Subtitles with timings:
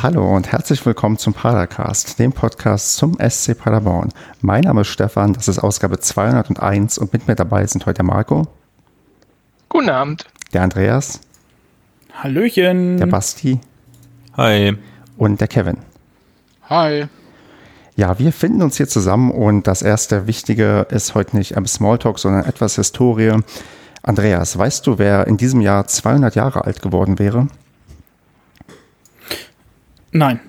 [0.00, 4.10] Hallo und herzlich willkommen zum Padercast, dem Podcast zum SC Paderborn.
[4.40, 8.04] Mein Name ist Stefan, das ist Ausgabe 201 und mit mir dabei sind heute der
[8.04, 8.46] Marco.
[9.68, 10.26] Guten Abend.
[10.52, 11.20] Der Andreas.
[12.12, 12.98] Hallöchen.
[12.98, 13.58] Der Basti.
[14.36, 14.78] Hi.
[15.16, 15.78] Und der Kevin.
[16.70, 17.06] Hi.
[17.96, 22.20] Ja, wir finden uns hier zusammen und das erste Wichtige ist heute nicht ein Smalltalk,
[22.20, 23.32] sondern etwas Historie.
[24.04, 27.48] Andreas, weißt du, wer in diesem Jahr 200 Jahre alt geworden wäre?
[30.12, 30.40] Nein.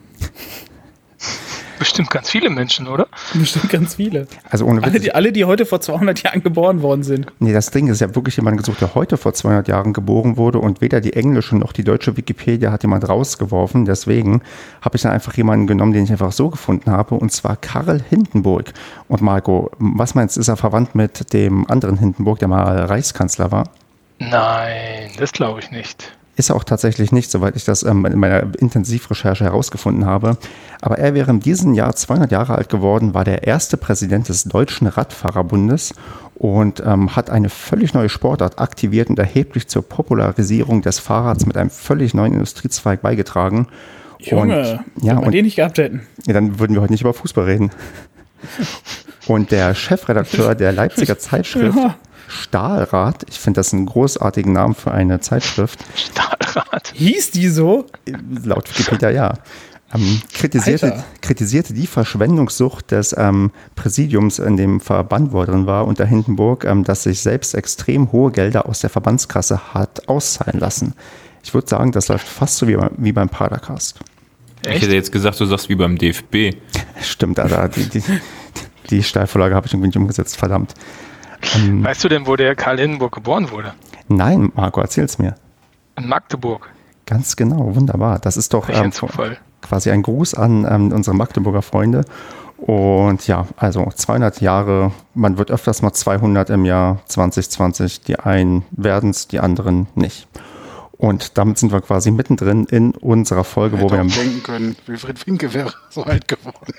[1.79, 3.07] Bestimmt ganz viele Menschen, oder?
[3.33, 4.27] Bestimmt ganz viele.
[4.49, 7.27] Also ohne alle, die, alle, die heute vor 200 Jahren geboren worden sind.
[7.39, 10.59] Nee, das Ding ist ja wirklich jemand gesucht, der heute vor 200 Jahren geboren wurde
[10.59, 13.85] und weder die englische noch die deutsche Wikipedia hat jemand rausgeworfen.
[13.85, 14.41] Deswegen
[14.81, 18.01] habe ich dann einfach jemanden genommen, den ich einfach so gefunden habe und zwar Karl
[18.09, 18.73] Hindenburg.
[19.07, 23.53] Und Marco, was meinst du, ist er verwandt mit dem anderen Hindenburg, der mal Reichskanzler
[23.53, 23.69] war?
[24.19, 26.11] Nein, das glaube ich nicht.
[26.39, 30.37] Ist er auch tatsächlich nicht, soweit ich das ähm, in meiner Intensivrecherche herausgefunden habe.
[30.79, 34.45] Aber er wäre in diesem Jahr 200 Jahre alt geworden, war der erste Präsident des
[34.45, 35.93] Deutschen Radfahrerbundes
[36.35, 41.57] und ähm, hat eine völlig neue Sportart aktiviert und erheblich zur Popularisierung des Fahrrads mit
[41.57, 43.67] einem völlig neuen Industriezweig beigetragen.
[44.19, 46.07] Junge, und, ja, wenn wir den nicht gehabt hätten.
[46.25, 47.71] Ja, dann würden wir heute nicht über Fußball reden.
[49.27, 51.95] Und der Chefredakteur der Leipziger Zeitschrift ja.
[52.29, 53.25] Stahlrad.
[53.29, 55.79] Ich finde das einen großartigen Namen für eine Zeitschrift.
[55.95, 56.91] Stahlrad.
[56.93, 57.85] Hieß die so?
[58.43, 59.33] Laut Wikipedia ja.
[59.93, 65.87] Ähm, kritisierte, kritisierte die Verschwendungssucht des ähm, Präsidiums, in dem Verband, wo er drin war,
[65.87, 70.93] unter Hindenburg, ähm, das sich selbst extrem hohe Gelder aus der Verbandskasse hat auszahlen lassen.
[71.43, 73.99] Ich würde sagen, das läuft fast so wie, wie beim Padercast.
[74.63, 74.77] Echt?
[74.77, 76.55] Ich hätte jetzt gesagt, du sagst wie beim DFB.
[77.01, 78.03] Stimmt, da, die, die,
[78.91, 80.75] die Steilvorlage habe ich irgendwie nicht umgesetzt, verdammt.
[81.55, 83.73] Ähm, weißt du denn, wo der Karl Hindenburg geboren wurde?
[84.07, 85.35] Nein, Marco, erzähl's mir.
[85.97, 86.69] In Magdeburg.
[87.05, 88.19] Ganz genau, wunderbar.
[88.19, 88.91] Das ist doch ähm,
[89.61, 92.05] quasi ein Gruß an ähm, unsere Magdeburger Freunde.
[92.57, 98.01] Und ja, also 200 Jahre, man wird öfters mal 200 im Jahr 2020.
[98.01, 100.27] Die einen werden es, die anderen nicht.
[100.91, 105.25] Und damit sind wir quasi mittendrin in unserer Folge, Hätte wo wir denken können, Wilfried
[105.25, 106.73] Winke wäre so alt geworden.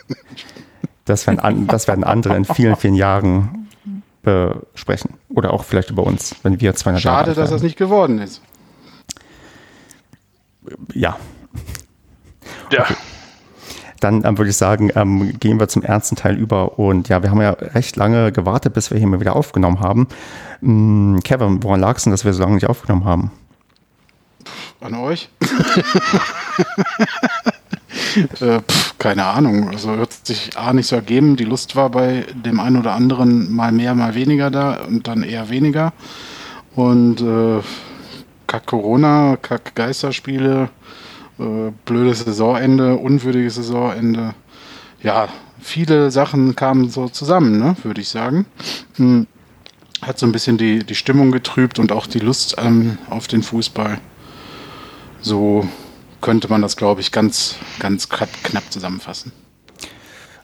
[1.06, 3.59] Das werden, das werden andere in vielen, vielen Jahren
[4.72, 5.14] besprechen.
[5.28, 8.40] Oder auch vielleicht über uns, wenn wir 200 Schade, Jahre dass das nicht geworden ist.
[10.94, 11.16] Ja.
[12.70, 12.82] Ja.
[12.82, 12.94] Okay.
[14.00, 16.78] Dann ähm, würde ich sagen, ähm, gehen wir zum ernsten Teil über.
[16.78, 20.08] Und ja, wir haben ja recht lange gewartet, bis wir hier mal wieder aufgenommen haben.
[20.60, 23.30] Hm, Kevin, woran lag es denn, dass wir so lange nicht aufgenommen haben?
[24.80, 25.28] An euch?
[28.40, 28.60] äh,
[28.98, 29.70] keine Ahnung.
[29.70, 31.36] Also wird sich A nicht so ergeben.
[31.36, 35.22] Die Lust war bei dem einen oder anderen mal mehr, mal weniger da und dann
[35.22, 35.92] eher weniger.
[36.74, 37.60] Und äh,
[38.46, 40.70] Kack Corona, Kack Geisterspiele,
[41.38, 44.34] äh, blödes Saisonende, unwürdiges Saisonende.
[45.02, 45.28] Ja,
[45.60, 48.46] viele Sachen kamen so zusammen, ne, würde ich sagen.
[48.96, 49.26] Hm.
[50.02, 53.42] Hat so ein bisschen die, die Stimmung getrübt und auch die Lust ähm, auf den
[53.42, 54.00] Fußball.
[55.20, 55.68] So
[56.20, 59.32] könnte man das, glaube ich, ganz, ganz knapp zusammenfassen.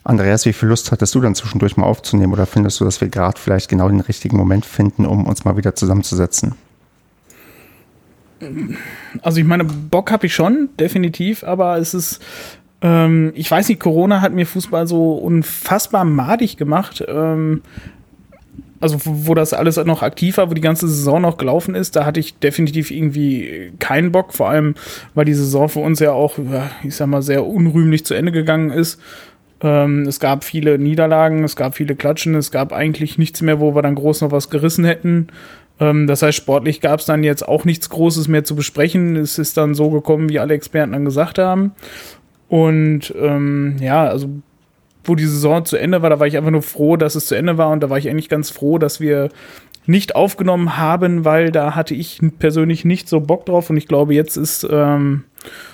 [0.03, 3.09] Andreas, wie viel Lust hattest du dann zwischendurch mal aufzunehmen oder findest du, dass wir
[3.09, 6.55] gerade vielleicht genau den richtigen Moment finden, um uns mal wieder zusammenzusetzen?
[9.21, 12.21] Also ich meine, Bock habe ich schon, definitiv, aber es ist,
[12.81, 17.03] ähm, ich weiß nicht, Corona hat mir Fußball so unfassbar madig gemacht.
[17.07, 17.61] Ähm,
[18.79, 22.05] also wo das alles noch aktiv war, wo die ganze Saison noch gelaufen ist, da
[22.05, 24.75] hatte ich definitiv irgendwie keinen Bock, vor allem
[25.13, 26.37] weil die Saison für uns ja auch,
[26.83, 28.99] ich sag mal, sehr unrühmlich zu Ende gegangen ist.
[29.61, 33.73] Ähm, es gab viele Niederlagen, es gab viele Klatschen, es gab eigentlich nichts mehr, wo
[33.73, 35.27] wir dann groß noch was gerissen hätten.
[35.79, 39.15] Ähm, das heißt, sportlich gab es dann jetzt auch nichts Großes mehr zu besprechen.
[39.15, 41.71] Es ist dann so gekommen, wie alle Experten dann gesagt haben.
[42.49, 44.29] Und ähm, ja, also
[45.07, 47.35] wo die Saison zu Ende war, da war ich einfach nur froh, dass es zu
[47.35, 49.29] Ende war und da war ich eigentlich ganz froh, dass wir
[49.85, 54.13] nicht aufgenommen haben, weil da hatte ich persönlich nicht so Bock drauf und ich glaube,
[54.13, 55.23] jetzt ist ähm,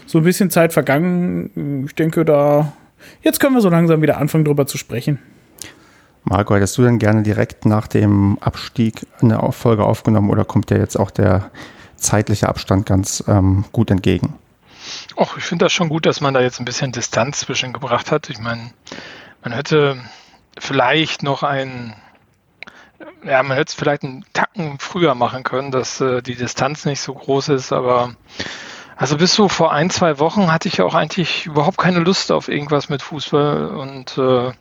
[0.06, 1.86] so ein bisschen Zeit vergangen.
[1.88, 2.74] Ich denke, da
[3.22, 5.20] jetzt können wir so langsam wieder anfangen, drüber zu sprechen.
[6.26, 10.78] Marco, hättest du denn gerne direkt nach dem Abstieg eine Folge aufgenommen oder kommt dir
[10.78, 11.52] jetzt auch der
[11.98, 14.36] zeitliche Abstand ganz ähm, gut entgegen?
[15.18, 18.30] Och, ich finde das schon gut, dass man da jetzt ein bisschen Distanz zwischengebracht hat.
[18.30, 18.72] Ich meine,
[19.44, 20.02] man hätte
[20.58, 21.96] vielleicht noch ein,
[23.24, 27.02] ja, man hätte es vielleicht einen Tacken früher machen können, dass äh, die Distanz nicht
[27.02, 28.16] so groß ist, aber
[28.96, 32.32] also bis so vor ein, zwei Wochen hatte ich ja auch eigentlich überhaupt keine Lust
[32.32, 33.68] auf irgendwas mit Fußball.
[33.70, 34.52] Und äh,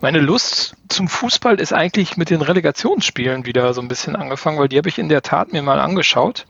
[0.00, 4.68] meine Lust zum Fußball ist eigentlich mit den Relegationsspielen wieder so ein bisschen angefangen, weil
[4.68, 6.46] die habe ich in der Tat mir mal angeschaut.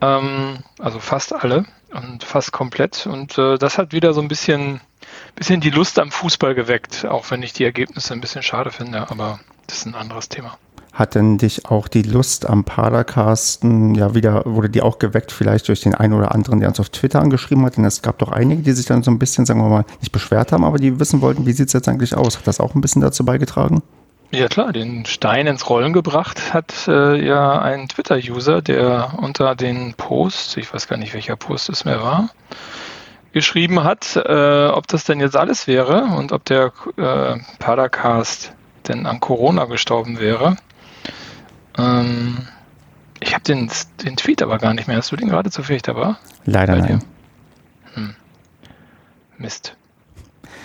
[0.00, 1.64] Ähm, also fast alle.
[1.94, 3.06] und fast komplett.
[3.06, 4.80] Und äh, das hat wieder so ein bisschen,
[5.36, 9.10] bisschen die Lust am Fußball geweckt, auch wenn ich die Ergebnisse ein bisschen schade finde,
[9.10, 10.58] aber das ist ein anderes Thema.
[10.92, 15.68] Hat denn dich auch die Lust am Padercasten, ja, wieder, wurde die auch geweckt, vielleicht
[15.68, 17.76] durch den einen oder anderen, der uns auf Twitter angeschrieben hat?
[17.76, 20.10] Denn es gab doch einige, die sich dann so ein bisschen, sagen wir mal, nicht
[20.10, 22.38] beschwert haben, aber die wissen wollten, wie sieht es jetzt eigentlich aus?
[22.38, 23.82] Hat das auch ein bisschen dazu beigetragen?
[24.30, 29.92] Ja klar, den Stein ins Rollen gebracht hat äh, ja ein Twitter-User, der unter den
[29.94, 32.30] Post, ich weiß gar nicht, welcher Post es mehr war,
[33.36, 38.54] geschrieben hat, äh, ob das denn jetzt alles wäre und ob der äh, Padercast
[38.88, 40.56] denn an Corona gestorben wäre.
[41.76, 42.48] Ähm,
[43.20, 43.70] ich habe den,
[44.02, 44.96] den Tweet aber gar nicht mehr.
[44.96, 47.04] Hast du den gerade zufällig da Leider nein.
[47.92, 48.14] Hm.
[49.36, 49.76] Mist.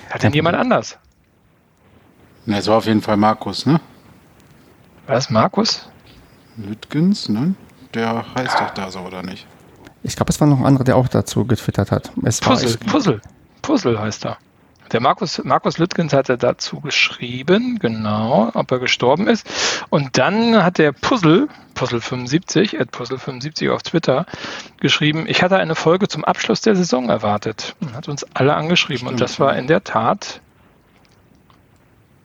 [0.09, 0.97] Hat denn jemand anders?
[2.45, 3.81] Ne, es war auf jeden Fall Markus, ne?
[5.07, 5.89] Was, Markus?
[6.55, 7.53] Lütgens, ne?
[7.93, 9.45] Der heißt doch da so, oder nicht?
[10.03, 12.11] Ich glaube, es war noch ein anderer, der auch dazu getwittert hat.
[12.23, 13.21] Es Puzzle, Puzzle.
[13.61, 14.37] Puzzle heißt er.
[14.91, 19.49] Der Markus, Markus Lüttgens hat er dazu geschrieben, genau, ob er gestorben ist.
[19.89, 24.25] Und dann hat der Puzzle, Puzzle75, at Puzzle75 auf Twitter,
[24.81, 27.75] geschrieben, ich hatte eine Folge zum Abschluss der Saison erwartet.
[27.79, 28.99] Und hat uns alle angeschrieben.
[28.99, 29.11] Stimmt.
[29.13, 30.41] Und das war in der Tat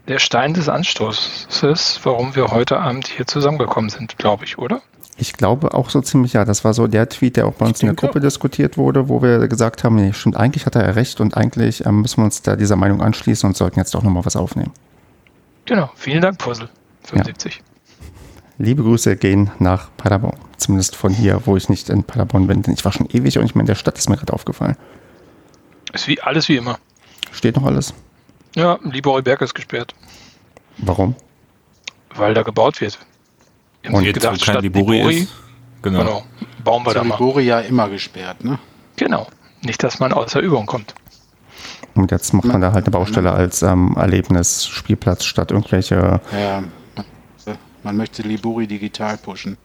[0.08, 4.82] der Stein des Anstoßes, warum wir heute Abend hier zusammengekommen sind, glaube ich, oder?
[5.18, 6.44] Ich glaube auch so ziemlich, ja.
[6.44, 9.22] Das war so der Tweet, der auch bei uns in der Gruppe diskutiert wurde, wo
[9.22, 12.42] wir gesagt haben, nee, stimmt, eigentlich hat er recht und eigentlich ähm, müssen wir uns
[12.42, 14.72] da dieser Meinung anschließen und sollten jetzt doch nochmal was aufnehmen.
[15.64, 16.68] Genau, vielen Dank, Puzzle
[17.04, 17.56] 75.
[17.56, 17.62] Ja.
[18.58, 20.38] Liebe Grüße gehen nach Paderborn.
[20.56, 23.44] Zumindest von hier, wo ich nicht in Paderborn bin, denn ich war schon ewig und
[23.44, 24.76] nicht mehr in der Stadt, ist mir gerade aufgefallen.
[25.92, 26.78] Ist wie alles wie immer.
[27.32, 27.94] Steht noch alles?
[28.54, 29.94] Ja, Liebereuberg ist gesperrt.
[30.78, 31.14] Warum?
[32.14, 32.98] Weil da gebaut wird.
[33.90, 35.32] Und jetzt, gedacht, wo kein Libori, Libori ist.
[35.82, 35.98] Genau.
[35.98, 36.24] genau.
[36.64, 37.14] Bauen wir da mal.
[37.14, 38.58] Libori ja immer gesperrt, ne?
[38.96, 39.28] Genau.
[39.62, 40.94] Nicht, dass man außer Übung kommt.
[41.94, 46.20] Und jetzt macht man da halt eine Baustelle als ähm, Erlebnisspielplatz statt irgendwelche.
[46.32, 46.62] Ja,
[47.82, 49.56] man möchte Libori digital pushen.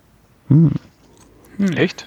[0.47, 0.71] Hm.
[1.57, 1.73] Hm.
[1.73, 2.06] Echt?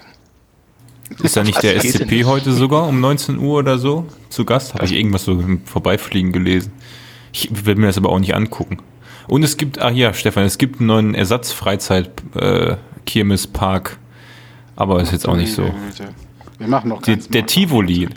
[1.23, 4.75] Ist da nicht der SCP heute sogar um 19 Uhr oder so zu Gast?
[4.75, 6.73] Habe ich irgendwas so im Vorbeifliegen gelesen.
[7.33, 8.79] Ich will mir das aber auch nicht angucken.
[9.27, 13.91] Und es gibt, ach ja, Stefan, es gibt einen neuen Ersatzfreizeit-Kirmespark.
[13.91, 13.95] Äh,
[14.77, 15.73] aber ist jetzt auch nicht so.
[16.59, 18.09] Wir machen noch Die, Der Tivoli.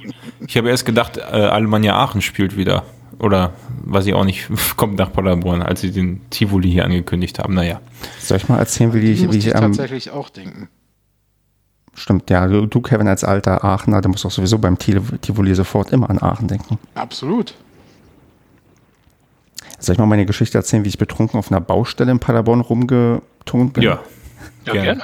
[0.45, 2.83] Ich habe erst gedacht, äh, Alemannia Aachen spielt wieder.
[3.19, 3.53] Oder
[3.85, 7.55] weiß ich auch nicht, kommt nach Paderborn, als sie den Tivoli hier angekündigt haben.
[7.55, 7.81] Naja.
[8.19, 10.69] Soll ich mal erzählen, wie ich, wie ich, ich ähm, tatsächlich auch denken.
[11.95, 12.45] Stimmt, ja.
[12.47, 16.47] Du, Kevin, als alter Aachener, du musst auch sowieso beim Tivoli sofort immer an Aachen
[16.47, 16.77] denken.
[16.93, 17.55] Absolut.
[19.79, 23.73] Soll ich mal meine Geschichte erzählen, wie ich betrunken auf einer Baustelle in Paderborn rumgetont
[23.73, 23.83] bin?
[23.83, 23.99] Ja,
[24.65, 25.03] ja gerne.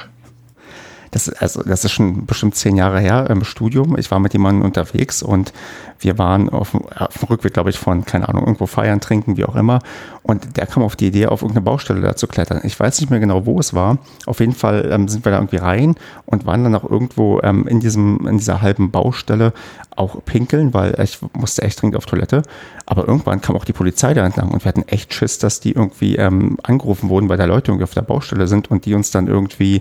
[1.10, 3.96] Das, also, das ist schon bestimmt zehn Jahre her im Studium.
[3.96, 5.52] Ich war mit jemandem unterwegs und
[5.98, 9.44] wir waren auf, auf dem Rückweg, glaube ich, von, keine Ahnung, irgendwo feiern, trinken, wie
[9.44, 9.80] auch immer.
[10.22, 12.60] Und der kam auf die Idee, auf irgendeine Baustelle da zu klettern.
[12.64, 13.98] Ich weiß nicht mehr genau, wo es war.
[14.26, 15.94] Auf jeden Fall ähm, sind wir da irgendwie rein
[16.26, 19.52] und waren dann auch irgendwo ähm, in, diesem, in dieser halben Baustelle
[19.96, 22.42] auch pinkeln, weil ich musste echt dringend auf Toilette.
[22.86, 25.72] Aber irgendwann kam auch die Polizei da entlang und wir hatten echt Schiss, dass die
[25.72, 29.10] irgendwie ähm, angerufen wurden, weil da Leute irgendwie auf der Baustelle sind und die uns
[29.10, 29.80] dann irgendwie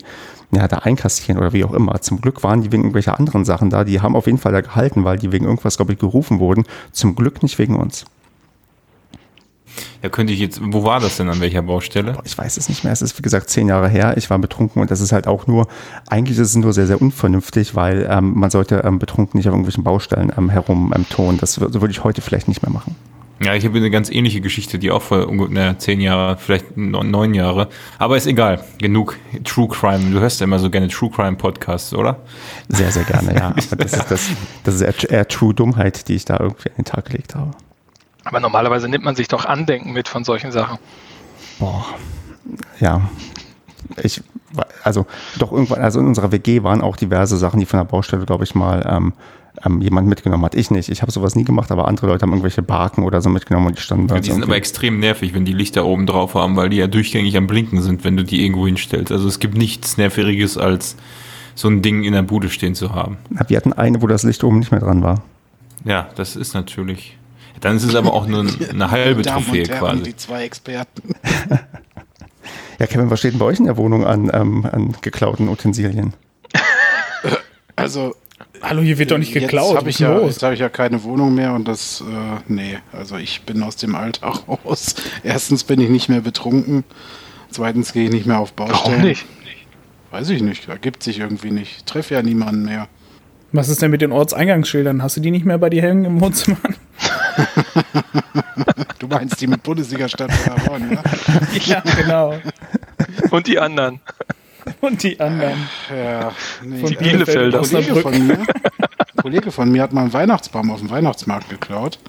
[0.55, 1.99] ja, da einkassieren oder wie auch immer.
[2.01, 3.83] Zum Glück waren die wegen irgendwelcher anderen Sachen da.
[3.83, 6.65] Die haben auf jeden Fall da gehalten, weil die wegen irgendwas, glaube ich, gerufen wurden.
[6.91, 8.05] Zum Glück nicht wegen uns.
[10.01, 12.17] Ja, könnte ich jetzt, wo war das denn, an welcher Baustelle?
[12.25, 12.93] Ich weiß es nicht mehr.
[12.93, 14.15] Es ist, wie gesagt, zehn Jahre her.
[14.17, 15.67] Ich war betrunken und das ist halt auch nur,
[16.07, 19.53] eigentlich ist es nur sehr, sehr unvernünftig, weil ähm, man sollte ähm, betrunken nicht auf
[19.53, 21.37] irgendwelchen Baustellen ähm, herum ähm, tun.
[21.39, 22.95] Das würde ich heute vielleicht nicht mehr machen.
[23.41, 27.33] Ja, ich habe eine ganz ähnliche Geschichte, die auch vor ungefähr zehn Jahre, vielleicht neun
[27.33, 27.67] Jahre.
[27.97, 28.63] Aber ist egal.
[28.77, 30.11] Genug True Crime.
[30.11, 32.17] Du hörst ja immer so gerne True Crime Podcasts, oder?
[32.69, 33.47] Sehr, sehr gerne, ja.
[33.71, 34.29] Aber das, ist, das,
[34.63, 37.51] das ist eher True Dummheit, die ich da irgendwie an den Tag gelegt habe.
[38.23, 40.77] Aber normalerweise nimmt man sich doch Andenken mit von solchen Sachen.
[41.59, 41.85] Boah,
[42.79, 43.01] ja.
[44.01, 44.21] Ich,
[44.83, 45.05] also
[45.37, 48.43] doch irgendwann, also in unserer WG waren auch diverse Sachen, die von der Baustelle, glaube
[48.45, 49.13] ich, mal ähm,
[49.65, 50.55] ähm, jemand mitgenommen hat.
[50.55, 50.89] Ich nicht.
[50.89, 53.77] Ich habe sowas nie gemacht, aber andere Leute haben irgendwelche Barken oder so mitgenommen und
[53.77, 54.15] die standen da.
[54.15, 56.87] Ja, die sind aber extrem nervig, wenn die Lichter oben drauf haben, weil die ja
[56.87, 59.11] durchgängig am Blinken sind, wenn du die irgendwo hinstellst.
[59.11, 60.95] Also es gibt nichts Nerviges als
[61.55, 63.17] so ein Ding in der Bude stehen zu haben.
[63.29, 65.21] Ja, wir hatten eine, wo das Licht oben nicht mehr dran war.
[65.85, 67.17] Ja, das ist natürlich.
[67.61, 70.03] Dann ist es aber auch nur eine halbe Trophäe quasi.
[70.03, 71.15] Die zwei Experten.
[72.79, 76.13] ja, Kevin, was steht denn bei euch in der Wohnung an, ähm, an geklauten Utensilien?
[77.75, 78.15] Also
[78.61, 79.69] Hallo, hier wird doch nicht geklaut.
[79.69, 83.17] Jetzt habe ich, ja, hab ich ja keine Wohnung mehr und das, äh, nee, also
[83.17, 84.95] ich bin aus dem Alltag raus.
[85.23, 86.83] Erstens bin ich nicht mehr betrunken.
[87.49, 88.97] Zweitens gehe ich nicht mehr auf Baustellen.
[88.97, 89.25] Warum nicht?
[90.11, 91.77] Weiß ich nicht, ergibt sich irgendwie nicht.
[91.77, 92.87] Ich treffe ja niemanden mehr.
[93.51, 95.03] Was ist denn mit den Ortseingangsschildern?
[95.03, 96.57] Hast du die nicht mehr bei dir hängen im Wohnzimmer?
[98.99, 101.03] du meinst die mit Bundesliga-Stadt Paderborn, ja?
[101.65, 102.35] ja, genau.
[103.31, 103.99] Und die anderen.
[104.81, 105.67] Und die anderen.
[105.89, 106.31] Ja,
[106.63, 107.59] nee, die Bielefelder.
[107.59, 108.39] Kollege von, mir,
[109.21, 111.99] Kollege von mir hat mal einen Weihnachtsbaum auf dem Weihnachtsmarkt geklaut.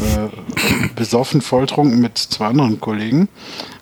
[0.00, 3.28] Äh, besoffen, volltrunken mit zwei anderen Kollegen.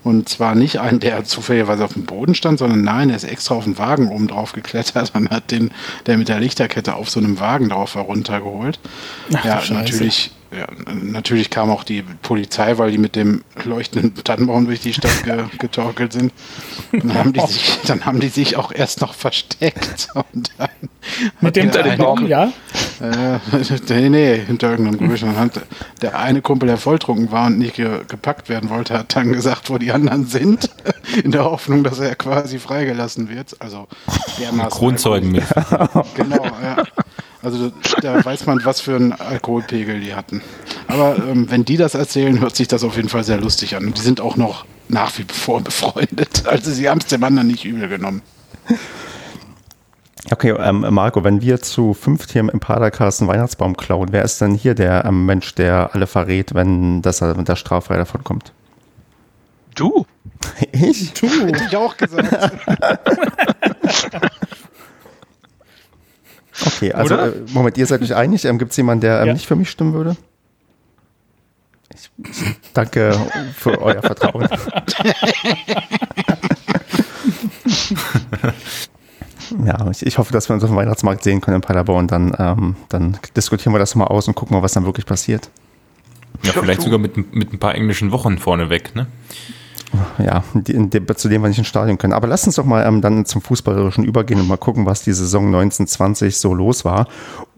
[0.04, 3.54] Und zwar nicht einen, der zufälligerweise auf dem Boden stand, sondern nein, der ist extra
[3.54, 5.70] auf den Wagen oben drauf geklettert und hat den,
[6.06, 8.80] der mit der Lichterkette auf so einem Wagen drauf war, runtergeholt.
[9.34, 14.64] Ach, ja, natürlich ja, natürlich kam auch die Polizei, weil die mit dem leuchtenden Tannenbaum
[14.64, 16.32] durch die Stadt ge getorkelt sind.
[16.92, 20.08] Dann haben, die sich, dann haben die sich auch erst noch versteckt.
[20.14, 20.68] Und dann
[21.40, 22.52] mit dem Tannenbaum, ja?
[23.00, 23.38] Äh,
[23.88, 25.22] nee, nee, hinter irgendeinem Gebüsch.
[25.22, 25.60] Und hat
[26.00, 29.70] der eine Kumpel, der volltrunken war und nicht ge gepackt werden wollte, hat dann gesagt,
[29.70, 30.70] wo die anderen sind,
[31.22, 33.56] in der Hoffnung, dass er quasi freigelassen wird.
[33.60, 33.86] Also
[34.38, 34.70] dermaßen.
[34.70, 35.44] Grundzeugen mit.
[36.14, 36.84] Genau, ja.
[37.42, 40.42] Also da weiß man, was für einen Alkoholpegel die hatten.
[40.88, 43.86] Aber ähm, wenn die das erzählen, hört sich das auf jeden Fall sehr lustig an.
[43.86, 46.46] Und die sind auch noch nach wie vor befreundet.
[46.46, 48.22] Also sie haben es dem anderen nicht übel genommen.
[50.30, 54.40] Okay, ähm, Marco, wenn wir zu fünft hier im Padercast einen Weihnachtsbaum klauen, wer ist
[54.40, 58.52] denn hier der ähm, Mensch, der alle verrät, wenn das wenn der straffrei davon kommt?
[59.74, 60.06] Du.
[60.72, 61.12] Ich?
[61.14, 61.28] Du.
[61.28, 62.52] Hätte ich auch gesagt.
[66.66, 68.44] Okay, also äh, Moment, ihr seid euch einig.
[68.44, 69.32] Ähm, Gibt es jemanden, der ähm, Ja.
[69.34, 70.16] nicht für mich stimmen würde?
[71.94, 73.18] Ich, ich danke
[73.56, 74.48] für euer Vertrauen.
[79.64, 82.06] ja, ich, ich hoffe, dass wir uns auf dem Weihnachtsmarkt sehen können in Paderborn.
[82.06, 85.50] Dann, ähm, dann diskutieren wir das mal aus und gucken mal, was dann wirklich passiert.
[86.42, 89.06] Ja, vielleicht sogar mit, mit ein paar englischen Wochen vorneweg, ne?
[90.18, 92.12] Ja, die, dem, zu dem wir nicht ins Stadion können.
[92.12, 95.12] Aber lasst uns doch mal ähm, dann zum Fußballerischen übergehen und mal gucken, was die
[95.12, 97.06] Saison 1920 so los war.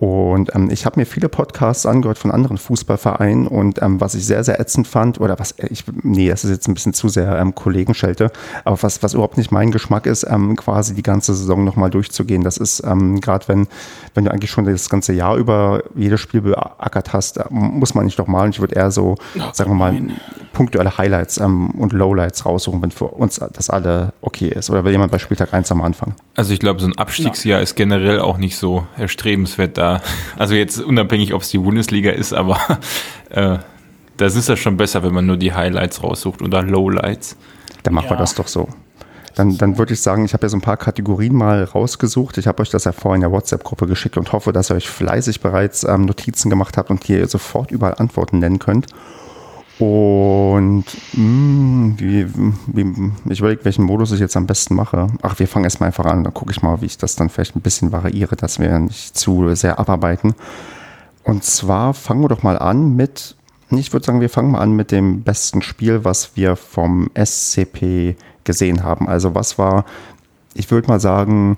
[0.00, 4.24] Und ähm, ich habe mir viele Podcasts angehört von anderen Fußballvereinen und ähm, was ich
[4.24, 7.10] sehr, sehr ätzend fand, oder was, äh, ich, nee, das ist jetzt ein bisschen zu
[7.10, 8.32] sehr ähm, Kollegenschelte,
[8.64, 12.42] aber was, was überhaupt nicht mein Geschmack ist, ähm, quasi die ganze Saison nochmal durchzugehen.
[12.42, 13.68] Das ist ähm, gerade, wenn,
[14.14, 18.16] wenn du eigentlich schon das ganze Jahr über jedes Spiel beackert hast, muss man nicht
[18.16, 18.46] nochmal.
[18.46, 19.16] Und ich würde eher so,
[19.52, 20.00] sagen wir mal,
[20.54, 24.70] punktuelle Highlights ähm, und Lowlights raussuchen, wenn für uns das alle okay ist.
[24.70, 26.14] Oder will jemand bei Spieltag 1 am Anfang?
[26.36, 29.89] Also ich glaube, so ein Abstiegsjahr ist generell auch nicht so erstrebenswert da.
[30.38, 32.58] Also jetzt unabhängig, ob es die Bundesliga ist, aber
[33.30, 33.58] äh,
[34.16, 37.36] das ist ja schon besser, wenn man nur die Highlights raussucht oder Lowlights.
[37.82, 38.20] Dann machen wir Ja.
[38.20, 38.68] das doch so.
[39.36, 42.36] Dann, dann würde ich sagen, ich habe ja so ein paar Kategorien mal rausgesucht.
[42.36, 44.88] Ich habe euch das ja vorhin in der WhatsApp-Gruppe geschickt und hoffe, dass ihr euch
[44.90, 48.86] fleißig bereits ähm, Notizen gemacht habt und hier sofort überall Antworten nennen könnt.
[49.80, 50.84] Und
[51.14, 55.06] mh, wie, wie, ich überlege, welchen Modus ich jetzt am besten mache.
[55.22, 56.22] Ach, wir fangen erstmal einfach an.
[56.22, 59.16] Dann gucke ich mal, wie ich das dann vielleicht ein bisschen variiere, dass wir nicht
[59.16, 60.34] zu sehr abarbeiten.
[61.24, 63.36] Und zwar fangen wir doch mal an mit,
[63.70, 68.16] ich würde sagen, wir fangen mal an mit dem besten Spiel, was wir vom SCP
[68.44, 69.08] gesehen haben.
[69.08, 69.86] Also was war,
[70.52, 71.56] ich würde mal sagen,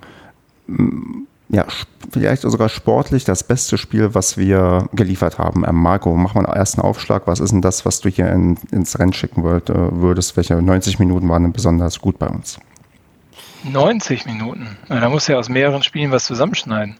[0.68, 1.66] mm, ja,
[2.10, 5.64] vielleicht sogar sportlich das beste Spiel, was wir geliefert haben.
[5.68, 7.26] Ähm, Marco, mach mal einen ersten Aufschlag.
[7.26, 10.34] Was ist denn das, was du hier in, ins Rennen schicken wollt, äh, würdest?
[10.38, 12.58] Welche 90 Minuten waren denn besonders gut bei uns?
[13.64, 14.78] 90 Minuten.
[14.88, 16.96] Na, da muss ja aus mehreren Spielen was zusammenschneiden.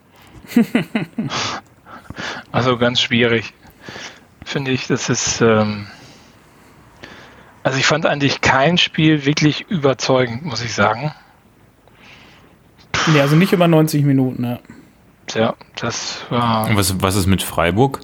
[2.53, 3.55] also ganz schwierig.
[4.45, 5.41] Finde ich, das ist.
[5.41, 5.87] Ähm
[7.63, 11.15] also ich fand eigentlich kein Spiel wirklich überzeugend, muss ich sagen.
[13.09, 14.59] Nee, also nicht über 90 Minuten, ja.
[15.35, 16.69] Ja, das war.
[16.69, 18.01] Und was, was ist mit Freiburg?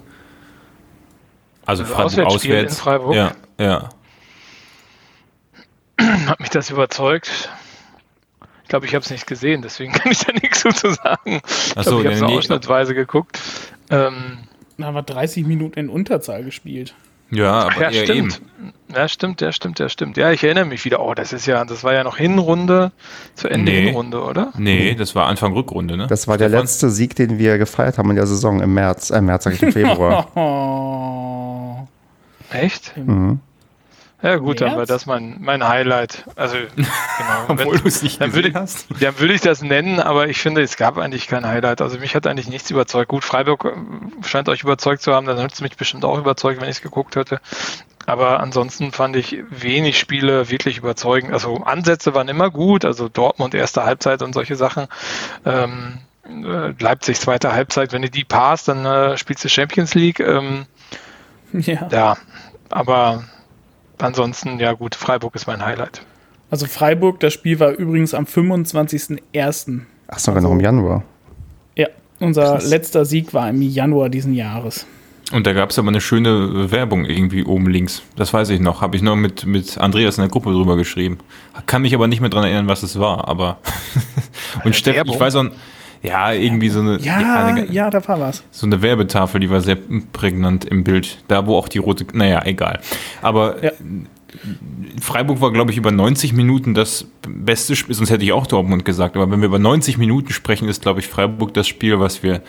[1.67, 2.81] Also, Also Freiburg Auswärtsspiel in auswärts.
[2.81, 3.15] Freiburg?
[3.15, 3.89] Ja, ja.
[6.27, 7.51] Hat mich das überzeugt?
[8.63, 11.41] Ich glaube, ich habe es nicht gesehen, deswegen kann ich da nichts zu sagen.
[11.45, 13.41] Ich Ach glaube, so, ich habe es ausschnittweise geguckt.
[13.91, 14.39] Ähm,
[14.77, 16.95] Da haben wir 30 Minuten in Unterzahl gespielt.
[17.31, 18.11] Ja, aber ja, stimmt.
[18.11, 18.73] eben.
[18.95, 20.17] Ja, stimmt, ja, stimmt, ja, stimmt.
[20.17, 21.01] Ja, ich erinnere mich wieder.
[21.01, 22.91] Oh, das ist ja, das war ja noch Hinrunde,
[23.35, 23.83] zu Ende Nee.
[23.87, 24.53] Hinrunde, oder?
[24.57, 26.07] Nee, das war Anfang Rückrunde, ne?
[26.07, 26.63] Das war der Stefan?
[26.65, 29.63] letzte Sieg, den wir gefeiert haben in der Saison im März, äh, März sag ich
[29.63, 30.29] im Februar.
[30.37, 31.87] Oh.
[32.51, 32.97] Echt?
[32.97, 33.41] mhm.
[34.21, 36.25] Ja, gut, dann war das mein, mein Highlight.
[36.35, 36.87] Also, genau.
[37.49, 38.87] Obwohl du es nicht dann würde, hast.
[39.01, 41.81] dann würde ich das nennen, aber ich finde, es gab eigentlich kein Highlight.
[41.81, 43.09] Also mich hat eigentlich nichts überzeugt.
[43.09, 46.61] Gut, Freiburg äh, scheint euch überzeugt zu haben, dann hätte es mich bestimmt auch überzeugt,
[46.61, 47.41] wenn ich es geguckt hätte.
[48.07, 51.33] Aber ansonsten fand ich wenig Spiele wirklich überzeugend.
[51.33, 54.89] Also Ansätze waren immer gut, also Dortmund erste Halbzeit und solche Sachen.
[55.45, 60.21] Ähm, äh, Leipzig zweite Halbzeit, wenn du die passt, dann äh, spielst du Champions League.
[60.21, 60.67] Ähm,
[61.53, 61.89] Ja.
[61.91, 62.17] ja,
[62.69, 63.25] aber
[64.03, 66.03] ansonsten, ja gut, Freiburg ist mein Highlight.
[66.51, 69.81] Also Freiburg, das Spiel war übrigens am 25.01.
[70.09, 71.03] Ach, sogar noch im Januar.
[71.77, 71.89] Ja,
[72.21, 72.69] Unser Krass.
[72.71, 74.87] letzter Sieg war im Januar diesen Jahres.
[75.31, 78.03] Und da gab es aber eine schöne Werbung irgendwie oben links.
[78.17, 78.81] Das weiß ich noch.
[78.81, 81.19] Habe ich noch mit, mit Andreas in der Gruppe drüber geschrieben.
[81.67, 83.29] Kann mich aber nicht mehr dran erinnern, was es war.
[83.29, 83.59] Aber
[84.65, 85.45] und Steffen, ich weiß auch,
[86.03, 86.99] ja, irgendwie so eine.
[87.01, 88.45] Ja, ja, eine, ja, da war was.
[88.51, 89.77] So eine Werbetafel, die war sehr
[90.13, 91.19] prägnant im Bild.
[91.29, 92.07] Da, wo auch die rote.
[92.13, 92.81] Naja, egal.
[93.23, 93.73] Aber ja.
[95.01, 98.85] Freiburg war, glaube ich, über 90 Minuten das beste Spiel, sonst hätte ich auch Dortmund
[98.85, 102.23] gesagt, aber wenn wir über 90 Minuten sprechen, ist, glaube ich, Freiburg das Spiel, was
[102.23, 102.43] wir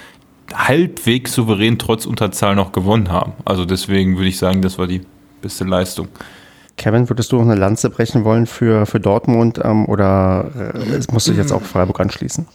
[0.53, 3.33] halbwegs souverän trotz Unterzahl noch gewonnen haben.
[3.45, 5.01] Also deswegen würde ich sagen, das war die
[5.41, 6.09] beste Leistung.
[6.77, 11.27] Kevin, würdest du noch eine Lanze brechen wollen für, für Dortmund ähm, oder äh, musst
[11.27, 12.47] du dich jetzt auch Freiburg anschließen?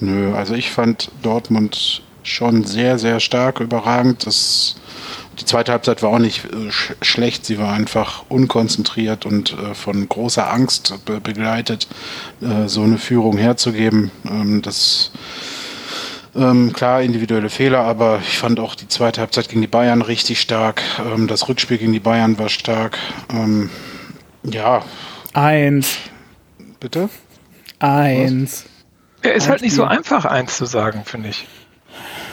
[0.00, 4.26] Nö, also ich fand Dortmund schon sehr, sehr stark, überragend.
[4.26, 4.76] Das,
[5.40, 9.74] die zweite Halbzeit war auch nicht äh, sch schlecht, sie war einfach unkonzentriert und äh,
[9.74, 11.86] von großer Angst be begleitet,
[12.40, 14.10] äh, so eine Führung herzugeben.
[14.28, 15.12] Ähm, das
[16.34, 20.40] ähm, klar, individuelle Fehler, aber ich fand auch die zweite Halbzeit gegen die Bayern richtig
[20.40, 20.82] stark.
[20.98, 22.98] Ähm, das Rückspiel gegen die Bayern war stark.
[23.32, 23.70] Ähm,
[24.42, 24.84] ja.
[25.32, 25.96] Eins.
[26.78, 27.08] Bitte?
[27.78, 28.66] Eins.
[29.26, 31.46] Er ist halt nicht so einfach, eins zu sagen, finde ich.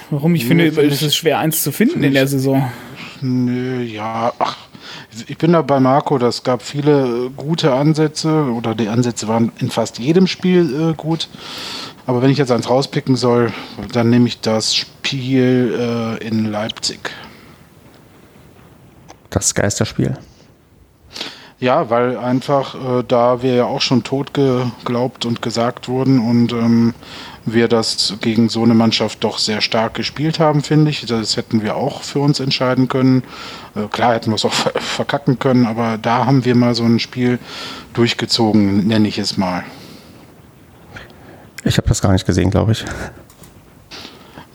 [0.10, 0.36] Warum?
[0.36, 2.72] Ich finde, es ist schwer, eins zu finden in der Saison.
[3.22, 4.58] Nö, ja, ach,
[5.28, 9.70] ich bin da bei Marco, das gab viele gute Ansätze oder die Ansätze waren in
[9.70, 11.30] fast jedem Spiel äh, gut.
[12.06, 13.54] Aber wenn ich jetzt eins rauspicken soll,
[13.92, 17.12] dann nehme ich das Spiel äh, in Leipzig.
[19.30, 20.18] Das Geisterspiel.
[21.64, 26.52] Ja, weil einfach äh, da wir ja auch schon tot geglaubt und gesagt wurden und
[26.52, 26.94] ähm,
[27.46, 31.06] wir das gegen so eine Mannschaft doch sehr stark gespielt haben, finde ich.
[31.06, 33.24] Das hätten wir auch für uns entscheiden können.
[33.78, 37.00] Äh, klar hätten wir es auch verkacken können, aber da haben wir mal so ein
[37.00, 37.40] Spiel
[37.94, 39.64] durchgezogen, nenne ich es mal.
[41.64, 42.84] Ich habe das gar nicht gesehen, glaube ich.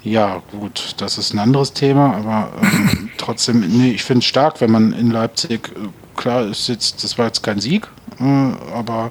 [0.03, 4.61] Ja, gut, das ist ein anderes Thema, aber ähm, trotzdem, nee, ich finde es stark,
[4.61, 5.89] wenn man in Leipzig, äh,
[6.19, 7.89] klar, ist jetzt, das war jetzt kein Sieg,
[8.21, 9.11] äh, aber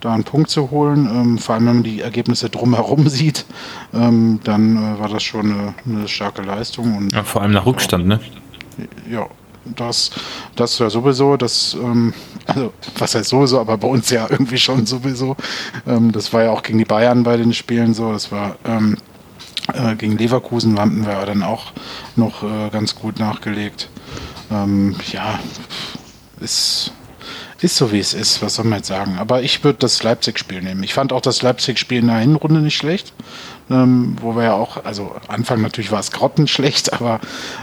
[0.00, 3.44] da einen Punkt zu holen, ähm, vor allem wenn man die Ergebnisse drumherum sieht,
[3.94, 6.96] ähm, dann äh, war das schon eine, eine starke Leistung.
[6.96, 8.20] Und, ja, vor allem nach Rückstand, ne?
[9.10, 9.26] Ja,
[9.64, 10.10] das,
[10.56, 12.14] das ja sowieso, das, ähm,
[12.46, 15.36] also was heißt sowieso, aber bei uns ja irgendwie schon sowieso.
[15.86, 18.12] Ähm, das war ja auch gegen die Bayern bei den Spielen so.
[18.12, 18.96] Das war ähm,
[19.74, 21.72] äh, gegen Leverkusen hatten wir dann auch
[22.16, 23.88] noch äh, ganz gut nachgelegt.
[24.50, 25.38] Ähm, ja,
[26.40, 26.92] ist,
[27.60, 29.18] ist so wie es ist, was soll man jetzt sagen.
[29.18, 30.82] Aber ich würde das Leipzig-Spiel nehmen.
[30.82, 33.12] Ich fand auch das Leipzig-Spiel in der Hinrunde nicht schlecht
[33.70, 37.20] ähm, wo wir ja auch, also Anfang natürlich war es grottenschlecht, aber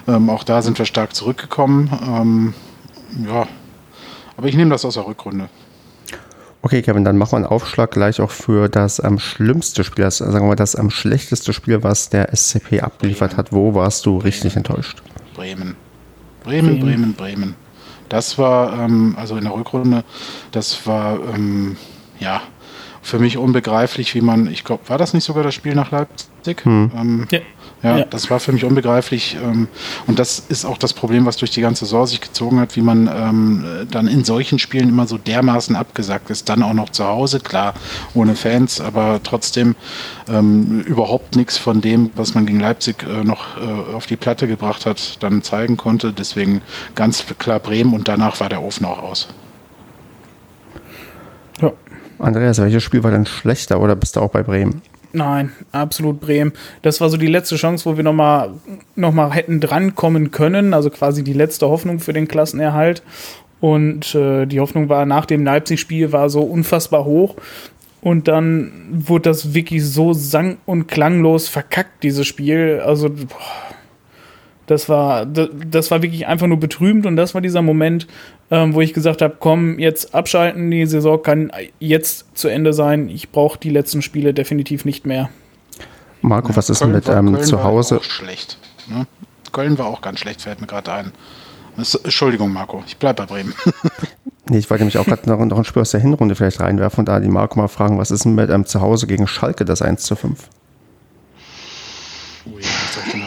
[0.08, 1.92] ähm, auch da sind wir stark zurückgekommen.
[2.08, 2.54] Ähm,
[3.28, 3.48] ja,
[4.38, 5.50] aber ich nehme das aus der Rückrunde.
[6.62, 10.18] Okay, Kevin, dann machen wir einen Aufschlag gleich auch für das am schlimmste Spiel, das,
[10.18, 13.38] sagen wir mal, das am schlechteste Spiel, was der SCP abgeliefert Bremen.
[13.38, 13.54] hat.
[13.54, 14.66] Wo warst du richtig Bremen.
[14.66, 15.04] enttäuscht?
[15.36, 15.76] Bremen.
[16.44, 17.56] Bremen, Bremen, Bremen.
[18.10, 20.04] Das war, ähm, also in der Rückrunde,
[20.52, 21.78] das war, ähm,
[22.20, 22.42] ja,
[23.02, 26.66] für mich unbegreiflich, wie man, ich glaube, war das nicht sogar das Spiel nach Leipzig?
[26.66, 26.92] Hm.
[26.96, 27.40] Ähm, ja.
[27.88, 29.38] Ja, ja, das war für mich unbegreiflich.
[29.42, 29.68] Ähm,
[30.08, 32.82] und das ist auch das Problem, was durch die ganze Saison sich gezogen hat, wie
[32.82, 36.50] man ähm, dann in solchen Spielen immer so dermaßen abgesagt ist.
[36.50, 37.74] Dann auch noch zu Hause, klar,
[38.14, 39.76] ohne Fans, aber trotzdem
[40.28, 44.48] ähm, überhaupt nichts von dem, was man gegen Leipzig äh, noch äh, auf die Platte
[44.48, 46.12] gebracht hat, dann zeigen konnte.
[46.12, 46.62] Deswegen
[46.96, 49.28] ganz klar Bremen und danach war der Ofen auch aus.
[52.20, 54.82] Andreas, welches Spiel war denn schlechter oder bist du auch bei Bremen?
[55.14, 56.54] Nein, absolut Bremen.
[56.82, 58.52] Das war so die letzte Chance, wo wir nochmal
[58.96, 60.74] noch mal hätten drankommen können.
[60.74, 63.04] Also quasi die letzte Hoffnung für den Klassenerhalt.
[63.60, 67.36] Und äh, die Hoffnung war nach dem Leipzig-Spiel war so unfassbar hoch.
[68.02, 72.82] Und dann wurde das wirklich so sang- und klanglos verkackt, dieses Spiel.
[72.86, 73.67] Also, boah,
[74.68, 78.06] das war, das war wirklich einfach nur betrübend und das war dieser Moment,
[78.52, 83.10] ähm, wo ich gesagt habe, komm, jetzt abschalten, die Saison kann jetzt zu Ende sein.
[83.10, 85.30] Ich brauche die letzten Spiele definitiv nicht mehr.
[86.22, 87.96] Marco, was ist denn mit ähm, zu Hause?
[87.96, 88.58] War auch schlecht.
[88.88, 89.08] Ne?
[89.54, 91.12] Köln war auch ganz schlecht, fällt mir gerade ein.
[91.78, 93.54] Entschuldigung, Marco, ich bleibe bei Bremen.
[94.50, 97.00] nee, ich wollte nämlich auch gerade noch, noch ein Spiel aus der Hinrunde vielleicht reinwerfen
[97.00, 99.64] und da die Marco mal fragen, was ist denn mit ähm, zu Hause gegen Schalke
[99.64, 100.50] das 1 zu 5?
[102.48, 103.27] Oh ja, Ah,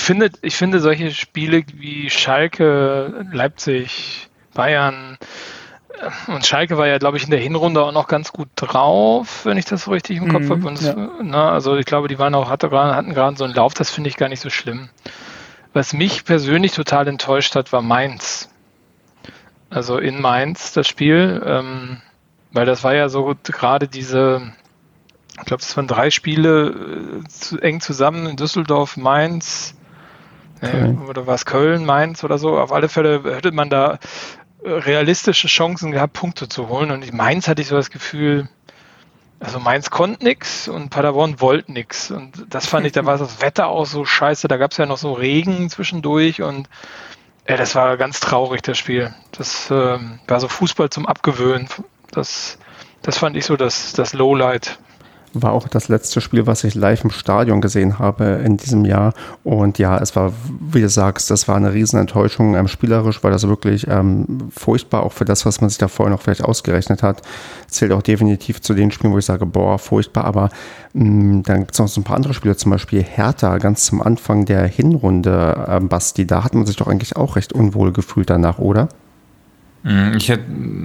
[0.00, 5.18] finde, ich finde solche Spiele wie Schalke, Leipzig, Bayern
[5.98, 9.44] äh, und Schalke war ja, glaube ich, in der Hinrunde auch noch ganz gut drauf,
[9.44, 10.66] wenn ich das so richtig im Kopf mhm, habe.
[10.66, 11.10] Und ja.
[11.22, 14.10] na, also ich glaube, die waren auch, hatte, hatten gerade so einen Lauf, das finde
[14.10, 14.88] ich gar nicht so schlimm.
[15.72, 18.48] Was mich persönlich total enttäuscht hat, war Mainz.
[19.70, 22.00] Also in Mainz das Spiel, ähm,
[22.52, 24.52] weil das war ja so gerade diese
[25.38, 29.74] ich glaube, es waren drei Spiele äh, zu, eng zusammen in Düsseldorf, Mainz,
[30.60, 32.58] äh, oder war es Köln, Mainz oder so.
[32.58, 33.98] Auf alle Fälle hätte man da
[34.62, 36.90] äh, realistische Chancen gehabt, Punkte zu holen.
[36.90, 38.48] Und in Mainz hatte ich so das Gefühl,
[39.40, 42.10] also Mainz konnte nix und Paderborn wollte nix.
[42.10, 44.46] Und das fand ich, da war das Wetter auch so scheiße.
[44.46, 46.68] Da gab es ja noch so Regen zwischendurch und
[47.46, 49.12] ja, das war ganz traurig, das Spiel.
[49.32, 51.68] Das ähm, war so Fußball zum Abgewöhnen.
[52.10, 52.58] Das,
[53.02, 54.78] das fand ich so das, das Lowlight
[55.34, 59.14] war auch das letzte Spiel, was ich live im Stadion gesehen habe in diesem Jahr.
[59.42, 62.54] Und ja, es war, wie du sagst, das war eine Riesenenttäuschung.
[62.54, 66.14] Ähm, spielerisch war das wirklich ähm, furchtbar, auch für das, was man sich da vorher
[66.14, 67.22] noch vielleicht ausgerechnet hat.
[67.68, 70.24] Zählt auch definitiv zu den Spielen, wo ich sage, boah, furchtbar.
[70.24, 70.50] Aber
[70.92, 73.86] mh, mm, dann gibt es noch so ein paar andere Spiele, zum Beispiel Hertha, ganz
[73.86, 76.26] zum Anfang der Hinrunde, ähm, Basti.
[76.26, 78.88] Da hat man sich doch eigentlich auch recht unwohl gefühlt danach, oder?
[79.84, 80.44] Mhm, ich hätte,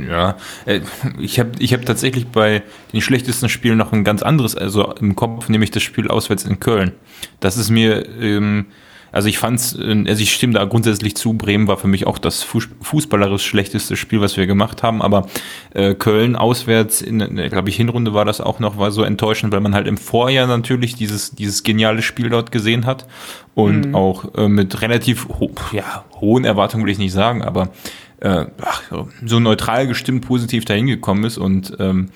[0.09, 0.35] ja,
[0.65, 0.81] äh,
[1.19, 5.15] ich habe ich hab tatsächlich bei den schlechtesten Spielen noch ein ganz anderes, also im
[5.15, 6.91] Kopf, nämlich das Spiel auswärts in Köln.
[7.39, 8.65] Das ist mir, ähm,
[9.13, 12.17] also ich fand's, äh, also ich stimme da grundsätzlich zu, Bremen war für mich auch
[12.17, 15.27] das fußballerisch schlechteste Spiel, was wir gemacht haben, aber
[15.73, 19.53] äh, Köln auswärts, in, äh, glaube ich, Hinrunde war das auch noch, war so enttäuschend,
[19.53, 23.07] weil man halt im Vorjahr natürlich dieses, dieses geniale Spiel dort gesehen hat
[23.55, 23.95] und mhm.
[23.95, 27.69] auch äh, mit relativ ho ja, hohen Erwartungen will ich nicht sagen, aber
[28.21, 28.45] äh,
[29.25, 32.09] so neutral gestimmt positiv dahin gekommen ist und ähm,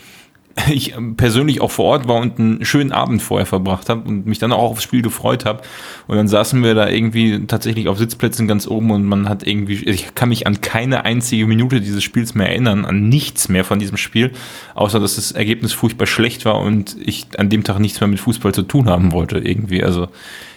[0.72, 4.40] ich persönlich auch vor Ort war und einen schönen Abend vorher verbracht habe und mich
[4.40, 5.62] dann auch aufs Spiel gefreut habe.
[6.08, 9.84] Und dann saßen wir da irgendwie tatsächlich auf Sitzplätzen ganz oben und man hat irgendwie,
[9.86, 13.80] ich kann mich an keine einzige Minute dieses Spiels mehr erinnern, an nichts mehr von
[13.80, 14.32] diesem Spiel,
[14.76, 18.20] außer dass das Ergebnis furchtbar schlecht war und ich an dem Tag nichts mehr mit
[18.20, 19.84] Fußball zu tun haben wollte irgendwie.
[19.84, 20.10] Also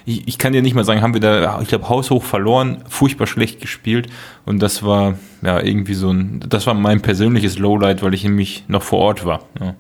[0.06, 3.26] ich, ich kann dir nicht mal sagen, haben wir da, ich glaube, haushoch verloren, furchtbar
[3.26, 4.08] schlecht gespielt
[4.46, 8.64] und das war ja irgendwie so ein, das war mein persönliches Lowlight, weil ich nämlich
[8.68, 9.40] noch vor Ort war.
[9.60, 9.74] Ja.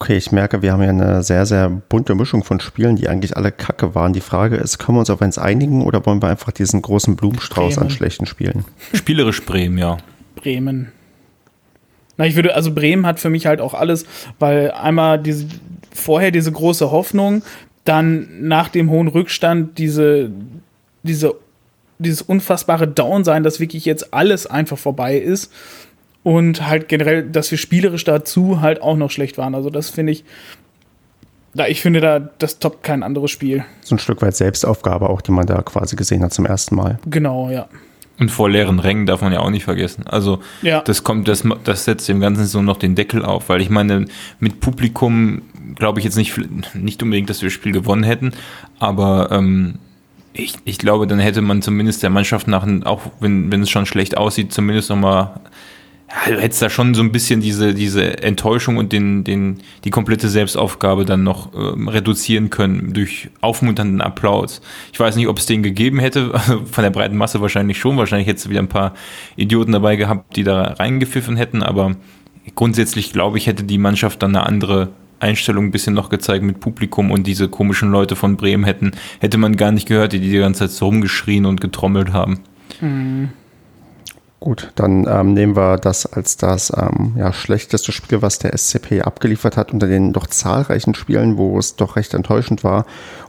[0.00, 3.36] Okay, ich merke, wir haben ja eine sehr, sehr bunte Mischung von Spielen, die eigentlich
[3.36, 4.12] alle kacke waren.
[4.12, 7.16] Die Frage ist, können wir uns auf eins einigen oder wollen wir einfach diesen großen
[7.16, 7.88] Blumenstrauß Bremen.
[7.88, 8.64] an schlechten Spielen?
[8.94, 9.98] Spielerisch Bremen, ja.
[10.36, 10.92] Bremen.
[12.16, 14.06] Na, ich würde, also Bremen hat für mich halt auch alles,
[14.38, 15.46] weil einmal diese,
[15.92, 17.42] vorher diese große Hoffnung,
[17.88, 20.30] dann nach dem hohen Rückstand diese,
[21.02, 21.34] diese,
[21.98, 25.52] dieses unfassbare Down sein, dass wirklich jetzt alles einfach vorbei ist.
[26.22, 29.54] Und halt generell, dass wir spielerisch dazu halt auch noch schlecht waren.
[29.54, 30.24] Also das finde ich,
[31.54, 33.64] da ich finde da, das toppt kein anderes Spiel.
[33.80, 36.98] So ein Stück weit Selbstaufgabe auch, die man da quasi gesehen hat zum ersten Mal.
[37.06, 37.68] Genau, ja.
[38.18, 40.04] Und vor leeren Rängen darf man ja auch nicht vergessen.
[40.06, 40.80] Also ja.
[40.82, 44.06] das kommt, das, das setzt dem Ganzen so noch den Deckel auf, weil ich meine,
[44.40, 45.42] mit Publikum
[45.74, 46.38] glaube ich jetzt nicht,
[46.74, 48.32] nicht unbedingt, dass wir das Spiel gewonnen hätten,
[48.78, 49.78] aber ähm,
[50.32, 53.86] ich, ich glaube, dann hätte man zumindest der Mannschaft nach, auch wenn, wenn es schon
[53.86, 55.40] schlecht aussieht, zumindest nochmal
[56.08, 59.90] ja, du hättest da schon so ein bisschen diese, diese Enttäuschung und den, den, die
[59.90, 64.62] komplette Selbstaufgabe dann noch ähm, reduzieren können durch aufmunternden Applaus.
[64.92, 66.38] Ich weiß nicht, ob es den gegeben hätte,
[66.70, 67.98] von der breiten Masse wahrscheinlich schon.
[67.98, 68.94] Wahrscheinlich hättest du wieder ein paar
[69.36, 71.94] Idioten dabei gehabt, die da reingepfiffen hätten, aber
[72.54, 74.88] grundsätzlich glaube ich, hätte die Mannschaft dann eine andere
[75.20, 79.38] Einstellung ein bisschen noch gezeigt mit Publikum und diese komischen Leute von Bremen hätten, hätte
[79.38, 82.40] man gar nicht gehört, die die ganze Zeit so rumgeschrien und getrommelt haben.
[82.80, 83.30] Mhm.
[84.40, 89.02] Gut, dann ähm, nehmen wir das als das ähm, ja, schlechteste Spiel, was der SCP
[89.02, 92.86] abgeliefert hat, unter den doch zahlreichen Spielen, wo es doch recht enttäuschend war.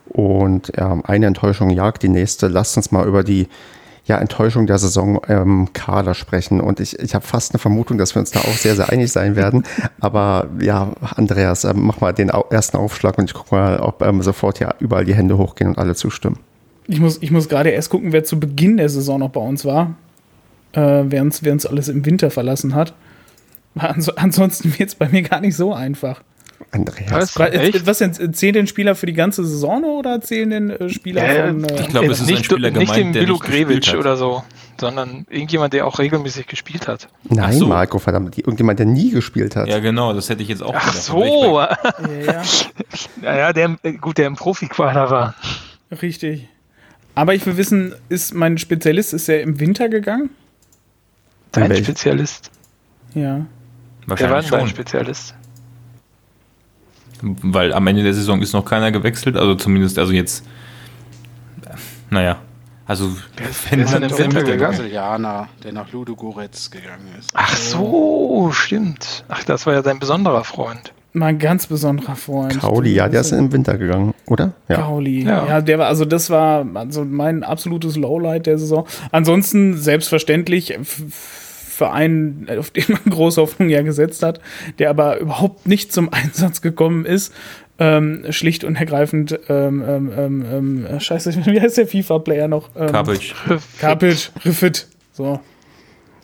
[0.08, 2.48] Und ähm, eine Enttäuschung jagt die nächste.
[2.48, 3.48] Lasst uns mal über die
[4.10, 6.60] ja, Enttäuschung der Saison ähm, Kader sprechen.
[6.60, 9.12] Und ich, ich habe fast eine Vermutung, dass wir uns da auch sehr, sehr einig
[9.12, 9.64] sein werden.
[10.02, 14.22] Aber ja, Andreas, ähm, mach mal den ersten Aufschlag und ich gucke mal, ob ähm,
[14.22, 16.38] sofort ja überall die Hände hochgehen und alle zustimmen.
[16.88, 19.64] Ich muss, ich muss gerade erst gucken, wer zu Beginn der Saison noch bei uns
[19.64, 19.96] war
[20.74, 22.94] äh, während es alles im Winter verlassen hat.
[23.76, 26.22] Ans ansonsten wird es bei mir gar nicht so einfach.
[26.72, 27.38] Andreas.
[27.38, 30.90] Was, äh, was denn, zählen denn Spieler für die ganze Saison oder zählen denn äh,
[30.90, 31.64] Spieler äh, von.
[31.64, 34.44] Äh, ich glaube, es ist nicht, ein Spieler nicht gemeint, den Milo Grevic oder so,
[34.80, 37.08] sondern irgendjemand, der auch regelmäßig gespielt hat.
[37.24, 37.68] Nein, so.
[37.68, 39.68] Marco, verdammt, irgendjemand, der nie gespielt hat.
[39.68, 41.04] Ja, genau, das hätte ich jetzt auch Ach gedacht.
[41.04, 41.60] so.
[41.60, 41.78] ja,
[42.26, 42.42] ja.
[43.22, 45.36] naja, der, gut, der im Profi-Quader war.
[46.02, 46.48] Richtig.
[47.16, 50.30] Aber ich will wissen, ist mein Spezialist, ist er im Winter gegangen?
[51.52, 52.52] Dein Spezialist?
[53.16, 53.46] Ja.
[54.06, 55.34] Wahrscheinlich Wer war dein Spezialist?
[57.22, 60.46] Weil am Ende der Saison ist noch keiner gewechselt, also zumindest, also jetzt,
[62.10, 62.38] naja,
[62.86, 63.16] also
[63.70, 67.30] wenn ist dann im Winter der Brasilianer, der nach Ludogorets gegangen ist.
[67.36, 69.26] Ach so, stimmt.
[69.28, 70.92] Ach, das war ja dein besonderer Freund.
[71.14, 72.60] Mein ganz besonderer Freund.
[72.60, 74.54] Kauli, ja, der ist im Winter gegangen, oder?
[74.68, 74.78] Ja.
[74.78, 75.46] Kauli, ja.
[75.48, 78.88] ja, der war, also das war also mein absolutes Lowlight der Saison.
[79.12, 80.78] Ansonsten selbstverständlich
[81.80, 84.40] Verein, auf den man große Hoffnung ja gesetzt hat,
[84.78, 87.34] der aber überhaupt nicht zum Einsatz gekommen ist.
[87.82, 92.70] Ähm, schlicht und ergreifend, ähm, ähm, ähm, ähm scheiße, wie heißt der FIFA-Player noch?
[92.76, 93.34] Ähm, Kapic.
[93.80, 94.88] Kapic, Riffit.
[95.14, 95.40] So.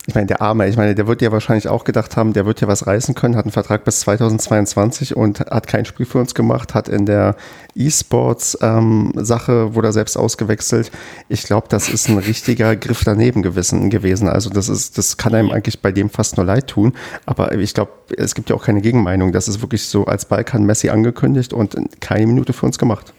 [0.08, 2.62] Ich meine, der Arme, ich meine, der wird ja wahrscheinlich auch gedacht haben, der wird
[2.62, 6.36] ja was reißen können, hat einen Vertrag bis 2022 und hat kein Spiel für uns
[6.36, 7.36] gemacht, hat in der
[7.74, 10.92] E-Sports-Sache, ähm, wurde er selbst ausgewechselt.
[11.28, 14.30] Ich glaube, das ist ein richtiger Griff daneben gewesen, gewesen.
[14.30, 16.94] Also das ist, das kann einem eigentlich bei dem fast nur leid tun.
[17.26, 19.32] Aber ich glaube, es gibt ja auch keine Gegenmeinung.
[19.32, 23.12] Das ist wirklich so als Balkan Messi angekündigt und keine Minute für uns gemacht.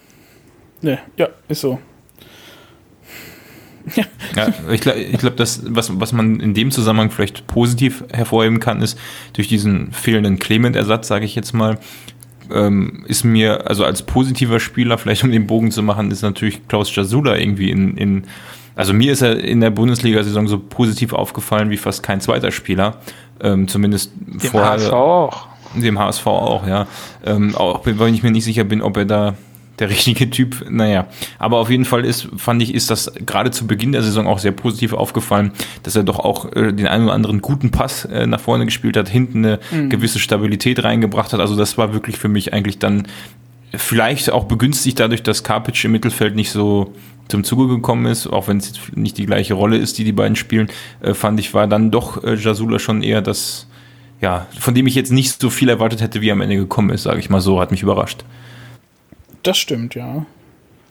[0.83, 1.81] Nee, ja, ist so.
[3.95, 4.05] Ja,
[4.37, 5.63] ja ich glaube, ich glaub, was,
[6.01, 8.99] was man in dem Zusammenhang vielleicht positiv hervorheben kann, ist
[9.35, 11.79] durch diesen fehlenden Clement-Ersatz, sage ich jetzt mal,
[12.53, 16.67] ähm, ist mir, also als positiver Spieler, vielleicht um den Bogen zu machen, ist natürlich
[16.69, 18.25] Klaus Jasula irgendwie in, in
[18.77, 22.99] also mir ist er in der Bundesliga-Saison so positiv aufgefallen wie fast kein zweiter Spieler.
[23.41, 24.73] Ähm, zumindest dem vorher.
[24.73, 25.47] HSV auch.
[25.75, 26.87] Dem HSV auch, ja.
[27.25, 29.35] Ähm, auch wenn ich mir nicht sicher bin, ob er da
[29.79, 30.65] der richtige Typ.
[30.69, 31.09] Naja,
[31.39, 34.39] aber auf jeden Fall ist, fand ich, ist das gerade zu Beginn der Saison auch
[34.39, 38.27] sehr positiv aufgefallen, dass er doch auch äh, den einen oder anderen guten Pass äh,
[38.27, 39.91] nach vorne gespielt hat, hinten eine mhm.
[39.91, 41.41] gewisse Stabilität reingebracht hat.
[41.41, 43.07] Also das war wirklich für mich eigentlich dann
[43.75, 46.95] vielleicht auch begünstigt dadurch, dass Karpic im Mittelfeld nicht so
[47.29, 50.13] zum Zuge gekommen ist, auch wenn es jetzt nicht die gleiche Rolle ist, die die
[50.13, 50.69] beiden spielen,
[51.01, 53.67] äh, fand ich, war dann doch äh, Jasula schon eher das,
[54.21, 56.91] ja, von dem ich jetzt nicht so viel erwartet hätte, wie er am Ende gekommen
[56.91, 58.25] ist, sage ich mal so, hat mich überrascht.
[59.47, 60.27] Das stimmt, ja.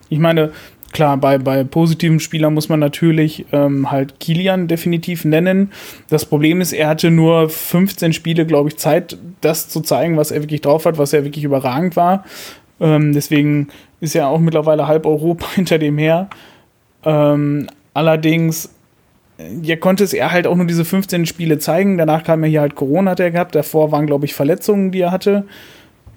[0.07, 0.51] Ich meine,
[0.93, 5.71] klar, bei, bei positiven Spielern muss man natürlich ähm, halt Kilian definitiv nennen.
[6.09, 10.31] Das Problem ist, er hatte nur 15 Spiele, glaube ich, Zeit, das zu zeigen, was
[10.31, 12.23] er wirklich drauf hat, was er wirklich überragend war.
[12.79, 13.67] Ähm, deswegen
[13.99, 16.29] ist er auch mittlerweile halb Europa hinter dem her.
[17.03, 18.69] Ähm, allerdings
[19.61, 21.97] ja, konnte es er halt auch nur diese 15 Spiele zeigen.
[21.97, 23.53] Danach kam er hier halt Corona, hat er gehabt.
[23.53, 25.45] Davor waren, glaube ich, Verletzungen, die er hatte.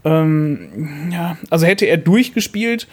[0.09, 2.89] Ähm, ja, also hätte er durchgespielt,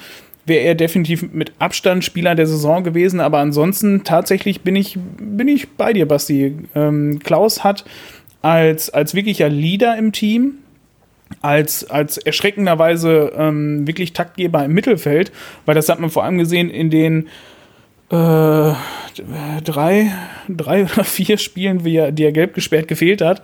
[0.45, 3.19] wäre er definitiv mit Abstand Spieler der Saison gewesen.
[3.19, 6.55] Aber ansonsten tatsächlich bin ich, bin ich bei dir, Basti.
[6.75, 7.85] Ähm, Klaus hat
[8.41, 10.55] als, als wirklicher Leader im Team,
[11.41, 15.31] als, als erschreckenderweise ähm, wirklich Taktgeber im Mittelfeld,
[15.65, 17.27] weil das hat man vor allem gesehen in den
[18.11, 18.73] äh,
[19.63, 20.11] drei,
[20.47, 23.41] drei oder vier Spielen, wie er, die er gelb gesperrt gefehlt hat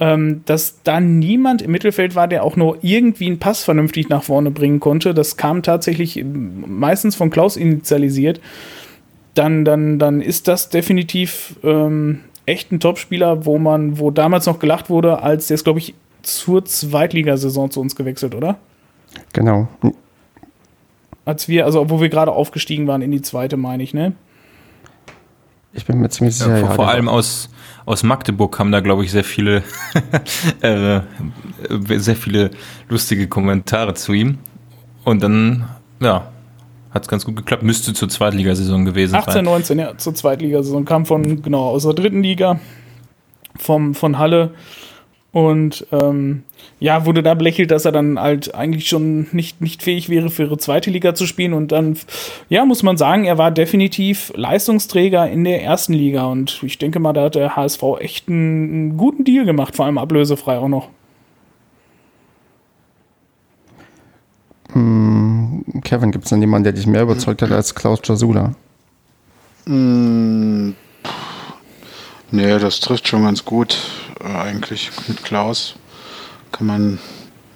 [0.00, 4.22] ähm, dass da niemand im Mittelfeld war, der auch nur irgendwie einen Pass vernünftig nach
[4.22, 5.12] vorne bringen konnte.
[5.12, 8.40] Das kam tatsächlich meistens von Klaus initialisiert.
[9.34, 14.58] Dann, dann, dann ist das definitiv ähm, echt ein Topspieler, wo man, wo damals noch
[14.58, 18.58] gelacht wurde, als der ist, glaube ich, zur Zweitligasaison zu uns gewechselt, oder?
[19.32, 19.68] Genau.
[21.24, 24.14] Als wir, also wo wir gerade aufgestiegen waren in die zweite, meine ich, ne?
[25.72, 26.56] Ich bin mir ziemlich sicher.
[26.56, 27.50] Ja, vor, vor allem aus,
[27.90, 29.64] aus Magdeburg haben da, glaube ich, sehr viele,
[30.60, 31.00] äh,
[31.98, 32.52] sehr viele
[32.88, 34.38] lustige Kommentare zu ihm.
[35.04, 36.30] Und dann, ja,
[36.92, 37.64] hat es ganz gut geklappt.
[37.64, 39.44] Müsste zur Zweitligasaison gewesen 18, sein.
[39.44, 40.84] 19, ja, zur Zweitligasaison.
[40.84, 42.60] Kam von, genau, aus der dritten Liga,
[43.56, 44.54] vom, von Halle
[45.32, 46.42] und ähm,
[46.80, 50.44] ja, wurde da belächelt, dass er dann halt eigentlich schon nicht, nicht fähig wäre, für
[50.44, 51.52] ihre zweite Liga zu spielen.
[51.52, 51.96] Und dann,
[52.48, 56.26] ja, muss man sagen, er war definitiv Leistungsträger in der ersten Liga.
[56.26, 59.86] Und ich denke mal, da hat der HSV echt einen, einen guten Deal gemacht, vor
[59.86, 60.88] allem ablösefrei auch noch.
[64.72, 68.54] Hm, Kevin, gibt es denn jemanden, der dich mehr überzeugt hat als Klaus Jasula?
[69.66, 70.70] Mm,
[72.32, 73.76] nee, das trifft schon ganz gut
[74.24, 75.74] eigentlich mit Klaus.
[76.52, 76.98] Kann man,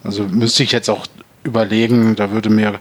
[0.03, 1.07] also müsste ich jetzt auch
[1.43, 2.81] überlegen, da würde mir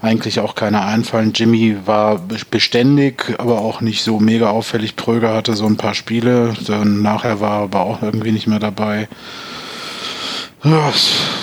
[0.00, 1.32] eigentlich auch keiner einfallen.
[1.34, 4.96] Jimmy war beständig, aber auch nicht so mega auffällig.
[4.96, 8.58] Pröger hatte so ein paar Spiele, dann nachher war er aber auch irgendwie nicht mehr
[8.58, 9.08] dabei.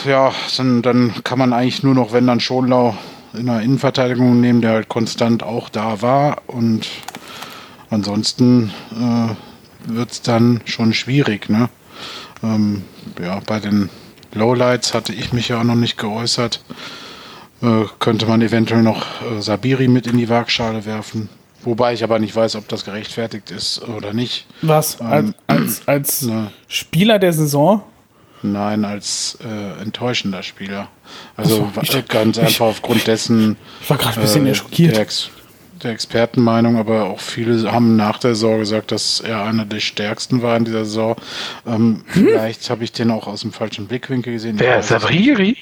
[0.05, 2.95] Ja, dann, dann kann man eigentlich nur noch, wenn dann Schonlau
[3.33, 6.41] in der Innenverteidigung nehmen, der halt konstant auch da war.
[6.47, 6.87] Und
[7.89, 9.35] ansonsten äh,
[9.86, 11.50] wird es dann schon schwierig.
[11.50, 11.70] Ne?
[12.44, 12.84] Ähm,
[13.22, 13.89] ja, bei den
[14.34, 16.63] Lowlights hatte ich mich ja auch noch nicht geäußert.
[17.62, 21.30] Äh, könnte man eventuell noch äh, Sabiri mit in die Waagschale werfen.
[21.63, 24.48] Wobei ich aber nicht weiß, ob das gerechtfertigt ist oder nicht.
[24.63, 24.98] Was?
[25.00, 26.52] Ähm, als, als, als ne.
[26.67, 27.84] Spieler der Saison?
[28.44, 30.88] Nein, als äh, enttäuschender Spieler.
[31.38, 33.58] Also so, ich, ganz einfach ich, aufgrund dessen.
[33.82, 35.30] Ich war gerade ein bisschen äh, schockiert.
[35.82, 39.80] Der, der Expertenmeinung, aber auch viele haben nach der Saison gesagt, dass er einer der
[39.80, 41.15] stärksten war in dieser Saison.
[41.65, 42.28] Ähm, hm?
[42.28, 44.58] Vielleicht habe ich den auch aus dem falschen Blickwinkel gesehen.
[44.58, 45.58] Der Sabriri?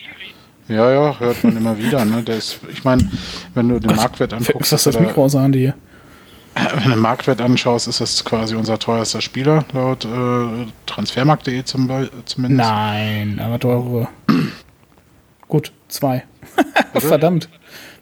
[0.68, 2.06] Ja, ja, hört man immer wieder.
[2.06, 2.22] Ne?
[2.24, 3.10] Der ist, ich meine,
[3.56, 4.72] wenn du den Marktwert anguckst.
[4.74, 5.74] Ist das das Mikro aus hier?
[6.56, 11.88] wenn du den Marktwert anschaust, ist das quasi unser teuerster Spieler, laut äh, transfermarkt.de zum
[12.26, 12.70] zumindest.
[12.70, 14.08] Nein, aber teure.
[15.48, 16.26] Gut, zwei.
[16.94, 17.50] Verdammt.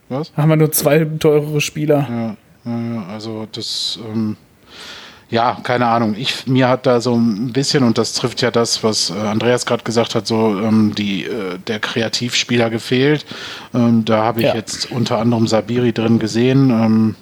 [0.09, 0.31] Was?
[0.35, 2.07] Haben wir nur zwei teurere Spieler.
[2.09, 4.37] Ja, also das, ähm,
[5.29, 6.15] ja, keine Ahnung.
[6.17, 9.65] Ich, mir hat da so ein bisschen, und das trifft ja das, was äh, Andreas
[9.65, 13.25] gerade gesagt hat, so ähm, die, äh, der Kreativspieler gefehlt.
[13.73, 14.55] Ähm, da habe ich ja.
[14.55, 17.15] jetzt unter anderem Sabiri drin gesehen, ähm,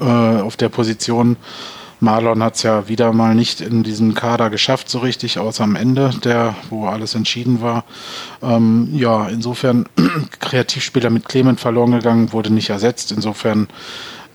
[0.00, 1.36] äh, auf der Position.
[2.00, 5.76] Marlon hat es ja wieder mal nicht in diesen Kader geschafft, so richtig, außer am
[5.76, 7.84] Ende, der, wo alles entschieden war.
[8.42, 9.86] Ähm, ja, insofern
[10.40, 13.12] Kreativspieler mit Clement verloren gegangen, wurde nicht ersetzt.
[13.12, 13.68] Insofern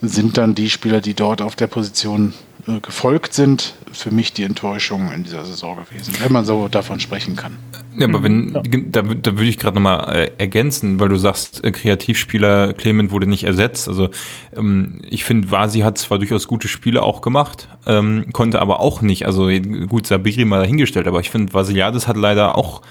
[0.02, 2.34] sind dann die Spieler, die dort auf der Position
[2.80, 7.36] gefolgt sind, für mich die Enttäuschung in dieser Saison gewesen, wenn man so davon sprechen
[7.36, 7.58] kann.
[7.98, 8.62] Ja, aber wenn, ja.
[8.64, 13.28] da, da würde ich gerade nochmal äh, ergänzen, weil du sagst, äh, Kreativspieler Clement wurde
[13.28, 13.90] nicht ersetzt.
[13.90, 14.10] Also
[14.56, 19.02] ähm, ich finde, Vasi hat zwar durchaus gute Spiele auch gemacht, ähm, konnte aber auch
[19.02, 19.50] nicht, also
[19.88, 22.82] gut, Sabiri mal dahingestellt, aber ich finde, Vasiliades hat leider auch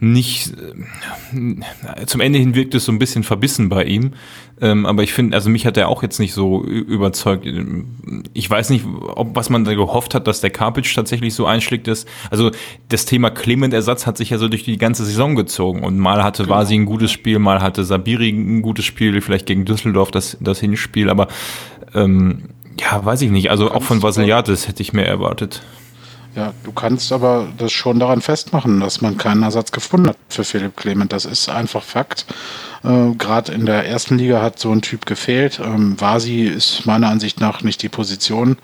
[0.00, 4.12] nicht, äh, zum Ende hin wirkt es so ein bisschen verbissen bei ihm.
[4.60, 7.46] Ähm, aber ich finde, also mich hat er auch jetzt nicht so überzeugt.
[8.34, 11.88] Ich weiß nicht, ob was man da gehofft hat, dass der Karpic tatsächlich so einschlägt
[11.88, 12.08] ist.
[12.30, 12.50] Also
[12.88, 15.82] das Thema Clement-Ersatz hat sich ja so durch die ganze Saison gezogen.
[15.82, 16.56] Und mal hatte genau.
[16.56, 20.60] Vasi ein gutes Spiel, mal hatte Sabiri ein gutes Spiel, vielleicht gegen Düsseldorf das, das
[20.60, 21.10] Hinspiel.
[21.10, 21.28] Aber
[21.94, 23.50] ähm, ja, weiß ich nicht.
[23.50, 25.62] Also auch von Vasiliadis hätte ich mehr erwartet.
[26.36, 30.42] Ja, du kannst aber das schon daran festmachen, dass man keinen Ersatz gefunden hat für
[30.42, 31.12] Philipp Clement.
[31.12, 32.26] Das ist einfach Fakt.
[32.84, 35.60] Äh, Gerade in der ersten Liga hat so ein Typ gefehlt.
[35.64, 38.58] Ähm, Vasi ist meiner Ansicht nach nicht die Position.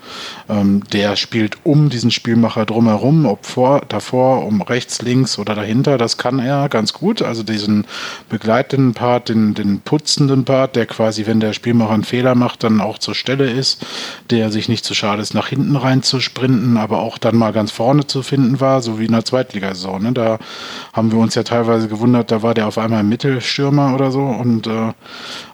[0.49, 5.97] Ähm, der spielt um diesen Spielmacher drumherum, ob vor, davor, um rechts, links oder dahinter.
[5.97, 7.21] Das kann er ganz gut.
[7.21, 7.85] Also diesen
[8.29, 12.81] begleitenden Part, den, den putzenden Part, der quasi, wenn der Spielmacher einen Fehler macht, dann
[12.81, 13.85] auch zur Stelle ist,
[14.29, 17.53] der sich nicht zu schade ist, nach hinten rein zu sprinten, aber auch dann mal
[17.53, 20.03] ganz vorne zu finden war, so wie in der Zweitligasaison.
[20.03, 20.11] Ne?
[20.11, 20.39] Da
[20.93, 24.21] haben wir uns ja teilweise gewundert, da war der auf einmal Mittelstürmer oder so.
[24.21, 24.93] Und äh,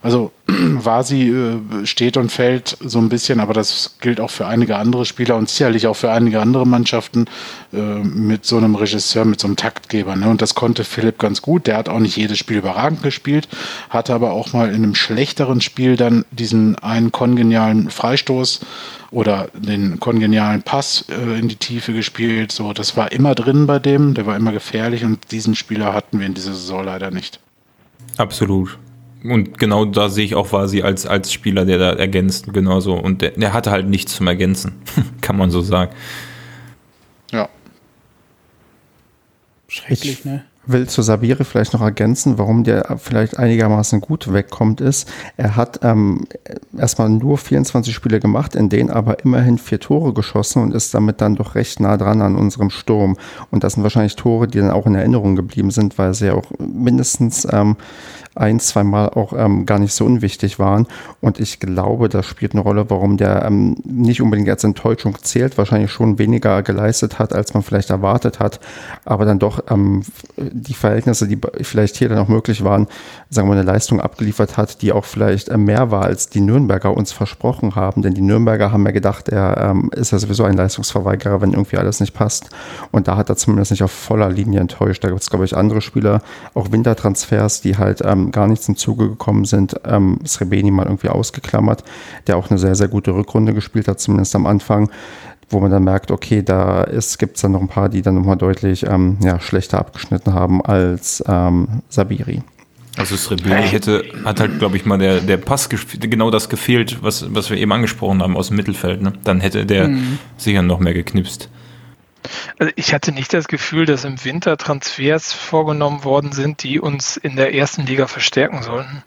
[0.01, 4.77] also Vasi äh, steht und fällt so ein bisschen, aber das gilt auch für einige
[4.77, 7.25] andere Spieler und sicherlich auch für einige andere Mannschaften
[7.73, 10.15] äh, mit so einem Regisseur, mit so einem Taktgeber.
[10.15, 10.29] Ne?
[10.29, 11.67] Und das konnte Philipp ganz gut.
[11.67, 13.47] Der hat auch nicht jedes Spiel überragend gespielt,
[13.89, 18.61] hatte aber auch mal in einem schlechteren Spiel dann diesen einen kongenialen Freistoß
[19.11, 22.51] oder den kongenialen Pass äh, in die Tiefe gespielt.
[22.51, 26.19] So, das war immer drin bei dem, der war immer gefährlich und diesen Spieler hatten
[26.19, 27.39] wir in dieser Saison leider nicht.
[28.17, 28.77] Absolut.
[29.23, 32.93] Und genau da sehe ich auch quasi als, als Spieler, der da ergänzt, genauso.
[32.95, 34.81] Und der, der hatte halt nichts zum Ergänzen,
[35.21, 35.93] kann man so sagen.
[37.31, 37.49] Ja.
[39.67, 40.45] Schrecklich, ne?
[40.67, 45.79] Will zu Sabiri vielleicht noch ergänzen, warum der vielleicht einigermaßen gut wegkommt, ist, er hat
[45.83, 46.27] ähm,
[46.77, 51.21] erstmal nur 24 Spiele gemacht, in denen aber immerhin vier Tore geschossen und ist damit
[51.21, 53.17] dann doch recht nah dran an unserem Sturm.
[53.51, 56.33] Und das sind wahrscheinlich Tore, die dann auch in Erinnerung geblieben sind, weil sie ja
[56.33, 57.77] auch mindestens ähm,
[58.37, 60.87] ein, zwei Mal auch ähm, gar nicht so unwichtig waren.
[61.21, 65.57] Und ich glaube, das spielt eine Rolle, warum der ähm, nicht unbedingt als Enttäuschung zählt,
[65.57, 68.59] wahrscheinlich schon weniger geleistet hat, als man vielleicht erwartet hat,
[69.05, 70.03] aber dann doch ähm,
[70.37, 72.87] die Verhältnisse, die vielleicht hier dann auch möglich waren,
[73.29, 76.95] sagen wir, eine Leistung abgeliefert hat, die auch vielleicht äh, mehr war, als die Nürnberger
[76.95, 78.01] uns versprochen haben.
[78.01, 81.77] Denn die Nürnberger haben ja gedacht, er ähm, ist ja sowieso ein Leistungsverweigerer, wenn irgendwie
[81.77, 82.49] alles nicht passt.
[82.91, 85.03] Und da hat er zumindest nicht auf voller Linie enttäuscht.
[85.03, 86.21] Da gibt es, glaube ich, andere Spieler,
[86.53, 89.75] auch Wintertransfers, die halt ähm, gar nicht zum Zuge gekommen sind.
[89.85, 91.83] Ähm, Srebeni mal irgendwie ausgeklammert,
[92.27, 94.89] der auch eine sehr, sehr gute Rückrunde gespielt hat, zumindest am Anfang
[95.49, 96.85] wo man dann merkt, okay, da
[97.17, 100.61] gibt es dann noch ein paar, die dann nochmal deutlich ähm, ja, schlechter abgeschnitten haben
[100.61, 102.41] als ähm, Sabiri.
[102.97, 107.33] Also Srebeni hätte, hat halt, glaube ich, mal der, der Pass genau das gefehlt, was,
[107.33, 109.01] was wir eben angesprochen haben aus dem Mittelfeld.
[109.01, 109.13] Ne?
[109.23, 110.17] Dann hätte der mhm.
[110.35, 111.49] sicher noch mehr geknipst.
[112.59, 117.17] Also ich hatte nicht das Gefühl, dass im Winter Transfers vorgenommen worden sind, die uns
[117.17, 119.03] in der ersten Liga verstärken sollten.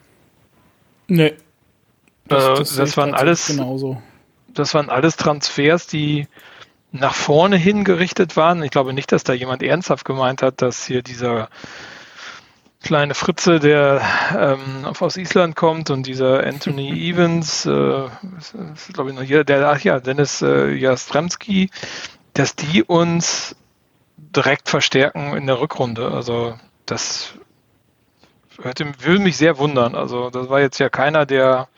[1.09, 1.35] Nee.
[2.29, 4.01] Das, äh, das, das waren alles genauso.
[4.49, 6.27] Das waren alles Transfers, die
[6.93, 8.63] nach vorne hingerichtet waren.
[8.63, 11.49] Ich glaube nicht, dass da jemand ernsthaft gemeint hat, dass hier dieser
[12.83, 14.01] kleine Fritze, der
[14.37, 18.07] ähm, aus Island kommt und dieser Anthony Evans, äh,
[18.39, 21.71] ist, glaube ich noch hier, der, ach ja, Dennis äh, Jastremski,
[22.35, 23.57] dass die uns
[24.17, 26.11] direkt verstärken in der Rückrunde.
[26.11, 26.55] Also
[26.87, 27.35] das
[28.57, 29.95] würde mich sehr wundern.
[29.95, 31.69] Also das war jetzt ja keiner, der,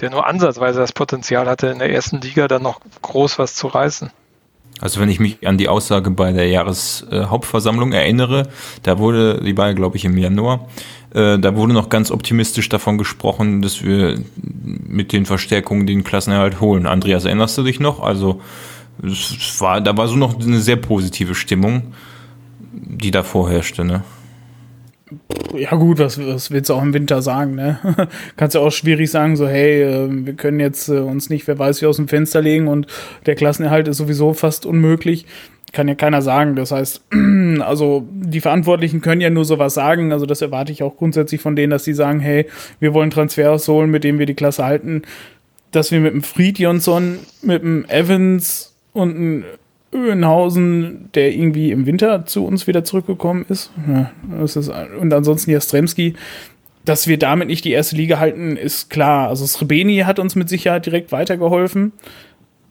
[0.00, 3.68] der nur ansatzweise das Potenzial hatte, in der ersten Liga dann noch groß was zu
[3.68, 4.10] reißen.
[4.80, 8.48] Also wenn ich mich an die Aussage bei der Jahreshauptversammlung erinnere,
[8.82, 10.68] da wurde, die war glaube ich im Januar,
[11.14, 16.60] äh, da wurde noch ganz optimistisch davon gesprochen, dass wir mit den Verstärkungen den Klassenerhalt
[16.60, 16.86] holen.
[16.86, 18.00] Andreas, erinnerst du dich noch?
[18.00, 18.40] Also
[19.02, 21.94] es war, da war so noch eine sehr positive Stimmung,
[22.72, 24.02] die da vorherrschte, ne?
[25.54, 27.78] Ja gut, was, was willst du auch im Winter sagen, ne?
[28.36, 31.58] Kannst ja auch schwierig sagen, so hey, äh, wir können jetzt äh, uns nicht, wer
[31.58, 32.86] weiß, wie aus dem Fenster legen und
[33.26, 35.26] der Klassenerhalt ist sowieso fast unmöglich.
[35.72, 36.56] Kann ja keiner sagen.
[36.56, 37.02] Das heißt,
[37.60, 40.12] also die Verantwortlichen können ja nur sowas sagen.
[40.12, 42.46] Also das erwarte ich auch grundsätzlich von denen, dass sie sagen, hey,
[42.80, 45.02] wir wollen Transfers holen, mit dem wir die Klasse halten.
[45.72, 49.44] Dass wir mit dem Fried Jonsson, mit dem Evans und einem
[49.92, 53.70] Öhenhausen, der irgendwie im Winter zu uns wieder zurückgekommen ist.
[53.86, 56.14] Ja, das ist und ansonsten Jastremski.
[56.84, 59.28] Dass wir damit nicht die erste Liga halten, ist klar.
[59.30, 61.92] Also Srebeni hat uns mit Sicherheit direkt weitergeholfen.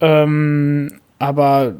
[0.02, 1.76] Ähm, aber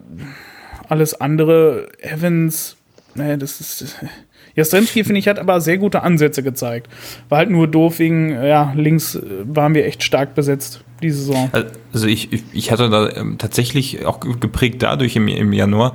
[0.90, 2.76] alles andere, Evans,
[3.14, 3.96] ne, das ist.
[4.56, 6.88] Jastremski, finde ich, hat aber sehr gute Ansätze gezeigt.
[7.30, 11.50] War halt nur doof wegen, ja, links waren wir echt stark besetzt die Saison.
[11.52, 11.68] Also
[12.02, 15.94] ich, ich hatte da ähm, tatsächlich auch geprägt dadurch im, im Januar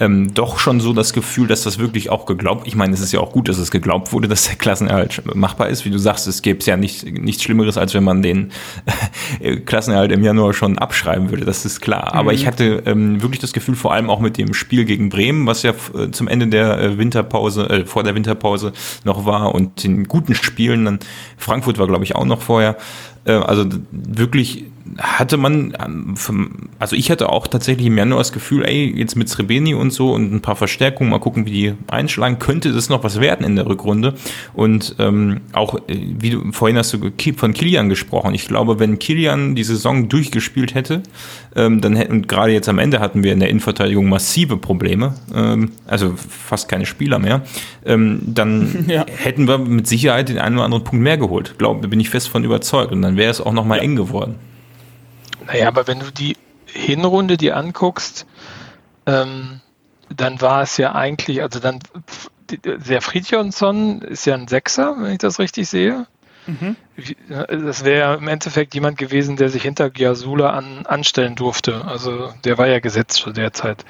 [0.00, 3.12] ähm, doch schon so das Gefühl, dass das wirklich auch geglaubt, ich meine, es ist
[3.12, 5.84] ja auch gut, dass es geglaubt wurde, dass der Klassenerhalt machbar ist.
[5.84, 8.50] Wie du sagst, es gäbe es ja nicht, nichts Schlimmeres, als wenn man den
[9.40, 12.14] äh, Klassenerhalt im Januar schon abschreiben würde, das ist klar.
[12.14, 12.38] Aber mhm.
[12.38, 15.62] ich hatte ähm, wirklich das Gefühl, vor allem auch mit dem Spiel gegen Bremen, was
[15.62, 18.72] ja äh, zum Ende der äh, Winterpause, äh, vor der Winterpause
[19.04, 20.98] noch war und den guten Spielen, dann
[21.36, 22.78] Frankfurt war, glaube ich, auch noch vorher,
[23.26, 24.64] äh, also wirklich
[24.98, 26.14] hatte man, ähm,
[26.78, 30.12] also ich hatte auch tatsächlich im Januar das Gefühl, ey, jetzt mit Srebeni und so
[30.12, 33.56] und ein paar Verstärkungen, mal gucken, wie die einschlagen, könnte das noch was werden in
[33.56, 34.14] der Rückrunde.
[34.54, 38.34] Und ähm, auch, äh, wie du vorhin hast du von Kilian gesprochen.
[38.34, 41.02] Ich glaube, wenn Kilian die Saison durchgespielt hätte,
[41.54, 45.72] ähm, dann hätten, gerade jetzt am Ende hatten wir in der Innenverteidigung massive Probleme, ähm,
[45.86, 47.42] also fast keine Spieler mehr,
[47.84, 49.04] ähm, dann ja.
[49.06, 51.54] hätten wir mit Sicherheit den einen oder anderen Punkt mehr geholt.
[51.58, 52.92] Glaube, bin ich fest von überzeugt.
[52.92, 53.84] Und dann wäre es auch nochmal ja.
[53.84, 54.36] eng geworden.
[55.46, 56.36] Naja, aber wenn du die
[56.66, 58.26] Hinrunde dir anguckst,
[59.06, 59.60] ähm,
[60.14, 61.80] dann war es ja eigentlich, also dann
[62.64, 66.06] der Fridjonsson ist ja ein Sechser, wenn ich das richtig sehe.
[66.46, 66.76] Mhm.
[67.48, 71.84] Das wäre im Endeffekt jemand gewesen, der sich hinter Giasula an, anstellen durfte.
[71.84, 73.84] Also der war ja gesetzt zu der Zeit.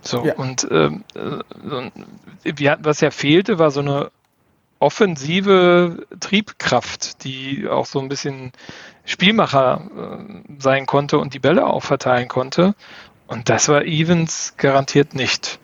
[0.00, 0.34] So, ja.
[0.34, 4.10] und ähm, äh, was ja fehlte, war so eine
[4.78, 8.52] offensive Triebkraft, die auch so ein bisschen
[9.04, 12.74] Spielmacher äh, sein konnte und die Bälle auch verteilen konnte.
[13.26, 15.58] Und das war Evans garantiert nicht.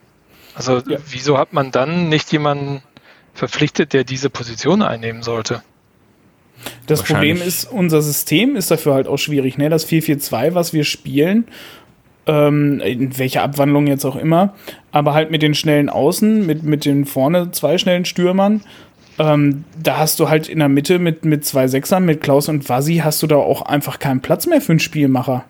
[0.55, 0.99] Also ja.
[1.09, 2.83] wieso hat man dann nicht jemanden
[3.35, 5.63] verpflichtet, der diese Position einnehmen sollte?
[6.87, 9.57] Das Problem ist, unser System ist dafür halt auch schwierig.
[9.57, 9.71] Ne?
[9.71, 11.47] Das 4-4-2, was wir spielen,
[12.27, 14.55] ähm, in welcher Abwandlung jetzt auch immer,
[14.93, 18.63] aber halt mit den schnellen Außen, mit, mit den vorne zwei schnellen Stürmern
[19.21, 22.67] ähm, da hast du halt in der Mitte mit, mit zwei Sechsern, mit Klaus und
[22.67, 25.45] Vasi, hast du da auch einfach keinen Platz mehr für einen Spielmacher.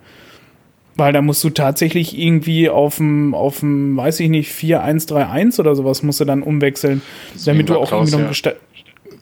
[0.96, 5.76] Weil da musst du tatsächlich irgendwie auf dem, auf dem, weiß ich nicht, 4-1-3-1 oder
[5.76, 7.00] sowas musst du dann umwechseln,
[7.46, 8.52] damit du auch Klaus, irgendwie noch ja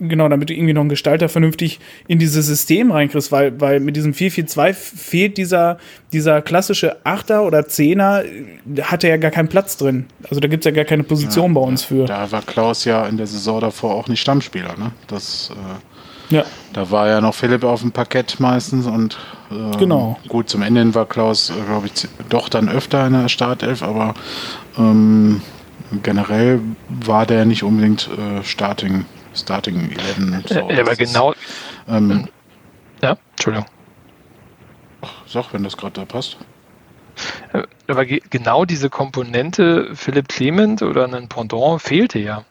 [0.01, 3.97] genau, damit du irgendwie noch einen Gestalter vernünftig in dieses System reinkriegst, weil, weil mit
[3.97, 5.79] diesem 4-4-2 fehlt dieser,
[6.13, 8.23] dieser klassische Achter oder Zehner,
[8.83, 10.07] hat er ja gar keinen Platz drin.
[10.29, 12.07] Also da gibt es ja gar keine Position ja, bei uns für.
[12.07, 14.93] Da war Klaus ja in der Saison davor auch nicht Stammspieler, ne?
[15.07, 15.51] Das,
[16.31, 16.45] äh, ja.
[16.73, 19.19] Da war ja noch Philipp auf dem Parkett meistens und
[19.51, 20.19] äh, genau.
[20.29, 24.15] gut, zum Ende war Klaus, äh, glaube ich, doch dann öfter in der Startelf, aber
[24.77, 25.41] ähm,
[26.03, 30.49] generell war der nicht unbedingt äh, Starting Starting 11.
[30.49, 30.71] So.
[30.71, 31.35] Ja, aber genau.
[31.89, 32.29] Ähm,
[33.03, 33.69] ja, Entschuldigung.
[35.03, 36.37] Ach, sag, wenn das gerade da passt.
[37.53, 42.45] Äh, aber ge genau diese Komponente Philipp Clement oder ein Pendant fehlte ja.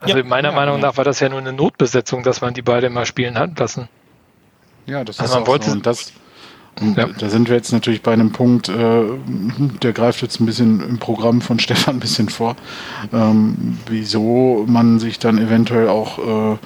[0.00, 2.62] Also ja, meiner ja, Meinung nach war das ja nur eine Notbesetzung, dass man die
[2.62, 3.88] beiden mal spielen hat lassen.
[4.86, 5.76] Ja, das also ist man wollte so.
[5.76, 6.12] Und das,
[6.80, 7.06] ja.
[7.18, 9.02] Da sind wir jetzt natürlich bei einem Punkt, äh,
[9.82, 12.56] der greift jetzt ein bisschen im Programm von Stefan ein bisschen vor,
[13.12, 16.56] ähm, wieso man sich dann eventuell auch äh,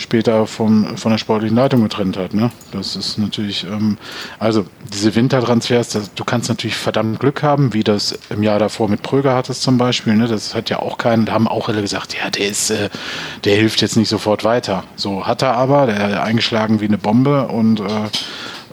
[0.00, 2.32] später vom, von der sportlichen Leitung getrennt hat.
[2.32, 2.50] Ne?
[2.72, 3.98] Das ist natürlich, ähm,
[4.38, 8.88] also diese Wintertransfers, das, du kannst natürlich verdammt Glück haben, wie das im Jahr davor
[8.88, 10.16] mit Pröger hattest zum Beispiel.
[10.16, 10.26] Ne?
[10.26, 12.88] Das hat ja auch keinen, da haben auch alle gesagt, ja, der ist, äh,
[13.44, 14.84] der hilft jetzt nicht sofort weiter.
[14.96, 17.84] So hat er aber, der hat eingeschlagen wie eine Bombe und äh,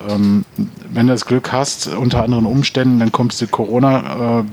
[0.08, 0.46] ähm,
[0.90, 4.44] wenn du das Glück hast, unter anderen Umständen, dann kommst du Corona, äh,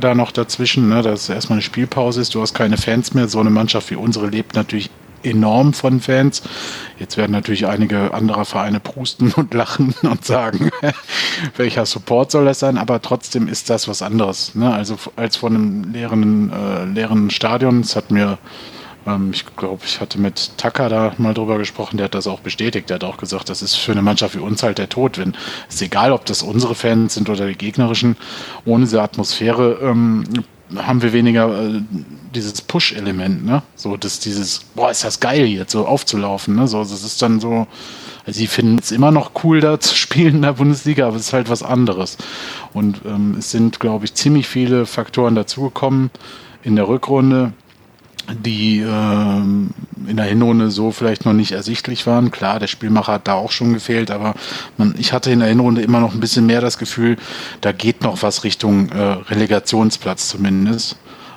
[0.00, 3.28] da noch dazwischen, ne, dass erstmal eine Spielpause ist, du hast keine Fans mehr.
[3.28, 4.90] So eine Mannschaft wie unsere lebt natürlich
[5.22, 6.42] enorm von Fans.
[6.98, 10.70] Jetzt werden natürlich einige andere Vereine prusten und lachen und sagen,
[11.56, 12.78] welcher Support soll das sein?
[12.78, 14.54] Aber trotzdem ist das was anderes.
[14.54, 14.72] Ne?
[14.72, 17.80] Also als von einem leeren, äh, leeren Stadion.
[17.80, 18.38] Es hat mir
[19.06, 22.40] ähm, ich glaube, ich hatte mit Tucker da mal drüber gesprochen, der hat das auch
[22.40, 22.90] bestätigt.
[22.90, 25.18] Der hat auch gesagt, das ist für eine Mannschaft wie uns halt der Tod.
[25.18, 25.34] Wenn
[25.68, 28.16] es egal, ob das unsere Fans sind oder die gegnerischen,
[28.64, 30.24] ohne diese Atmosphäre ähm,
[30.74, 31.80] haben wir weniger äh,
[32.34, 33.62] dieses Push-Element, ne?
[33.76, 36.66] So, dass dieses, boah, ist das geil jetzt so aufzulaufen, ne?
[36.66, 37.66] So, das ist dann so,
[38.26, 41.28] also sie finden es immer noch cool, da zu spielen in der Bundesliga, aber es
[41.28, 42.18] ist halt was anderes.
[42.72, 46.10] Und ähm, es sind, glaube ich, ziemlich viele Faktoren dazugekommen
[46.62, 47.52] in der Rückrunde,
[48.32, 49.70] die ähm,
[50.06, 52.30] in der Hinrunde so vielleicht noch nicht ersichtlich waren.
[52.30, 54.34] Klar, der Spielmacher hat da auch schon gefehlt, aber
[54.76, 57.16] man, ich hatte in der Hinrunde immer noch ein bisschen mehr das Gefühl,
[57.60, 60.96] da geht noch was Richtung äh, Relegationsplatz zumindest.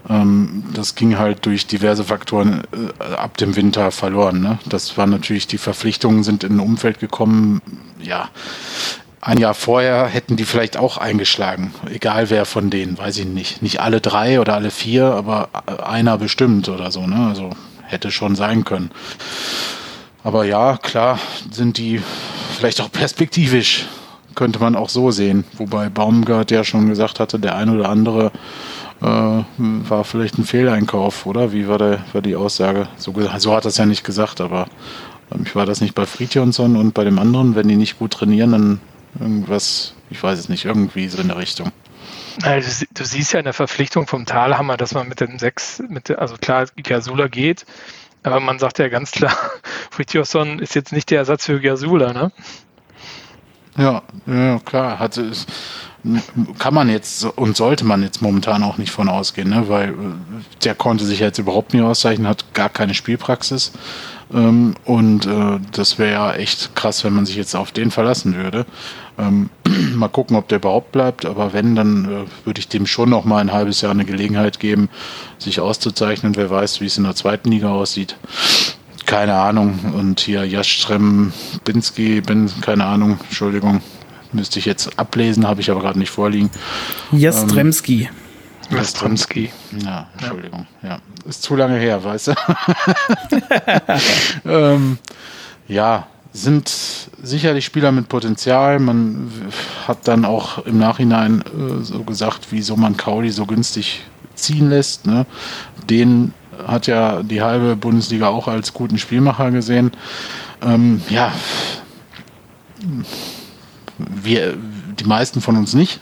[0.10, 4.42] Ähm, das ging halt durch diverse Faktoren äh, ab dem Winter verloren.
[4.42, 4.60] Ne?
[4.68, 7.62] Das war natürlich, die Verpflichtungen sind in ein Umfeld gekommen,
[8.02, 8.30] ja,
[9.30, 13.62] ein Jahr vorher hätten die vielleicht auch eingeschlagen, egal wer von denen, weiß ich nicht.
[13.62, 15.50] Nicht alle drei oder alle vier, aber
[15.86, 17.28] einer bestimmt oder so, ne?
[17.28, 17.52] Also
[17.84, 18.90] hätte schon sein können.
[20.24, 21.20] Aber ja, klar
[21.52, 22.02] sind die
[22.58, 23.86] vielleicht auch perspektivisch,
[24.34, 25.44] könnte man auch so sehen.
[25.58, 28.32] Wobei Baumgart ja schon gesagt hatte, der ein oder andere
[29.00, 31.54] äh, war vielleicht ein Fehleinkauf, oder?
[31.54, 32.88] Wie war, der, war die Aussage?
[32.98, 34.66] So, so hat er es ja nicht gesagt, aber
[35.32, 38.14] ähm, ich war das nicht bei Fridjonsson und bei dem anderen, wenn die nicht gut
[38.14, 38.82] trainieren, dann
[39.20, 41.72] Irgendwas, ich weiß es nicht, irgendwie so in der Richtung.
[42.44, 46.12] Also, du siehst ja in der Verpflichtung vom Talhammer, dass man mit dem Sechs, mit
[46.12, 47.66] also klar, Gasula geht,
[48.24, 49.36] aber man sagt ja ganz klar,
[49.92, 52.32] Fritjosson ist jetzt nicht der Ersatz für Gasula, ne?
[53.78, 55.00] Ja, ja klar.
[55.00, 55.46] Hat, es,
[56.58, 59.68] kann man jetzt und sollte man jetzt momentan auch nicht von ausgehen, ne?
[59.68, 59.94] weil äh,
[60.64, 63.74] der konnte sich jetzt überhaupt nicht auszeichnen, hat gar keine Spielpraxis.
[64.34, 68.36] Ähm, und äh, das wäre ja echt krass, wenn man sich jetzt auf den verlassen
[68.36, 68.66] würde.
[69.18, 69.50] Ähm,
[69.96, 71.26] mal gucken, ob der überhaupt bleibt.
[71.26, 74.60] Aber wenn, dann äh, würde ich dem schon noch mal ein halbes Jahr eine Gelegenheit
[74.60, 74.90] geben,
[75.38, 76.36] sich auszuzeichnen.
[76.36, 78.16] Wer weiß, wie es in der zweiten Liga aussieht.
[79.06, 79.80] Keine Ahnung.
[79.96, 83.82] Und hier Jastrem, Binski, bin, keine Ahnung, Entschuldigung,
[84.32, 86.52] müsste ich jetzt ablesen, habe ich aber gerade nicht vorliegen.
[87.12, 88.04] Jastremski.
[88.04, 88.10] Ähm,
[88.72, 89.52] Jastremski.
[89.84, 90.68] Ja, Entschuldigung.
[90.82, 90.90] Ja.
[90.90, 91.00] ja.
[91.28, 92.34] Ist zu lange her, weißt du?
[94.46, 94.98] ähm,
[95.68, 96.72] ja, sind
[97.22, 98.80] sicherlich Spieler mit Potenzial.
[98.80, 99.32] Man
[99.88, 104.04] hat dann auch im Nachhinein äh, so gesagt, wieso man Kauli so günstig
[104.36, 105.06] ziehen lässt.
[105.06, 105.26] Ne?
[105.90, 106.34] Den
[106.68, 109.92] hat ja die halbe Bundesliga auch als guten Spielmacher gesehen.
[110.62, 111.32] Ähm, ja,
[113.98, 114.58] wir,
[115.00, 116.00] die meisten von uns nicht.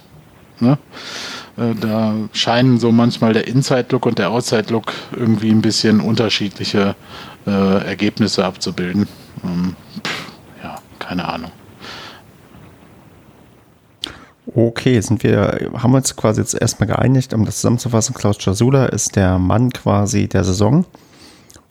[0.60, 0.78] Ne?
[1.58, 6.94] Äh, da scheinen so manchmal der Inside-Look und der Outside-Look irgendwie ein bisschen unterschiedliche
[7.46, 9.08] äh, Ergebnisse abzubilden.
[9.44, 9.74] Ähm,
[10.62, 11.50] ja, keine Ahnung.
[14.54, 18.14] Okay, sind wir, haben wir uns quasi jetzt erstmal geeinigt, um das zusammenzufassen.
[18.14, 20.86] Klaus Jasula ist der Mann quasi der Saison.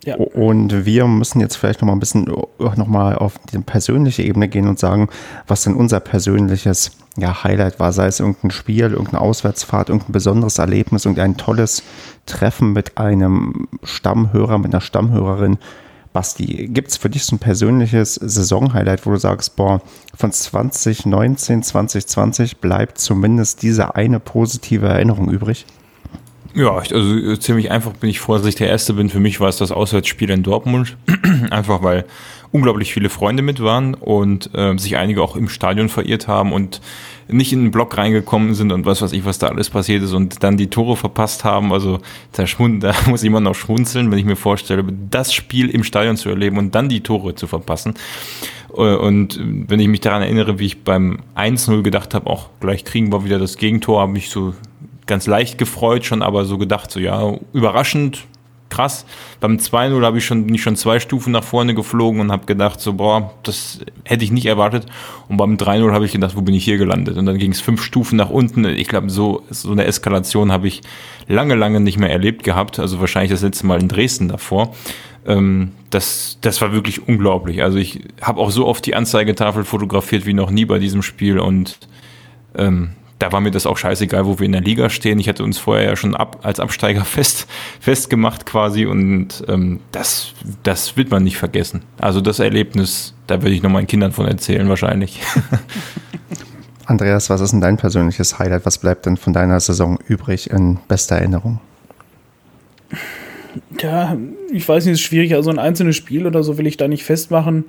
[0.07, 0.15] Ja.
[0.15, 4.47] Und wir müssen jetzt vielleicht noch mal ein bisschen noch mal auf die persönliche Ebene
[4.47, 5.09] gehen und sagen,
[5.47, 10.59] was denn unser persönliches ja, Highlight war, sei es irgendein Spiel, irgendeine Auswärtsfahrt, irgendein besonderes
[10.59, 11.83] Erlebnis, irgendein tolles
[12.25, 15.57] Treffen mit einem Stammhörer, mit einer Stammhörerin.
[16.13, 19.81] Basti, gibt es für dich so ein persönliches Saisonhighlight, wo du sagst, boah,
[20.15, 25.65] von 2019, 2020 bleibt zumindest diese eine positive Erinnerung übrig?
[26.57, 29.09] Ja, also äh, ziemlich einfach bin ich froh, dass ich der Erste bin.
[29.09, 30.97] Für mich war es das Auswärtsspiel in Dortmund.
[31.51, 32.05] einfach weil
[32.51, 36.81] unglaublich viele Freunde mit waren und äh, sich einige auch im Stadion verirrt haben und
[37.27, 40.13] nicht in den Block reingekommen sind und was weiß ich, was da alles passiert ist
[40.13, 41.71] und dann die Tore verpasst haben.
[41.71, 41.99] Also
[42.31, 42.45] da,
[42.79, 46.57] da muss jemand noch schmunzeln, wenn ich mir vorstelle, das Spiel im Stadion zu erleben
[46.57, 47.93] und dann die Tore zu verpassen.
[48.75, 52.83] Äh, und wenn ich mich daran erinnere, wie ich beim 1-0 gedacht habe, auch gleich
[52.83, 54.55] kriegen wir wieder das Gegentor, habe ich so
[55.07, 58.25] ganz leicht gefreut schon, aber so gedacht, so ja, überraschend,
[58.69, 59.05] krass.
[59.39, 62.45] Beim 2-0 habe ich schon, bin ich schon zwei Stufen nach vorne geflogen und habe
[62.45, 64.85] gedacht, so, boah, das hätte ich nicht erwartet.
[65.27, 67.17] Und beim 3-0 habe ich gedacht, wo bin ich hier gelandet?
[67.17, 68.65] Und dann ging es fünf Stufen nach unten.
[68.65, 70.81] Ich glaube, so, so eine Eskalation habe ich
[71.27, 72.79] lange, lange nicht mehr erlebt gehabt.
[72.79, 74.75] Also wahrscheinlich das letzte Mal in Dresden davor.
[75.25, 77.63] Ähm, das, das war wirklich unglaublich.
[77.63, 81.39] Also ich habe auch so oft die Anzeigetafel fotografiert wie noch nie bei diesem Spiel
[81.39, 81.79] und
[82.57, 85.19] ähm, da war mir das auch scheißegal, wo wir in der Liga stehen.
[85.19, 87.47] Ich hatte uns vorher ja schon ab, als Absteiger fest,
[87.79, 91.81] festgemacht quasi und ähm, das, das wird man nicht vergessen.
[91.97, 95.21] Also das Erlebnis, da würde ich noch meinen Kindern von erzählen wahrscheinlich.
[96.85, 98.65] Andreas, was ist denn dein persönliches Highlight?
[98.65, 101.59] Was bleibt denn von deiner Saison übrig in bester Erinnerung?
[103.81, 104.15] Ja,
[104.51, 105.35] ich weiß nicht, ist schwierig.
[105.35, 107.65] Also ein einzelnes Spiel oder so will ich da nicht festmachen.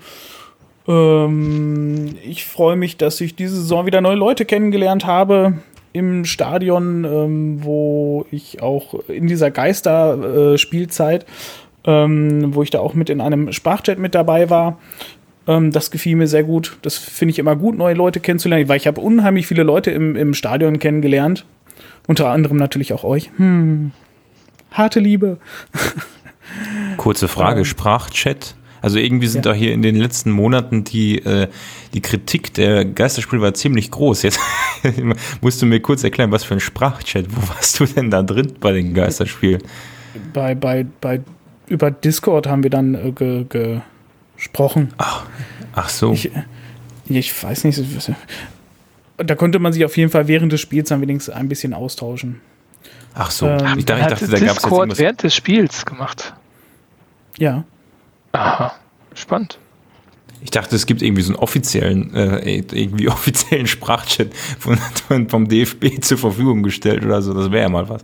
[0.88, 5.58] Ähm, ich freue mich, dass ich diese Saison wieder neue Leute kennengelernt habe
[5.92, 11.26] im Stadion, ähm, wo ich auch in dieser Geister-Spielzeit,
[11.84, 14.78] äh, ähm, wo ich da auch mit in einem Sprachchat mit dabei war.
[15.46, 16.78] Ähm, das gefiel mir sehr gut.
[16.82, 20.16] Das finde ich immer gut, neue Leute kennenzulernen, weil ich habe unheimlich viele Leute im,
[20.16, 21.44] im Stadion kennengelernt.
[22.06, 23.30] Unter anderem natürlich auch euch.
[23.36, 23.92] Hm.
[24.72, 25.38] Harte Liebe.
[26.96, 28.54] Kurze Frage, ähm, Sprachchat.
[28.80, 29.52] Also irgendwie sind ja.
[29.52, 31.48] da hier in den letzten Monaten die, äh,
[31.94, 34.22] die Kritik der Geisterspiele war ziemlich groß.
[34.22, 34.40] Jetzt
[35.40, 38.54] musst du mir kurz erklären, was für ein Sprachchat, wo warst du denn da drin
[38.60, 39.62] bei den Geisterspielen?
[40.32, 41.20] Bei, bei, bei,
[41.66, 43.80] über Discord haben wir dann äh, ge,
[44.36, 44.92] gesprochen.
[44.98, 45.26] Ach,
[45.74, 46.12] ach so.
[46.12, 46.30] Ich,
[47.08, 47.82] ich weiß nicht.
[49.16, 52.40] Da konnte man sich auf jeden Fall während des Spiels dann wenigstens ein bisschen austauschen.
[53.14, 56.34] Ach so, ähm, ich dachte, ich dachte da gab es jetzt während des Spiels gemacht.
[57.36, 57.64] Ja.
[58.32, 58.74] Aha,
[59.14, 59.58] spannend.
[60.40, 65.48] Ich dachte, es gibt irgendwie so einen offiziellen, äh, irgendwie offiziellen Sprachchat von, von, vom
[65.48, 67.34] DFB zur Verfügung gestellt oder so.
[67.34, 68.02] Das wäre ja mal was.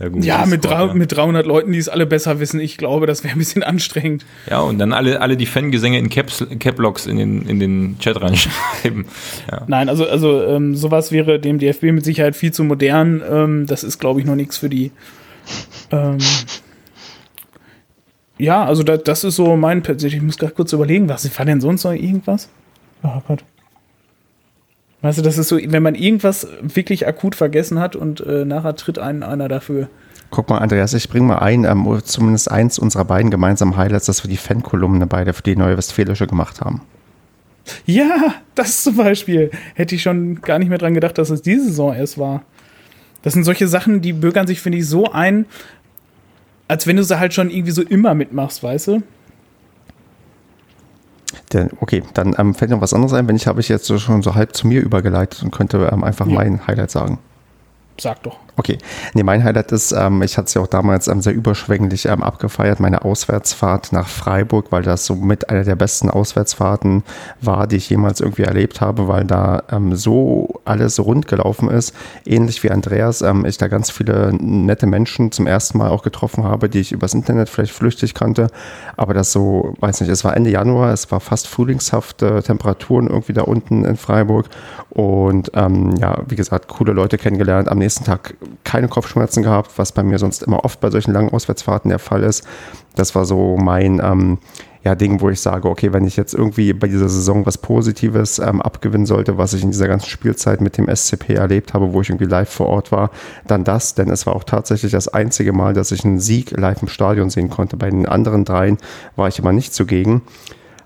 [0.00, 2.60] Ja, gut, ja, mit, ja, mit 300 Leuten, die es alle besser wissen.
[2.60, 4.24] Ich glaube, das wäre ein bisschen anstrengend.
[4.48, 8.20] Ja, und dann alle, alle die Fangesänge in Caps, Caplocks in den, in den Chat
[8.20, 9.06] reinschreiben.
[9.50, 9.62] Ja.
[9.66, 13.22] Nein, also, also ähm, sowas wäre dem DFB mit Sicherheit viel zu modern.
[13.28, 14.92] Ähm, das ist, glaube ich, noch nichts für die.
[15.90, 16.18] Ähm,
[18.38, 21.60] ja, also da, das ist so mein Ich muss gerade kurz überlegen, was war denn
[21.60, 22.48] sonst noch irgendwas?
[23.02, 23.44] Oh Gott.
[25.00, 28.74] Weißt du, das ist so, wenn man irgendwas wirklich akut vergessen hat und äh, nachher
[28.74, 29.88] tritt einen einer dafür.
[30.30, 34.24] Guck mal, Andreas, ich bringe mal ein, ähm, zumindest eins unserer beiden gemeinsamen Highlights, dass
[34.24, 36.82] wir die Fankolumne beide für die Neue Westfälische gemacht haben.
[37.86, 39.50] Ja, das zum Beispiel.
[39.74, 42.42] Hätte ich schon gar nicht mehr dran gedacht, dass es diese Saison erst war.
[43.22, 45.46] Das sind solche Sachen, die bürgern sich, finde ich, so ein,
[46.68, 49.02] als wenn du sie halt schon irgendwie so immer mitmachst, weißt du?
[51.52, 53.98] Der, okay, dann ähm, fällt noch was anderes ein, wenn ich habe ich jetzt so
[53.98, 56.34] schon so halb zu mir übergeleitet und könnte ähm, einfach ja.
[56.34, 57.18] mein Highlight sagen.
[57.98, 58.38] Sag doch.
[58.58, 58.76] Okay.
[59.14, 62.24] Nee, mein Highlight ist, ähm, ich hatte es ja auch damals ähm, sehr überschwänglich ähm,
[62.24, 67.04] abgefeiert, meine Auswärtsfahrt nach Freiburg, weil das so mit einer der besten Auswärtsfahrten
[67.40, 71.94] war, die ich jemals irgendwie erlebt habe, weil da ähm, so alles rund gelaufen ist.
[72.26, 76.42] Ähnlich wie Andreas, ähm, ich da ganz viele nette Menschen zum ersten Mal auch getroffen
[76.42, 78.48] habe, die ich übers Internet vielleicht flüchtig kannte.
[78.96, 83.34] Aber das so, weiß nicht, es war Ende Januar, es war fast frühlingshafte Temperaturen irgendwie
[83.34, 84.46] da unten in Freiburg.
[84.90, 87.68] Und ähm, ja, wie gesagt, coole Leute kennengelernt.
[87.68, 88.34] Am nächsten Tag
[88.64, 92.22] keine Kopfschmerzen gehabt, was bei mir sonst immer oft bei solchen langen Auswärtsfahrten der Fall
[92.22, 92.46] ist.
[92.94, 94.38] Das war so mein ähm,
[94.84, 98.38] ja, Ding, wo ich sage, okay, wenn ich jetzt irgendwie bei dieser Saison was Positives
[98.38, 102.00] ähm, abgewinnen sollte, was ich in dieser ganzen Spielzeit mit dem SCP erlebt habe, wo
[102.00, 103.10] ich irgendwie live vor Ort war,
[103.46, 106.82] dann das, denn es war auch tatsächlich das einzige Mal, dass ich einen Sieg live
[106.82, 107.76] im Stadion sehen konnte.
[107.76, 108.78] Bei den anderen dreien
[109.16, 110.22] war ich immer nicht zugegen.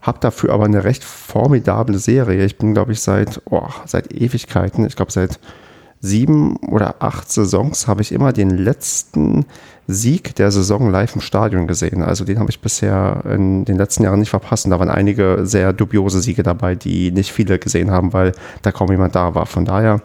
[0.01, 2.45] Hab dafür aber eine recht formidable Serie.
[2.45, 5.39] Ich bin, glaube ich, seit, oh, seit Ewigkeiten, ich glaube seit
[6.03, 9.47] sieben oder acht Saisons habe ich immer den letzten
[9.87, 12.03] Sieg der Saison live im Stadion gesehen.
[12.03, 14.67] Also den habe ich bisher in den letzten Jahren nicht verpasst.
[14.67, 18.33] da waren einige sehr dubiose Siege dabei, die nicht viele gesehen haben, weil
[18.63, 19.47] da kaum jemand da war.
[19.47, 20.03] Von daher,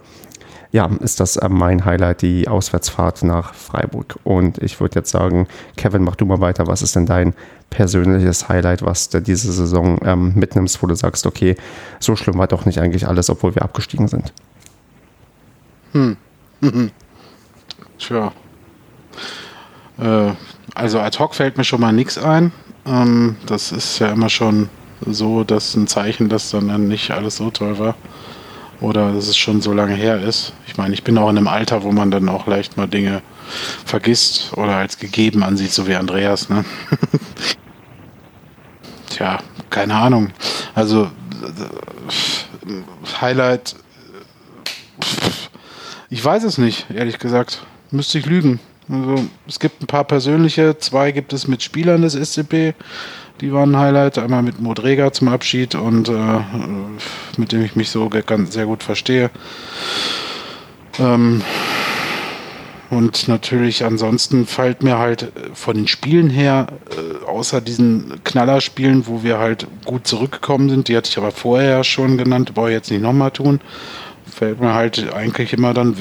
[0.71, 4.19] ja, ist das äh, mein Highlight, die Auswärtsfahrt nach Freiburg.
[4.23, 6.67] Und ich würde jetzt sagen, Kevin, mach du mal weiter.
[6.67, 7.33] Was ist denn dein
[7.71, 11.55] persönliches Highlight, was du diese Saison ähm, mitnimmst, wo du sagst, okay,
[11.99, 14.31] so schlimm war doch nicht eigentlich alles, obwohl wir abgestiegen sind?
[15.93, 16.17] Hm.
[16.61, 16.91] Mhm.
[17.99, 18.31] Tja.
[19.99, 20.31] Äh,
[20.75, 22.51] also ad hoc fällt mir schon mal nichts ein.
[22.85, 24.69] Ähm, das ist ja immer schon
[25.05, 27.95] so, dass ein Zeichen, dass dann nicht alles so toll war.
[28.79, 30.53] Oder dass es schon so lange her ist.
[30.67, 33.23] Ich meine, ich bin auch in einem Alter, wo man dann auch leicht mal Dinge
[33.85, 36.49] vergisst oder als gegeben ansieht, so wie Andreas.
[36.49, 36.63] Ne?
[39.09, 39.39] Tja,
[39.71, 40.29] keine Ahnung.
[40.75, 41.09] Also
[42.67, 43.75] äh, Highlight
[46.09, 47.65] ich weiß es nicht, ehrlich gesagt.
[47.91, 48.59] Müsste ich lügen.
[48.89, 52.73] Also, es gibt ein paar persönliche, zwei gibt es mit Spielern des SCP,
[53.41, 54.17] die waren ein Highlight.
[54.17, 56.39] Einmal mit Modrega zum Abschied und äh,
[57.37, 59.29] mit dem ich mich so ganz sehr gut verstehe.
[60.99, 61.41] Ähm,
[62.89, 69.23] und natürlich ansonsten fällt mir halt von den Spielen her, äh, außer diesen Knallerspielen, wo
[69.23, 72.89] wir halt gut zurückgekommen sind, die hatte ich aber vorher schon genannt, brauche ich jetzt
[72.89, 73.59] nicht nochmal tun
[74.37, 75.95] fällt mir halt eigentlich immer dann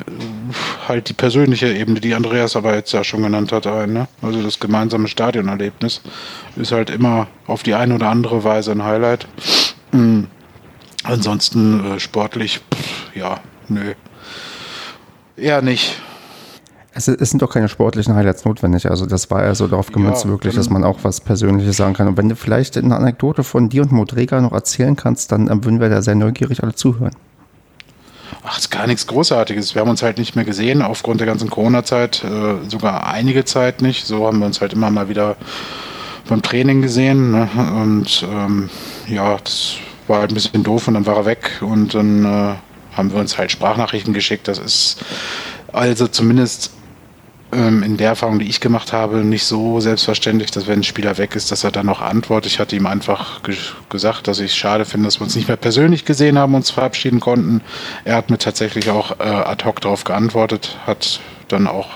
[0.86, 3.94] halt die persönliche Ebene, die Andreas aber jetzt ja schon genannt hat, ein.
[3.94, 4.08] Ne?
[4.20, 6.02] Also das gemeinsame Stadionerlebnis
[6.56, 9.26] ist halt immer auf die eine oder andere Weise ein Highlight.
[9.92, 10.26] Mhm.
[11.02, 13.94] Ansonsten äh, sportlich, pff, ja, nö.
[15.36, 15.98] Eher nicht.
[16.92, 18.90] Es, es, sind doch keine sportlichen Highlights notwendig.
[18.90, 21.94] Also das war ja so darauf gemünzt ja, wirklich, dass man auch was Persönliches sagen
[21.94, 22.08] kann.
[22.08, 25.64] Und wenn du vielleicht eine Anekdote von dir und Modrega noch erzählen kannst, dann äh,
[25.64, 27.12] würden wir da sehr neugierig alle zuhören.
[28.48, 29.74] Ach, ist gar nichts Großartiges.
[29.74, 33.82] Wir haben uns halt nicht mehr gesehen aufgrund der ganzen Corona-Zeit, äh, sogar einige Zeit
[33.82, 34.06] nicht.
[34.06, 35.36] So haben wir uns halt immer mal wieder
[36.28, 37.32] beim Training gesehen.
[37.32, 37.48] Ne?
[37.56, 38.70] Und ähm,
[39.08, 42.54] ja, das war halt ein bisschen doof und dann war er weg und dann äh,
[42.96, 44.46] haben wir uns halt Sprachnachrichten geschickt.
[44.46, 45.04] Das ist
[45.72, 46.70] also zumindest
[47.52, 51.18] ähm, in der Erfahrung, die ich gemacht habe, nicht so selbstverständlich, dass wenn ein Spieler
[51.18, 52.52] weg ist, dass er dann noch antwortet.
[52.52, 53.56] Ich hatte ihm einfach ge
[53.88, 56.60] gesagt, dass ich es schade finde, dass wir uns nicht mehr persönlich gesehen haben und
[56.60, 57.60] uns verabschieden konnten.
[58.04, 61.88] Er hat mir tatsächlich auch äh, ad hoc darauf geantwortet, hat dann auch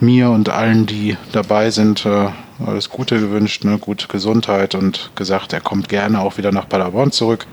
[0.00, 2.28] mir und allen, die dabei sind, äh,
[2.66, 7.12] alles Gute gewünscht, ne, gute Gesundheit und gesagt, er kommt gerne auch wieder nach Paderborn
[7.12, 7.46] zurück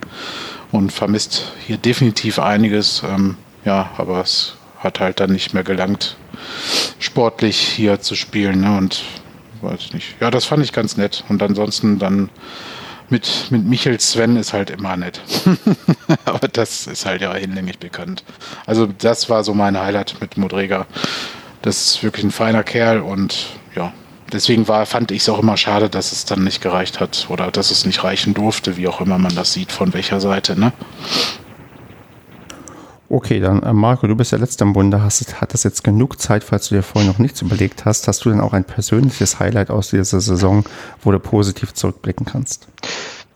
[0.71, 3.03] und vermisst hier definitiv einiges.
[3.07, 6.17] Ähm, ja, aber es hat halt dann nicht mehr gelangt,
[6.99, 8.61] sportlich hier zu spielen.
[8.61, 8.78] Ne?
[8.78, 9.03] Und
[9.61, 10.15] weiß ich nicht.
[10.19, 11.23] Ja, das fand ich ganz nett.
[11.30, 12.30] Und ansonsten dann
[13.09, 15.21] mit, mit Michel Sven ist halt immer nett.
[16.25, 18.23] Aber das ist halt ja hinlänglich bekannt.
[18.65, 20.86] Also das war so mein Highlight mit Modrega.
[21.61, 23.93] Das ist wirklich ein feiner Kerl und ja,
[24.32, 27.51] deswegen war, fand ich es auch immer schade, dass es dann nicht gereicht hat oder
[27.51, 30.71] dass es nicht reichen durfte, wie auch immer man das sieht, von welcher Seite, ne?
[33.10, 36.20] Okay, dann äh, Marco, du bist der Letzte im Bunde, hast, hat das jetzt genug
[36.20, 38.08] Zeit, falls du dir vorher noch nichts überlegt hast.
[38.08, 40.66] Hast du denn auch ein persönliches Highlight aus dieser Saison,
[41.01, 42.68] wo du positiv zurückblicken kannst?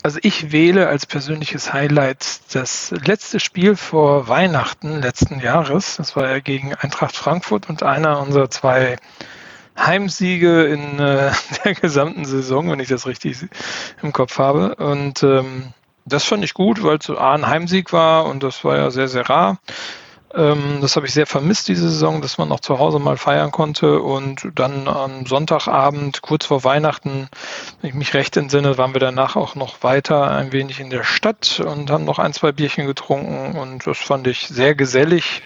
[0.03, 5.97] Also ich wähle als persönliches Highlight das letzte Spiel vor Weihnachten letzten Jahres.
[5.97, 8.97] Das war ja gegen Eintracht Frankfurt und einer unserer zwei
[9.77, 11.31] Heimsiege in äh,
[11.63, 13.37] der gesamten Saison, wenn ich das richtig
[14.01, 14.75] im Kopf habe.
[14.75, 15.73] Und ähm,
[16.05, 18.91] das fand ich gut, weil es so A ein Heimsieg war und das war ja
[18.91, 19.59] sehr, sehr rar.
[20.33, 23.51] Ähm, das habe ich sehr vermisst diese Saison, dass man noch zu Hause mal feiern
[23.51, 27.27] konnte und dann am Sonntagabend, kurz vor Weihnachten,
[27.81, 31.03] wenn ich mich recht entsinne, waren wir danach auch noch weiter ein wenig in der
[31.03, 35.41] Stadt und haben noch ein, zwei Bierchen getrunken und das fand ich sehr gesellig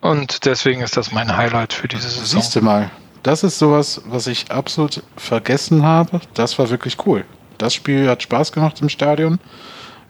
[0.00, 2.40] und deswegen ist das mein Highlight für diese Saison.
[2.40, 2.90] Siehst du mal,
[3.22, 6.20] das ist sowas, was ich absolut vergessen habe.
[6.32, 7.24] Das war wirklich cool.
[7.58, 9.40] Das Spiel hat Spaß gemacht im Stadion.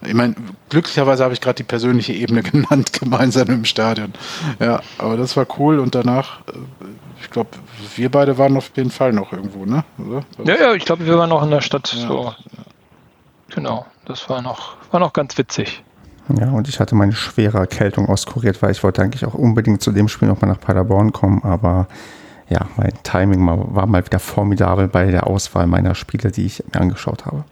[0.03, 0.35] Ich meine,
[0.69, 4.13] glücklicherweise habe ich gerade die persönliche Ebene genannt, gemeinsam im Stadion.
[4.61, 6.53] Ja, aber das war cool und danach, äh,
[7.21, 7.51] ich glaube,
[7.97, 9.85] wir beide waren auf jeden Fall noch irgendwo, ne?
[9.99, 10.25] Oder?
[10.45, 11.93] Ja, ja, ich glaube, wir waren noch in der Stadt.
[11.93, 12.35] Ja, so.
[13.55, 15.83] Genau, das war noch, war noch ganz witzig.
[16.39, 19.93] Ja, und ich hatte meine schwere Erkältung auskuriert, weil ich wollte eigentlich auch unbedingt zu
[19.93, 21.87] dem Spiel nochmal nach Paderborn kommen, aber
[22.49, 26.81] ja, mein Timing war mal wieder formidabel bei der Auswahl meiner Spiele, die ich mir
[26.81, 27.45] angeschaut habe.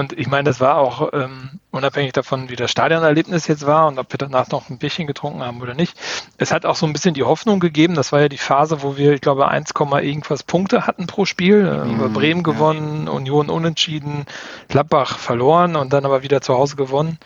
[0.00, 3.98] Und ich meine, das war auch ähm, unabhängig davon, wie das Stadionerlebnis jetzt war und
[3.98, 5.94] ob wir danach noch ein Bierchen getrunken haben oder nicht.
[6.38, 7.94] Es hat auch so ein bisschen die Hoffnung gegeben.
[7.94, 11.84] Das war ja die Phase, wo wir, ich glaube, 1, irgendwas Punkte hatten pro Spiel.
[11.84, 13.12] Mhm, Bremen gewonnen, ja.
[13.12, 14.24] Union unentschieden,
[14.68, 17.18] Gladbach verloren und dann aber wieder zu Hause gewonnen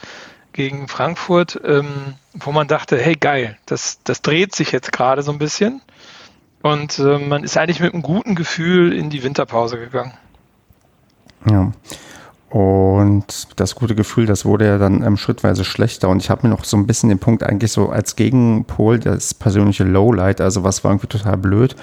[0.53, 5.31] gegen Frankfurt, ähm, wo man dachte, hey geil, das, das dreht sich jetzt gerade so
[5.31, 5.81] ein bisschen.
[6.63, 10.15] Und äh, man ist eigentlich mit einem guten Gefühl in die Winterpause gegangen.
[11.49, 11.73] Ja.
[12.55, 16.09] Und das gute Gefühl, das wurde ja dann ähm, schrittweise schlechter.
[16.09, 19.35] Und ich habe mir noch so ein bisschen den Punkt eigentlich so als Gegenpol, das
[19.35, 21.75] persönliche Lowlight, also was war irgendwie total blöd.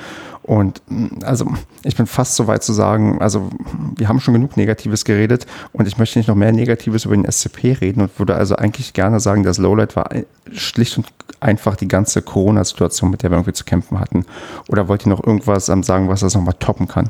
[0.44, 1.52] Und mm, also
[1.84, 3.50] ich bin fast so weit zu sagen, also
[3.98, 7.30] wir haben schon genug Negatives geredet und ich möchte nicht noch mehr Negatives über den
[7.30, 10.10] SCP reden und würde also eigentlich gerne sagen, das Lowlight war
[10.54, 11.06] schlicht und
[11.42, 14.26] einfach die ganze Corona-Situation, mit der wir irgendwie zu kämpfen hatten.
[14.70, 17.10] Oder wollt ihr noch irgendwas sagen, was das nochmal toppen kann?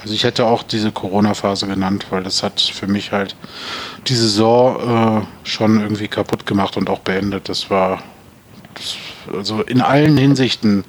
[0.00, 3.36] Also ich hätte auch diese Corona-Phase genannt, weil das hat für mich halt
[4.06, 7.48] die Saison äh, schon irgendwie kaputt gemacht und auch beendet.
[7.48, 8.02] Das war
[8.74, 8.96] das,
[9.32, 10.84] also in allen Hinsichten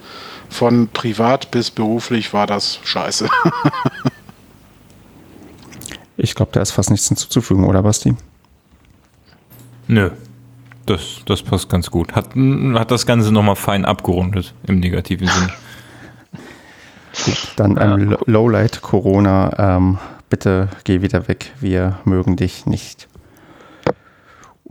[0.50, 3.30] von privat bis beruflich war das scheiße.
[6.18, 8.16] ich glaube, da ist fast nichts hinzuzufügen, oder Basti?
[9.88, 10.12] Nö.
[10.86, 12.16] Das, das passt ganz gut.
[12.16, 15.54] Hat, hat das Ganze nochmal fein abgerundet im negativen Sinne.
[17.26, 19.98] Gut, dann ähm, Lowlight Corona, ähm,
[20.30, 23.08] bitte geh wieder weg, wir mögen dich nicht.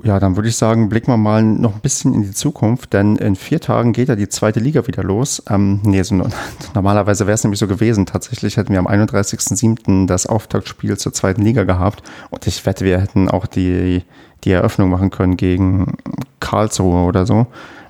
[0.04, 3.16] Ja, dann würde ich sagen, blicken wir mal noch ein bisschen in die Zukunft, denn
[3.16, 5.42] in vier Tagen geht ja die zweite Liga wieder los.
[5.50, 6.14] Ähm, nee, so,
[6.74, 8.06] normalerweise wäre es nämlich so gewesen.
[8.06, 10.06] Tatsächlich hätten wir am 31.07.
[10.06, 14.04] das Auftaktspiel zur zweiten Liga gehabt und ich wette, wir hätten auch die,
[14.44, 15.96] die Eröffnung machen können gegen
[16.38, 17.48] Karlsruhe oder so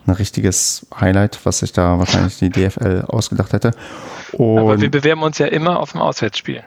[0.09, 3.73] ein richtiges Highlight, was sich da wahrscheinlich die DFL ausgedacht hätte.
[4.33, 6.63] Und Aber wir bewerben uns ja immer auf dem Auswärtsspiel.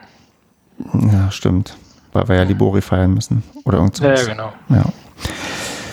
[0.94, 1.76] Ja, stimmt.
[2.12, 3.42] Weil wir ja Libori feiern müssen.
[3.64, 4.22] Oder irgendwas.
[4.22, 4.52] Ja, genau.
[4.68, 4.84] Ja.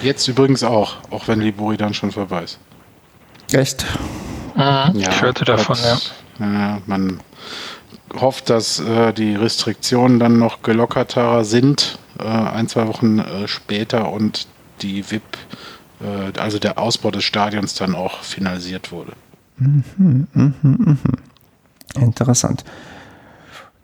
[0.02, 2.60] Jetzt übrigens auch, auch wenn Libori dann schon vorbei ist.
[3.52, 3.86] Echt?
[4.56, 6.80] Mhm, ja, ich hörte davon, hat, ja.
[6.86, 7.20] Man
[8.20, 14.12] hofft, dass äh, die Restriktionen dann noch gelockerter sind, äh, ein, zwei Wochen äh, später
[14.12, 14.48] und
[14.82, 15.38] die VIP, äh,
[16.38, 19.14] also der Ausbau des Stadions dann auch finalisiert wurde.
[19.58, 20.98] Mhm, mh, mh.
[21.96, 22.64] Interessant.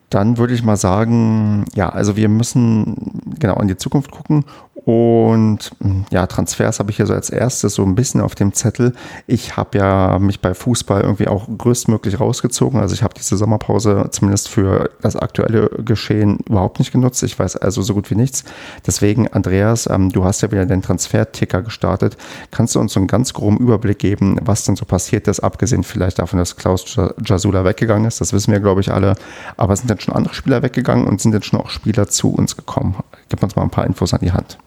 [0.10, 4.46] Dann würde ich mal sagen, ja, also wir müssen genau in die Zukunft gucken
[4.86, 5.72] und
[6.12, 8.94] ja, Transfers habe ich hier so als erstes so ein bisschen auf dem Zettel.
[9.26, 12.80] Ich habe ja mich bei Fußball irgendwie auch größtmöglich rausgezogen.
[12.80, 17.24] Also ich habe diese Sommerpause zumindest für das aktuelle Geschehen überhaupt nicht genutzt.
[17.24, 18.44] Ich weiß also so gut wie nichts.
[18.86, 22.16] Deswegen, Andreas, ähm, du hast ja wieder den Transfer-Ticker gestartet.
[22.52, 25.82] Kannst du uns so einen ganz groben Überblick geben, was denn so passiert ist, abgesehen
[25.82, 28.22] vielleicht davon, dass Klaus Jasula weggegangen ist?
[28.22, 29.16] Das wissen wir, glaube ich, alle.
[29.58, 32.56] Aber sind denn schon andere Spieler weggegangen und sind denn schon auch Spieler zu uns
[32.56, 32.98] gekommen?
[33.30, 34.60] Gib uns mal ein paar Infos an die Hand.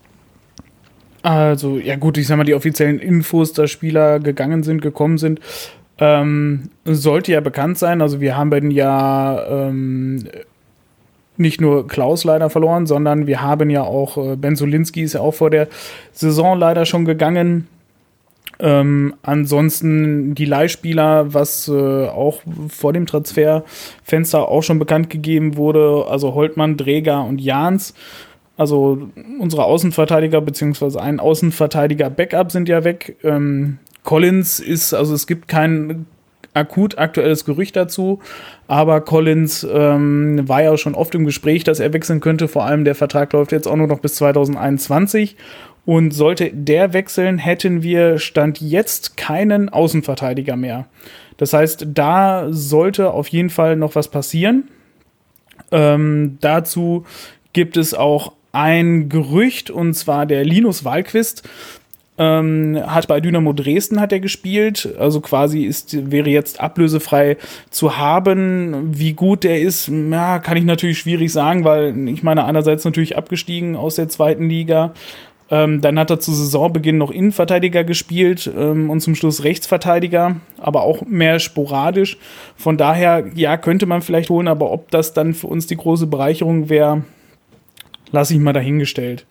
[1.23, 5.41] Also, ja gut, ich sag mal, die offiziellen Infos, dass Spieler gegangen sind, gekommen sind,
[5.99, 8.01] ähm, sollte ja bekannt sein.
[8.03, 10.29] Also wir haben ja ähm,
[11.37, 15.21] nicht nur Klaus leider verloren, sondern wir haben ja auch, äh, Ben Solinski ist ja
[15.21, 15.69] auch vor der
[16.13, 17.69] Saison leider schon gegangen.
[18.61, 26.07] Ähm, ansonsten die Leihspieler, was äh, auch vor dem Transferfenster auch schon bekannt gegeben wurde,
[26.09, 27.95] also Holtmann, Dräger und Jans.
[28.59, 33.17] Also unsere Außenverteidiger beziehungsweise ein Außenverteidiger Backup sind ja weg.
[33.23, 36.07] Ähm, Collins ist, also es gibt kein
[36.55, 38.19] akut aktuelles Gerücht dazu,
[38.67, 42.49] aber Collins ähm, war ja schon oft im Gespräch, dass er wechseln könnte.
[42.49, 45.37] Vor allem der Vertrag läuft jetzt auch nur noch bis 2021.
[45.87, 50.87] Und sollte der wechseln, hätten wir Stand jetzt keinen Außenverteidiger mehr.
[51.39, 54.69] Das heißt, da sollte auf jeden Fall noch was passieren.
[55.71, 57.07] Ähm, dazu
[57.55, 61.49] gibt es auch ein Gerücht, und zwar der Linus Wahlquist.
[62.21, 67.37] Ähm, hat bei Dynamo Dresden hat er gespielt, also quasi ist wäre jetzt ablösefrei
[67.71, 68.99] zu haben.
[68.99, 73.17] Wie gut der ist, ja, kann ich natürlich schwierig sagen, weil ich meine einerseits natürlich
[73.17, 74.95] abgestiegen aus der zweiten Liga,
[75.49, 80.83] ähm, dann hat er zu Saisonbeginn noch Innenverteidiger gespielt ähm, und zum Schluss Rechtsverteidiger, aber
[80.83, 82.19] auch mehr sporadisch.
[82.57, 86.09] Von daher, ja, könnte man vielleicht holen, aber ob das dann für uns die große
[86.09, 87.05] Bereicherung wäre,
[88.13, 89.27] lasse ich mal dahingestellt.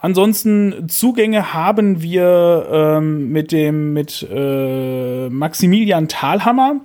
[0.00, 6.80] Ansonsten Zugänge haben wir ähm, mit dem mit äh, Maximilian Thalhammer.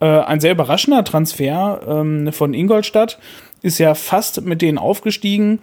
[0.00, 3.18] Äh, ein sehr überraschender Transfer ähm, von Ingolstadt.
[3.62, 5.60] Ist ja fast mit denen aufgestiegen.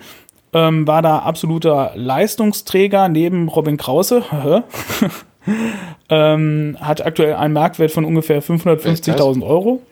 [0.53, 4.23] Ähm, war da absoluter Leistungsträger neben Robin Krause.
[6.09, 9.83] ähm, hat aktuell einen Marktwert von ungefähr 550.000 Euro.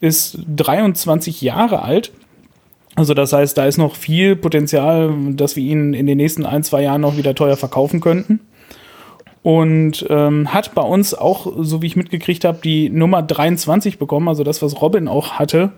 [0.00, 2.12] Ist 23 Jahre alt
[2.98, 6.64] also das heißt, da ist noch viel Potenzial, dass wir ihn in den nächsten ein,
[6.64, 8.40] zwei Jahren noch wieder teuer verkaufen könnten.
[9.42, 14.26] Und ähm, hat bei uns auch, so wie ich mitgekriegt habe, die Nummer 23 bekommen,
[14.26, 15.70] also das, was Robin auch hatte.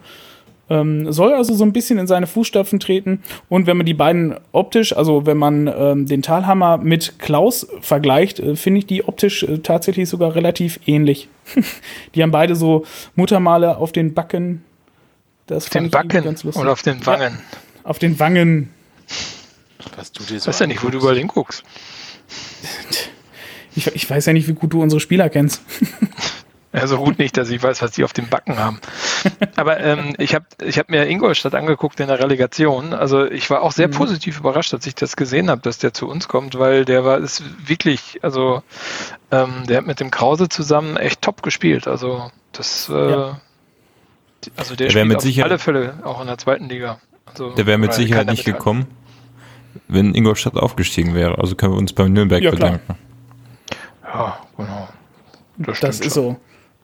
[0.71, 3.21] Ähm, soll also so ein bisschen in seine Fußstapfen treten.
[3.51, 8.41] Und wenn man die beiden optisch, also wenn man ähm, den Talhammer mit Klaus vergleicht,
[8.41, 11.29] äh, finde ich die optisch äh, tatsächlich sogar relativ ähnlich.
[12.15, 14.65] die haben beide so Muttermale auf den Backen,
[15.51, 17.39] das auf den Backen oder auf den Wangen?
[17.39, 18.71] Ja, auf den Wangen.
[19.97, 21.63] Was du dir so weiß ja nicht, wo du überall hinguckst.
[23.75, 25.63] Ich, ich weiß ja nicht, wie gut du unsere Spieler kennst.
[26.73, 28.81] Ja, so gut nicht, dass ich weiß, was die auf dem Backen haben.
[29.57, 32.95] Aber ähm, ich habe ich hab mir Ingolstadt angeguckt in der Relegation.
[32.95, 33.93] Also ich war auch sehr mhm.
[33.93, 37.19] positiv überrascht, als ich das gesehen habe, dass der zu uns kommt, weil der war
[37.19, 38.63] ist wirklich, also
[39.33, 41.89] ähm, der hat mit dem Krause zusammen echt top gespielt.
[41.89, 43.41] Also das äh, ja.
[44.57, 47.01] Also der, der spielt mit Sicherheit, alle Fälle auch in der zweiten Liga.
[47.27, 48.87] Also, der wäre mit Sicherheit nicht gekommen,
[49.89, 51.39] wenn Ingolstadt aufgestiegen wäre.
[51.39, 52.95] Also können wir uns beim Nürnberg ja, bedanken.
[54.05, 54.89] Ja, genau.
[55.59, 56.37] Das, das ist so.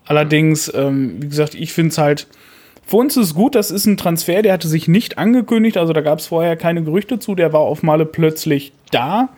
[0.04, 2.28] Allerdings, ähm, wie gesagt, ich finde es halt,
[2.84, 5.92] für uns ist es gut, das ist ein Transfer, der hatte sich nicht angekündigt, also
[5.92, 9.30] da gab es vorher keine Gerüchte zu, der war auf Male plötzlich da.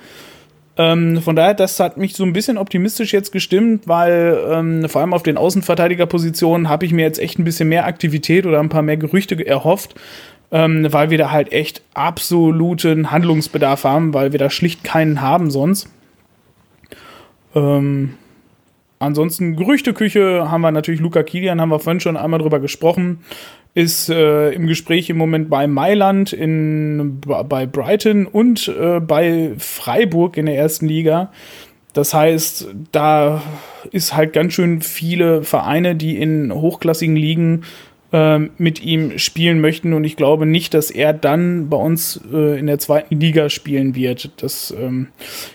[0.78, 5.00] Ähm, von daher, das hat mich so ein bisschen optimistisch jetzt gestimmt, weil ähm, vor
[5.00, 8.68] allem auf den Außenverteidigerpositionen habe ich mir jetzt echt ein bisschen mehr Aktivität oder ein
[8.68, 9.96] paar mehr Gerüchte erhofft,
[10.52, 15.50] ähm, weil wir da halt echt absoluten Handlungsbedarf haben, weil wir da schlicht keinen haben
[15.50, 15.90] sonst.
[17.56, 18.14] Ähm,
[19.00, 23.24] ansonsten Gerüchteküche haben wir natürlich Luca Kilian, haben wir vorhin schon einmal drüber gesprochen
[23.78, 30.36] ist äh, im Gespräch im Moment bei Mailand, in, bei Brighton und äh, bei Freiburg
[30.36, 31.30] in der ersten Liga.
[31.92, 33.40] Das heißt, da
[33.92, 37.62] ist halt ganz schön viele Vereine, die in hochklassigen Ligen
[38.12, 39.92] ähm, mit ihm spielen möchten.
[39.92, 43.94] Und ich glaube nicht, dass er dann bei uns äh, in der zweiten Liga spielen
[43.94, 44.42] wird.
[44.42, 45.06] Das ähm,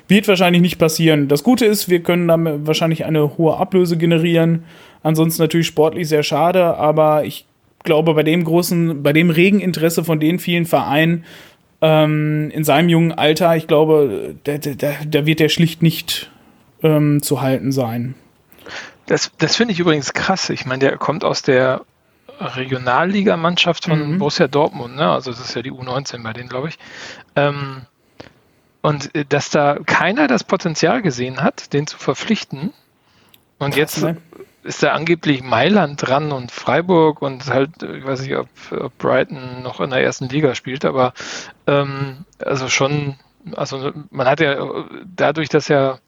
[0.08, 1.28] wird wahrscheinlich nicht passieren.
[1.28, 4.64] Das Gute ist, wir können damit wahrscheinlich eine hohe Ablöse generieren.
[5.02, 7.48] Ansonsten natürlich sportlich sehr schade, aber ich
[7.84, 11.26] glaube, bei dem großen, bei dem regen Interesse von den vielen Vereinen
[11.82, 16.32] ähm, in seinem jungen Alter, ich glaube, da, da, da wird er schlicht nicht
[16.82, 18.16] ähm, zu halten sein.
[19.06, 20.50] Das, das finde ich übrigens krass.
[20.50, 21.82] Ich meine, der kommt aus der
[22.40, 24.18] Regionalligamannschaft von mhm.
[24.20, 25.12] Borussia Dortmund, ne?
[25.12, 26.80] Also das ist ja die U19 bei denen, glaube ich.
[27.36, 27.82] Ähm,
[28.82, 32.74] und äh, dass da keiner das Potenzial gesehen hat, den zu verpflichten.
[33.60, 34.18] Und jetzt ne?
[34.64, 39.62] Ist da angeblich Mailand dran und Freiburg und halt, ich weiß nicht, ob, ob Brighton
[39.62, 41.14] noch in der ersten Liga spielt, aber
[41.68, 43.16] ähm, also schon,
[43.56, 44.86] also man hat ja
[45.16, 46.00] dadurch, dass er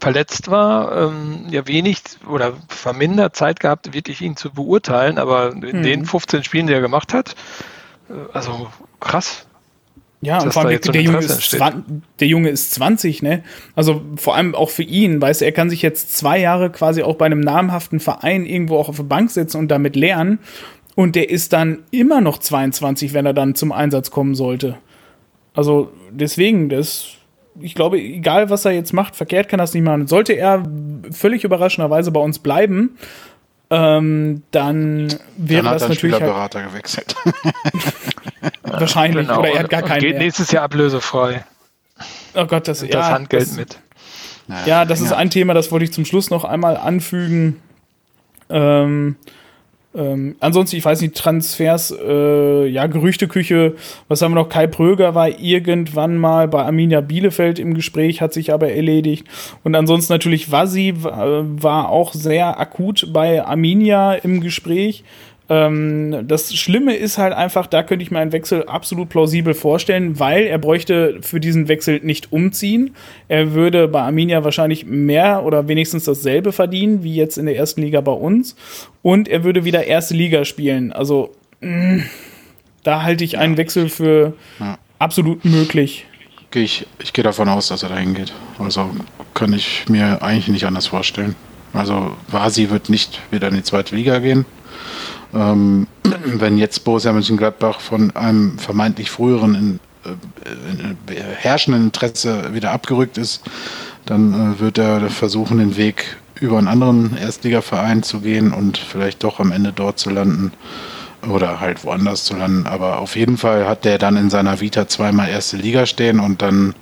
[0.00, 5.62] verletzt war, ähm, ja wenig oder vermindert Zeit gehabt, wirklich ihn zu beurteilen, aber in
[5.62, 5.82] hm.
[5.82, 7.34] den 15 Spielen, die er gemacht hat,
[8.08, 8.70] äh, also
[9.00, 9.46] krass.
[10.24, 11.82] Ja, und vor allem der, der, Junge ist 20,
[12.20, 13.42] der Junge ist 20, ne?
[13.74, 17.02] Also vor allem auch für ihn, weißt du, er kann sich jetzt zwei Jahre quasi
[17.02, 20.38] auch bei einem namhaften Verein irgendwo auch auf der Bank setzen und damit lernen.
[20.94, 24.76] Und der ist dann immer noch 22, wenn er dann zum Einsatz kommen sollte.
[25.54, 27.08] Also deswegen, das,
[27.60, 30.06] ich glaube, egal was er jetzt macht, verkehrt kann das nicht machen.
[30.06, 30.64] Sollte er
[31.10, 32.96] völlig überraschenderweise bei uns bleiben,
[33.70, 36.20] ähm, dann wäre dann das natürlich.
[36.20, 37.16] Halt gewechselt.
[38.80, 39.26] Wahrscheinlich.
[39.26, 39.40] Genau.
[39.40, 40.00] Oder er hat gar keinen.
[40.00, 40.22] Geht mehr.
[40.22, 41.44] nächstes Jahr ablösefrei.
[42.34, 43.78] Oh Gott, das, das ja, Handgeld das, mit.
[44.66, 47.62] Ja, das ist ein Thema, das wollte ich zum Schluss noch einmal anfügen.
[48.50, 49.16] Ähm,
[49.94, 53.76] ähm, ansonsten, ich weiß nicht, Transfers, äh, ja, Gerüchteküche,
[54.08, 54.48] was haben wir noch?
[54.48, 59.26] Kai Pröger war irgendwann mal bei Arminia Bielefeld im Gespräch, hat sich aber erledigt.
[59.62, 65.04] Und ansonsten natürlich Vasi äh, war auch sehr akut bei Arminia im Gespräch.
[65.48, 70.18] Ähm, das Schlimme ist halt einfach, da könnte ich mir einen Wechsel absolut plausibel vorstellen,
[70.18, 72.96] weil er bräuchte für diesen Wechsel nicht umziehen.
[73.28, 77.82] Er würde bei Arminia wahrscheinlich mehr oder wenigstens dasselbe verdienen, wie jetzt in der ersten
[77.82, 78.56] Liga bei uns.
[79.02, 80.92] Und er würde wieder erste Liga spielen.
[80.92, 82.04] Also, mh, mm,
[82.84, 84.78] da halte ich einen Wechsel für ja.
[84.98, 86.06] absolut möglich.
[86.54, 88.32] Ich, ich gehe davon aus, dass er dahin geht.
[88.58, 88.90] Also
[89.34, 91.34] kann ich mir eigentlich nicht anders vorstellen.
[91.72, 94.46] Also Vasi wird nicht wieder in die zweite Liga gehen.
[95.34, 95.86] Ähm,
[96.24, 100.08] wenn jetzt Borussia Mönchengladbach von einem vermeintlich früheren äh,
[100.70, 100.96] in,
[101.40, 103.42] herrschenden Interesse wieder abgerückt ist,
[104.06, 109.22] dann äh, wird er versuchen, den Weg über einen anderen Erstligaverein zu gehen und vielleicht
[109.24, 110.52] doch am Ende dort zu landen
[111.30, 112.66] oder halt woanders zu landen.
[112.66, 116.42] Aber auf jeden Fall hat der dann in seiner Vita zweimal erste Liga stehen und
[116.42, 116.74] dann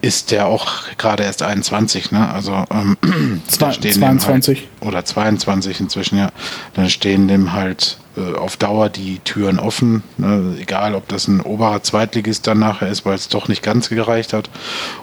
[0.00, 2.32] ist der auch gerade erst 21, ne?
[2.32, 2.96] Also ähm,
[3.48, 6.30] Zwei, 22 halt, oder 22 inzwischen, ja.
[6.74, 10.56] Dann stehen dem halt äh, auf Dauer die Türen offen, ne?
[10.60, 14.32] egal ob das ein oberer Zweitligist dann nachher ist, weil es doch nicht ganz gereicht
[14.32, 14.50] hat,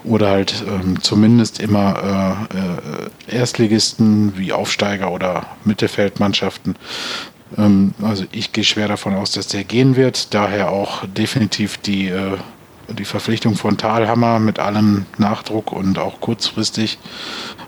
[0.03, 6.75] oder halt ähm, zumindest immer äh, äh, Erstligisten wie Aufsteiger oder Mittelfeldmannschaften.
[7.57, 10.33] Ähm, also ich gehe schwer davon aus, dass der gehen wird.
[10.33, 12.37] Daher auch definitiv die, äh,
[12.89, 16.99] die Verpflichtung von Talhammer mit allem Nachdruck und auch kurzfristig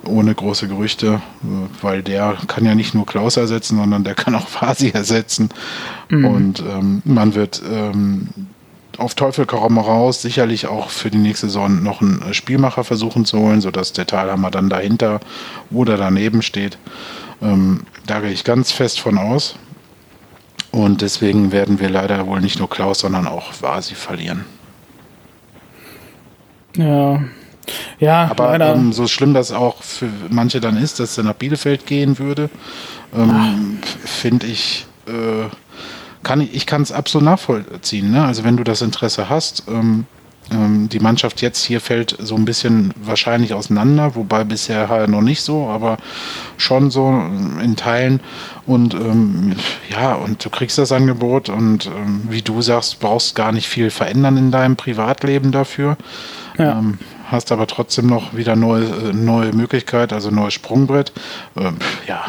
[0.05, 1.47] ohne große Gerüchte, äh,
[1.81, 5.49] weil der kann ja nicht nur Klaus ersetzen, sondern der kann auch Fasi ersetzen.
[6.09, 6.25] Mhm.
[6.25, 8.29] Und ähm, man wird ähm,
[8.97, 13.37] auf Teufel komm raus sicherlich auch für die nächste Saison noch einen Spielmacher versuchen zu
[13.37, 15.19] holen, sodass der Talhammer dann dahinter
[15.69, 16.79] oder daneben steht.
[17.41, 19.55] Ähm, da gehe ich ganz fest von aus.
[20.77, 24.45] Und deswegen werden wir leider wohl nicht nur Klaus, sondern auch Vasi verlieren.
[26.75, 27.23] Ja.
[27.99, 31.87] Ja, aber ähm, so schlimm das auch für manche dann ist, dass er nach Bielefeld
[31.87, 32.51] gehen würde,
[33.13, 35.49] ähm, finde ich, äh,
[36.21, 38.11] kann ich, ich kann es absolut nachvollziehen.
[38.11, 38.23] Ne?
[38.23, 40.05] Also wenn du das Interesse hast, ähm, ähm,
[40.49, 45.41] die Mannschaft jetzt hier fällt so ein bisschen wahrscheinlich auseinander, wobei bisher halt noch nicht
[45.41, 45.97] so, aber
[46.57, 47.09] schon so
[47.61, 48.21] in Teilen.
[48.65, 49.55] Und ähm,
[49.89, 53.89] ja, und du kriegst das Angebot und ähm, wie du sagst, brauchst gar nicht viel
[53.89, 55.97] verändern in deinem Privatleben dafür.
[56.57, 56.79] Ja.
[56.79, 56.97] Ähm,
[57.29, 61.11] hast aber trotzdem noch wieder neue, äh, neue Möglichkeit, also neues Sprungbrett.
[61.57, 61.77] Ähm,
[62.07, 62.25] ja,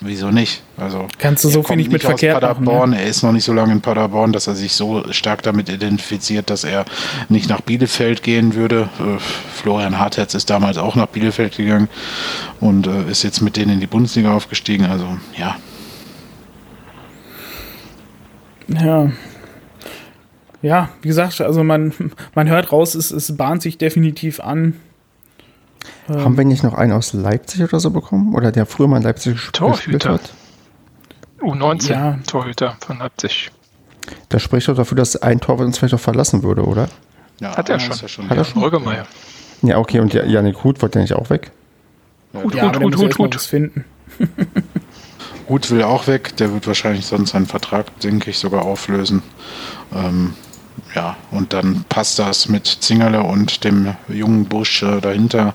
[0.00, 0.62] wieso nicht?
[0.76, 2.90] Also kannst du so viel nicht mit Verkehr Paderborn.
[2.90, 3.02] Machen, ne?
[3.02, 6.50] Er ist noch nicht so lange in Paderborn, dass er sich so stark damit identifiziert,
[6.50, 6.84] dass er
[7.28, 8.88] nicht nach Bielefeld gehen würde.
[8.98, 9.18] Äh,
[9.54, 11.88] Florian Hartherz ist damals auch nach Bielefeld gegangen
[12.60, 14.86] und äh, ist jetzt mit denen in die Bundesliga aufgestiegen.
[14.86, 15.06] Also
[15.36, 15.56] ja.
[18.68, 19.10] Ja.
[20.62, 21.92] Ja, wie gesagt, also man,
[22.34, 24.74] man hört raus, es, es bahnt sich definitiv an.
[26.08, 28.34] Haben wir nicht noch einen aus Leipzig oder so bekommen?
[28.34, 29.76] Oder der früher mal in Leipzig Torhüter.
[29.76, 30.32] gespielt hat?
[31.40, 33.50] U19-Torhüter von Leipzig.
[34.28, 36.88] Das spricht doch dafür, dass ein Torwart uns vielleicht auch verlassen würde, oder?
[37.40, 37.96] Ja, hat er schon.
[37.96, 38.28] Ja schon.
[38.28, 38.60] Hat er schon?
[38.60, 39.06] Brüggemeier.
[39.62, 40.00] Ja, okay.
[40.00, 41.50] Und Janik Huth wollte der nicht auch weg?
[42.34, 43.34] Hut, Ja, Hut, aber Hut, Hut, Hut, Hut.
[43.34, 43.84] was finden.
[45.46, 46.36] Gut will auch weg.
[46.36, 49.22] Der wird wahrscheinlich sonst seinen Vertrag, denke ich, sogar auflösen.
[49.94, 50.34] Ähm,
[50.94, 55.54] ja, und dann passt das mit Zingerle und dem jungen Busch äh, dahinter.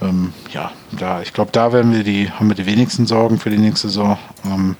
[0.00, 3.50] Ähm, ja, da, ich glaube, da werden wir die, haben wir die wenigsten Sorgen für
[3.50, 4.18] die nächste Saison.
[4.44, 4.76] Ähm,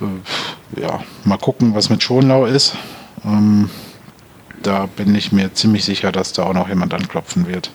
[0.00, 2.76] äh, ja, mal gucken, was mit Schonlau ist.
[3.24, 3.70] Ähm,
[4.62, 7.70] da bin ich mir ziemlich sicher, dass da auch noch jemand anklopfen wird.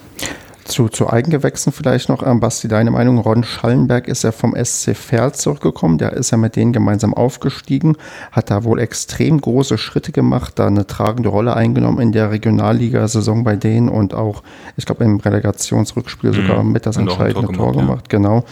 [0.70, 3.18] Zu, zu Eigengewächsen vielleicht noch, ähm, Basti, deine Meinung?
[3.18, 7.98] Ron Schallenberg ist ja vom SC Verl zurückgekommen, der ist ja mit denen gemeinsam aufgestiegen,
[8.32, 13.44] hat da wohl extrem große Schritte gemacht, da eine tragende Rolle eingenommen in der Regionalliga-Saison
[13.44, 14.44] bei denen und auch,
[14.78, 18.44] ich glaube, im Relegationsrückspiel sogar mit das Und ein Tor entscheidende Tor gemacht, gemacht, genau.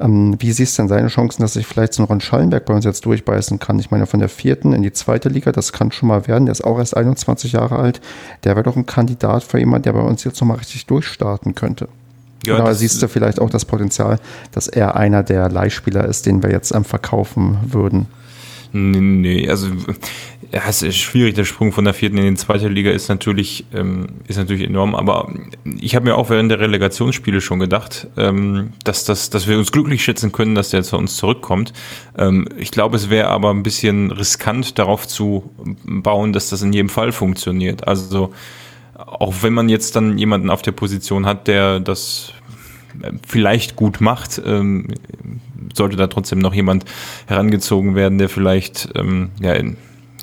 [0.00, 2.74] Ähm, wie siehst du denn seine Chancen, dass sich vielleicht so ein Ron Schallenberg bei
[2.74, 3.78] uns jetzt durchbeißen kann?
[3.78, 6.46] Ich meine, von der vierten in die zweite Liga, das kann schon mal werden.
[6.46, 8.00] Der ist auch erst 21 Jahre alt.
[8.44, 11.88] Der wäre doch ein Kandidat für jemanden, der bei uns jetzt nochmal richtig durchstarten könnte.
[12.46, 14.18] Ja, Oder siehst du vielleicht auch das Potenzial,
[14.52, 18.06] dass er einer der Leihspieler ist, den wir jetzt am Verkaufen würden?
[18.72, 19.68] Nee, nee, also
[20.52, 23.64] ja, es ist schwierig, der Sprung von der vierten in die zweite Liga ist natürlich,
[23.72, 25.32] ähm, ist natürlich enorm, aber
[25.80, 29.70] ich habe mir auch während der Relegationsspiele schon gedacht, ähm, dass, das, dass wir uns
[29.70, 31.72] glücklich schätzen können, dass der zu uns zurückkommt.
[32.18, 35.50] Ähm, ich glaube, es wäre aber ein bisschen riskant, darauf zu
[35.84, 37.86] bauen, dass das in jedem Fall funktioniert.
[37.86, 38.32] Also
[38.94, 42.32] auch wenn man jetzt dann jemanden auf der Position hat, der das
[43.02, 44.88] äh, vielleicht gut macht, ähm,
[45.74, 46.84] sollte da trotzdem noch jemand
[47.26, 49.76] herangezogen werden, der vielleicht, ähm, ja, in,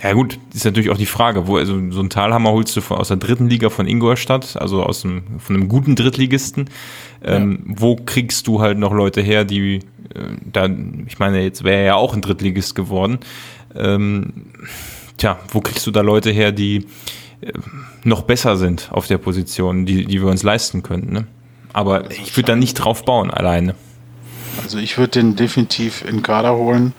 [0.04, 2.98] ja gut, ist natürlich auch die Frage, wo, also so ein Talhammer holst du von,
[2.98, 6.70] aus der dritten Liga von Ingolstadt, also aus dem, von einem guten Drittligisten.
[7.24, 9.78] Ähm, Wo kriegst du halt noch Leute her, die,
[10.14, 10.22] äh,
[10.54, 10.70] da,
[11.08, 13.18] ich meine, jetzt wäre er ja auch ein Drittligist geworden.
[13.76, 14.34] Ähm,
[15.18, 16.86] tja, wo kriegst du da Leute her, die
[17.42, 17.54] äh,
[18.04, 21.28] noch besser sind auf der Position, die, die wir uns leisten könnten, ne?
[21.74, 23.76] Aber ich würde da nicht drauf bauen alleine.
[24.64, 26.94] Also ich würde den definitiv in Kader holen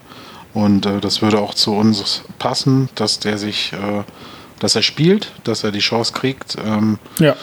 [0.55, 4.03] und äh, das würde auch zu uns passen, dass der sich, äh,
[4.61, 6.57] dass er spielt, dass er die Chance kriegt.
[6.65, 7.37] Ähm, Ja.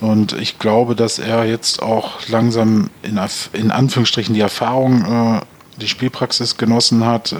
[0.00, 3.20] und ich glaube, dass er jetzt auch langsam in,
[3.52, 5.40] in Anführungsstrichen die Erfahrung, äh,
[5.80, 7.36] die Spielpraxis genossen hat, äh,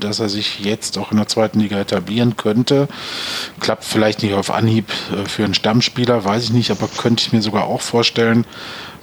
[0.00, 2.88] dass er sich jetzt auch in der zweiten Liga etablieren könnte.
[3.60, 7.32] Klappt vielleicht nicht auf Anhieb äh, für einen Stammspieler, weiß ich nicht, aber könnte ich
[7.32, 8.46] mir sogar auch vorstellen,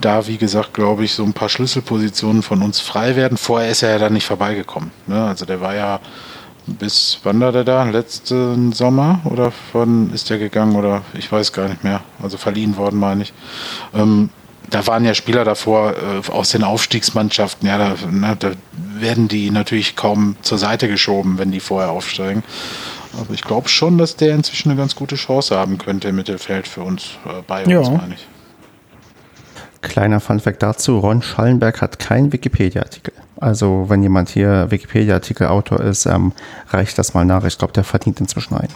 [0.01, 3.37] da, wie gesagt, glaube ich, so ein paar Schlüsselpositionen von uns frei werden.
[3.37, 4.91] Vorher ist er ja dann nicht vorbeigekommen.
[5.07, 5.25] Ne?
[5.25, 5.99] Also der war ja
[6.77, 7.83] bis wann war der da?
[7.83, 12.01] Letzten Sommer oder wann ist der gegangen oder ich weiß gar nicht mehr.
[12.21, 13.33] Also verliehen worden, meine ich.
[13.93, 14.29] Ähm,
[14.69, 19.49] da waren ja Spieler davor äh, aus den Aufstiegsmannschaften, ja, da, na, da werden die
[19.49, 22.43] natürlich kaum zur Seite geschoben, wenn die vorher aufsteigen.
[23.19, 26.67] Aber ich glaube schon, dass der inzwischen eine ganz gute Chance haben könnte im Mittelfeld
[26.67, 27.79] für uns, äh, bei Ja.
[27.79, 28.27] uns, meine ich.
[29.81, 33.13] Kleiner Funfact dazu, Ron Schallenberg hat keinen Wikipedia-Artikel.
[33.39, 36.33] Also wenn jemand hier Wikipedia-Artikel-Autor ist, ähm,
[36.69, 37.45] reicht das mal nach.
[37.45, 38.73] Ich glaube, der verdient inzwischen einen.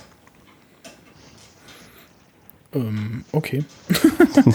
[2.74, 3.66] Ähm, okay.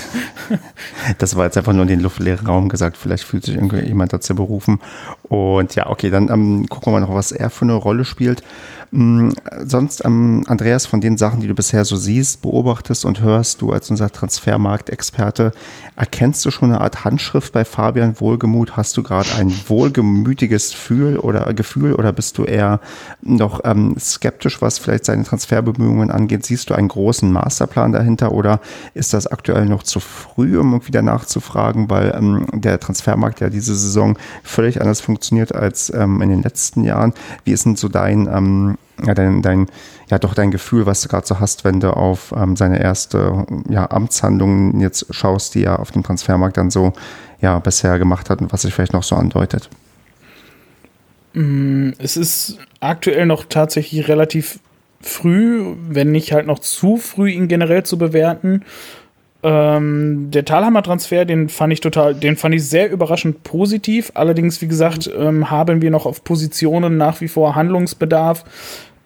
[1.19, 2.97] Das war jetzt einfach nur in den luftleeren Raum gesagt.
[2.97, 4.81] Vielleicht fühlt sich irgendwie jemand dazu berufen.
[5.25, 8.43] Und ja, okay, dann ähm, gucken wir mal noch, was er für eine Rolle spielt.
[8.91, 9.31] Mm,
[9.64, 13.73] sonst, ähm, Andreas, von den Sachen, die du bisher so siehst, beobachtest und hörst, du
[13.73, 15.53] als unser Transfermarktexperte,
[15.97, 18.77] erkennst du schon eine Art Handschrift bei Fabian Wohlgemuth?
[18.77, 22.81] Hast du gerade ein wohlgemütiges Gefühl oder Gefühl oder bist du eher
[23.21, 26.47] noch ähm, skeptisch, was vielleicht seine Transferbemühungen angeht?
[26.47, 28.61] Siehst du einen großen Masterplan dahinter oder
[28.95, 33.41] ist das aktuell noch zu früh, um irgendwie danach zu fragen, weil ähm, der Transfermarkt
[33.41, 37.12] ja diese Saison völlig anders funktioniert als ähm, in den letzten Jahren?
[37.45, 39.66] Wie ist denn so dein, ähm, ja, dein, dein,
[40.11, 43.47] ja, doch dein Gefühl, was du gerade so hast, wenn du auf ähm, seine erste
[43.69, 46.93] ja, Amtshandlung jetzt schaust, die er auf dem Transfermarkt dann so
[47.41, 49.69] ja, bisher gemacht hat und was sich vielleicht noch so andeutet?
[51.99, 54.59] Es ist aktuell noch tatsächlich relativ
[55.01, 58.65] früh, wenn nicht halt noch zu früh, ihn generell zu bewerten.
[59.43, 64.11] Ähm, der Talhammer-Transfer, den fand ich total, den fand ich sehr überraschend positiv.
[64.15, 68.45] Allerdings, wie gesagt, ähm, haben wir noch auf Positionen nach wie vor Handlungsbedarf,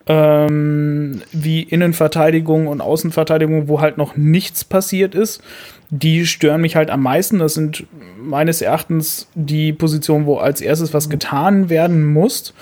[0.07, 5.43] ähm, wie Innenverteidigung und Außenverteidigung, wo halt noch nichts passiert ist.
[5.91, 7.39] Die stören mich halt am meisten.
[7.39, 7.85] Das sind
[8.19, 12.55] meines Erachtens die Positionen, wo als erstes was getan werden muss.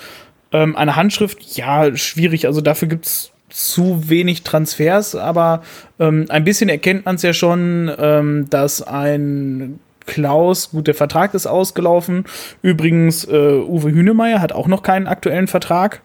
[0.51, 2.47] Ähm, eine Handschrift, ja, schwierig.
[2.47, 5.61] Also dafür gibt's zu wenig Transfers, aber
[5.99, 11.33] ähm, ein bisschen erkennt man es ja schon, ähm, dass ein Klaus, gut, der Vertrag
[11.33, 12.25] ist ausgelaufen.
[12.61, 16.01] Übrigens, äh, Uwe Hünemeyer hat auch noch keinen aktuellen Vertrag.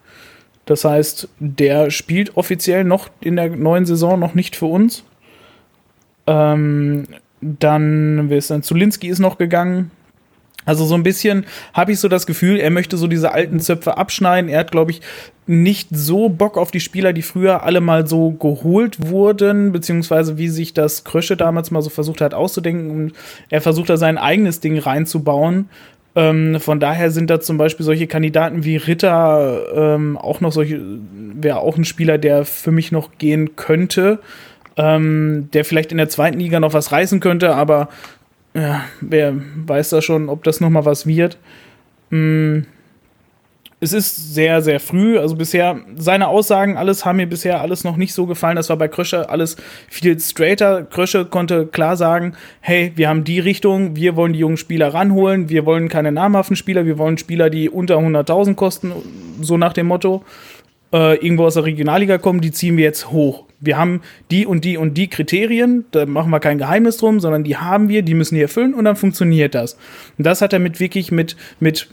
[0.67, 5.05] Das heißt, der spielt offiziell noch in der neuen Saison noch nicht für uns.
[6.27, 7.05] Ähm,
[7.41, 8.63] dann, wer ist dann?
[8.63, 9.91] Zulinski ist noch gegangen.
[10.67, 13.97] Also so ein bisschen habe ich so das Gefühl, er möchte so diese alten Zöpfe
[13.97, 14.51] abschneiden.
[14.51, 15.01] Er hat, glaube ich,
[15.47, 20.49] nicht so Bock auf die Spieler, die früher alle mal so geholt wurden, beziehungsweise wie
[20.49, 22.91] sich das Krösche damals mal so versucht hat auszudenken.
[22.91, 23.13] Und
[23.49, 25.69] er versucht da sein eigenes Ding reinzubauen.
[26.17, 30.81] Ähm, von daher sind da zum Beispiel solche Kandidaten wie Ritter ähm, auch noch solche,
[31.35, 34.19] wäre auch ein Spieler, der für mich noch gehen könnte.
[34.79, 37.89] Ähm, der vielleicht in der zweiten Liga noch was reißen könnte, aber
[38.57, 39.35] ja, wer
[39.67, 41.37] weiß da schon, ob das nochmal was wird.
[42.09, 42.61] Mm,
[43.81, 45.19] es ist sehr, sehr früh.
[45.19, 48.57] Also bisher, seine Aussagen, alles haben mir bisher alles noch nicht so gefallen.
[48.57, 49.57] Das war bei Krösche alles
[49.89, 50.85] viel straighter.
[50.85, 55.51] Krösche konnte klar sagen, hey, wir haben die Richtung, wir wollen die jungen Spieler ranholen,
[55.51, 58.93] wir wollen keine namhaften Spieler, wir wollen Spieler, die unter 100.000 kosten,
[59.43, 60.25] so nach dem Motto.
[60.95, 64.65] Äh, irgendwo aus der Regionalliga kommen, die ziehen wir jetzt hoch wir haben die und
[64.65, 68.15] die und die Kriterien, da machen wir kein Geheimnis drum, sondern die haben wir, die
[68.15, 69.79] müssen wir erfüllen und dann funktioniert das.
[70.19, 71.89] Und das hat er mit wirklich mit, mit,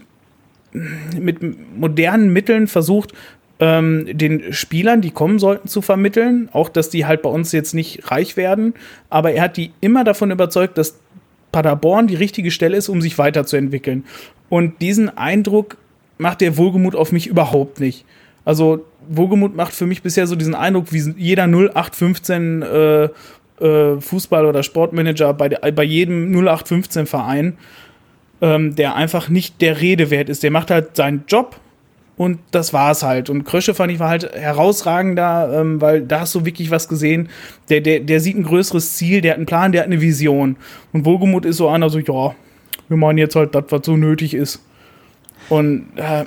[1.18, 3.14] mit modernen Mitteln versucht,
[3.60, 6.50] ähm, den Spielern, die kommen sollten, zu vermitteln.
[6.52, 8.74] Auch, dass die halt bei uns jetzt nicht reich werden.
[9.10, 11.00] Aber er hat die immer davon überzeugt, dass
[11.52, 14.06] Paderborn die richtige Stelle ist, um sich weiterzuentwickeln.
[14.50, 15.78] Und diesen Eindruck
[16.18, 18.06] macht der Wohlgemut auf mich überhaupt nicht.
[18.44, 23.10] Also Wogemut macht für mich bisher so diesen Eindruck, wie jeder 0815 äh, äh,
[23.60, 27.58] Fußball- oder Sportmanager bei, bei jedem 0815 Verein,
[28.42, 30.44] ähm, der einfach nicht der Rede wert ist.
[30.44, 31.60] Der macht halt seinen Job
[32.18, 33.30] und das war's halt.
[33.30, 37.30] Und Krösche fand ich war halt herausragender, ähm, weil da hast du wirklich was gesehen.
[37.70, 40.58] Der, der, der sieht ein größeres Ziel, der hat einen Plan, der hat eine Vision.
[40.92, 42.36] Und Wogemut ist so einer, so, ja,
[42.88, 44.64] wir machen jetzt halt das, was so nötig ist.
[45.50, 46.26] Und äh,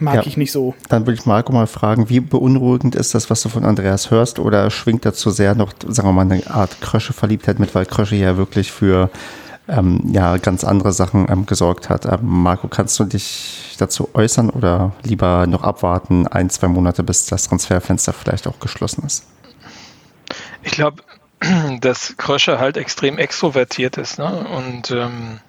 [0.00, 0.74] mag ja, ich nicht so.
[0.88, 4.38] Dann würde ich Marco mal fragen, wie beunruhigend ist das, was du von Andreas hörst,
[4.38, 8.16] oder schwingt da zu sehr noch, sagen wir mal, eine Art Krösche-Verliebtheit mit, weil Krösche
[8.16, 9.10] ja wirklich für
[9.68, 12.06] ähm, ja, ganz andere Sachen ähm, gesorgt hat.
[12.06, 17.26] Ähm, Marco, kannst du dich dazu äußern oder lieber noch abwarten, ein, zwei Monate, bis
[17.26, 19.26] das Transferfenster vielleicht auch geschlossen ist?
[20.62, 21.02] Ich glaube,
[21.80, 24.46] dass Krösche halt extrem extrovertiert ist ne?
[24.56, 25.40] und ähm,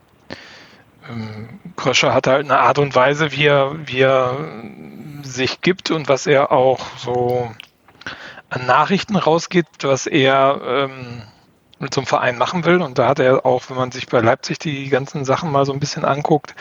[1.76, 4.38] Kröscher hat halt eine Art und Weise, wie er, wie er
[5.24, 7.52] sich gibt und was er auch so
[8.50, 11.22] an Nachrichten rausgibt, was er ähm,
[11.80, 12.82] mit so einem Verein machen will.
[12.82, 15.74] Und da hat er auch, wenn man sich bei Leipzig die ganzen Sachen mal so
[15.74, 16.56] ein bisschen anguckt,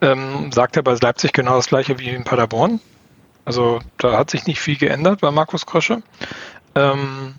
[0.00, 2.80] ähm, sagt er bei Leipzig genau das gleiche wie in Paderborn.
[3.44, 6.02] Also da hat sich nicht viel geändert bei Markus Krösche.
[6.74, 7.34] Ähm,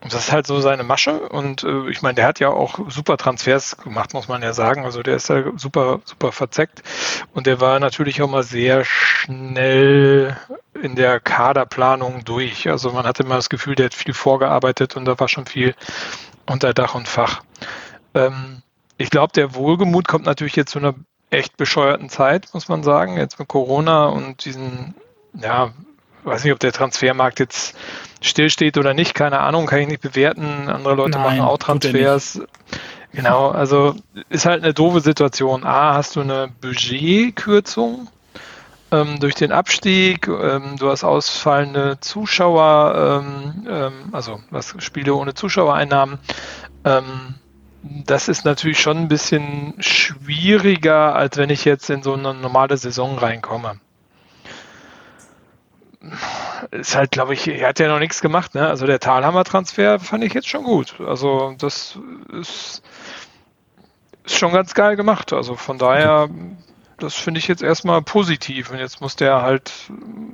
[0.00, 3.16] das ist halt so seine Masche und äh, ich meine, der hat ja auch super
[3.16, 4.84] Transfers gemacht, muss man ja sagen.
[4.84, 6.82] Also der ist ja super, super verzeckt
[7.34, 10.36] und der war natürlich auch mal sehr schnell
[10.80, 12.68] in der Kaderplanung durch.
[12.68, 15.74] Also man hatte immer das Gefühl, der hat viel vorgearbeitet und da war schon viel
[16.46, 17.42] unter Dach und Fach.
[18.14, 18.62] Ähm,
[18.98, 20.94] ich glaube, der Wohlgemut kommt natürlich jetzt zu einer
[21.30, 23.16] echt bescheuerten Zeit, muss man sagen.
[23.16, 24.94] Jetzt mit Corona und diesen,
[25.34, 25.72] ja,
[26.28, 27.76] weiß nicht, ob der Transfermarkt jetzt
[28.20, 30.68] stillsteht oder nicht, keine Ahnung, kann ich nicht bewerten.
[30.68, 32.40] Andere Leute Nein, machen auch Transfers.
[33.12, 33.94] Genau, also
[34.28, 35.64] ist halt eine doofe Situation.
[35.64, 38.08] A, hast du eine Budgetkürzung
[38.90, 45.34] ähm, durch den Abstieg, ähm, du hast ausfallende Zuschauer, ähm, ähm also was Spiele ohne
[45.34, 46.18] Zuschauereinnahmen.
[46.84, 47.34] Ähm,
[47.82, 52.76] das ist natürlich schon ein bisschen schwieriger, als wenn ich jetzt in so eine normale
[52.76, 53.80] Saison reinkomme
[56.70, 58.54] ist halt, glaube ich, er hat ja noch nichts gemacht.
[58.54, 58.66] Ne?
[58.66, 60.94] Also der Talhammer-Transfer fand ich jetzt schon gut.
[61.00, 61.98] Also das
[62.32, 62.82] ist,
[64.24, 65.32] ist schon ganz geil gemacht.
[65.32, 66.28] Also von daher,
[66.98, 68.70] das finde ich jetzt erstmal positiv.
[68.70, 69.72] Und jetzt muss der halt,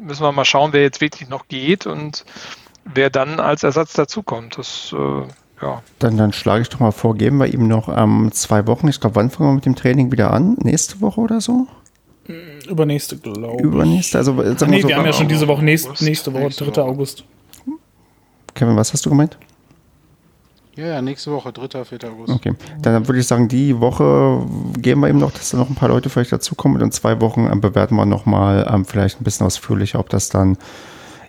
[0.03, 2.25] müssen wir mal schauen, wer jetzt wirklich noch geht und
[2.85, 4.59] wer dann als Ersatz dazukommt.
[4.59, 5.23] Das äh,
[5.63, 5.83] ja.
[5.99, 8.89] Dann, dann schlage ich doch mal vor, geben wir ihm noch ähm, zwei Wochen.
[8.89, 10.57] Ich glaube, wann fangen wir mit dem Training wieder an?
[10.61, 11.67] Nächste Woche oder so?
[12.67, 13.65] Übernächste, glaube ich.
[13.65, 16.33] Übernächste, also sagen Ach nee, wir, so, wir haben ja schon diese Woche, nächst, nächste
[16.33, 16.83] Woche, 3.
[16.83, 17.25] August.
[18.55, 19.37] Kevin, was hast du gemeint?
[20.77, 21.99] Ja, ja, nächste Woche, 3., 4.
[22.11, 22.33] August.
[22.33, 24.45] Okay, dann würde ich sagen, die Woche
[24.79, 27.21] geben wir eben noch, dass da noch ein paar Leute vielleicht dazukommen und in zwei
[27.21, 30.57] Wochen ähm, bewerten wir nochmal ähm, vielleicht ein bisschen ausführlicher, ob das dann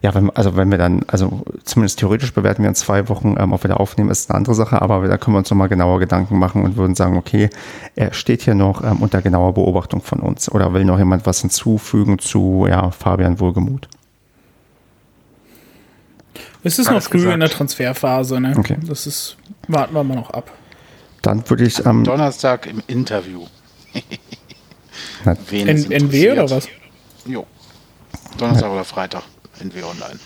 [0.01, 3.53] ja, wenn, also wenn wir dann, also zumindest theoretisch bewerten wir in zwei Wochen, ähm,
[3.53, 5.99] ob wir da aufnehmen, ist eine andere Sache, aber da können wir uns nochmal genauer
[5.99, 7.49] Gedanken machen und würden sagen, okay,
[7.95, 10.51] er steht hier noch ähm, unter genauer Beobachtung von uns.
[10.51, 13.88] Oder will noch jemand was hinzufügen zu ja, Fabian Wohlgemuth?
[16.63, 17.34] Es ist Alles noch früh gesagt.
[17.35, 18.55] in der Transferphase, ne?
[18.57, 18.77] Okay.
[18.88, 20.51] Das ist, warten wir mal noch ab.
[21.22, 23.45] Dann würde ich am Donnerstag im Interview.
[25.49, 26.67] Wen N NW oder was?
[27.26, 27.45] Jo.
[28.38, 28.73] Donnerstag ja.
[28.73, 29.23] oder Freitag.
[29.60, 30.19] NW Online.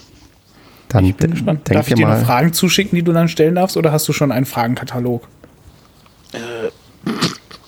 [0.89, 1.61] Dann ich bin gespannt.
[1.69, 4.31] Darf ich dir noch Fragen zuschicken, die du dann stellen darfst, oder hast du schon
[4.31, 5.27] einen Fragenkatalog?
[6.33, 6.69] Äh,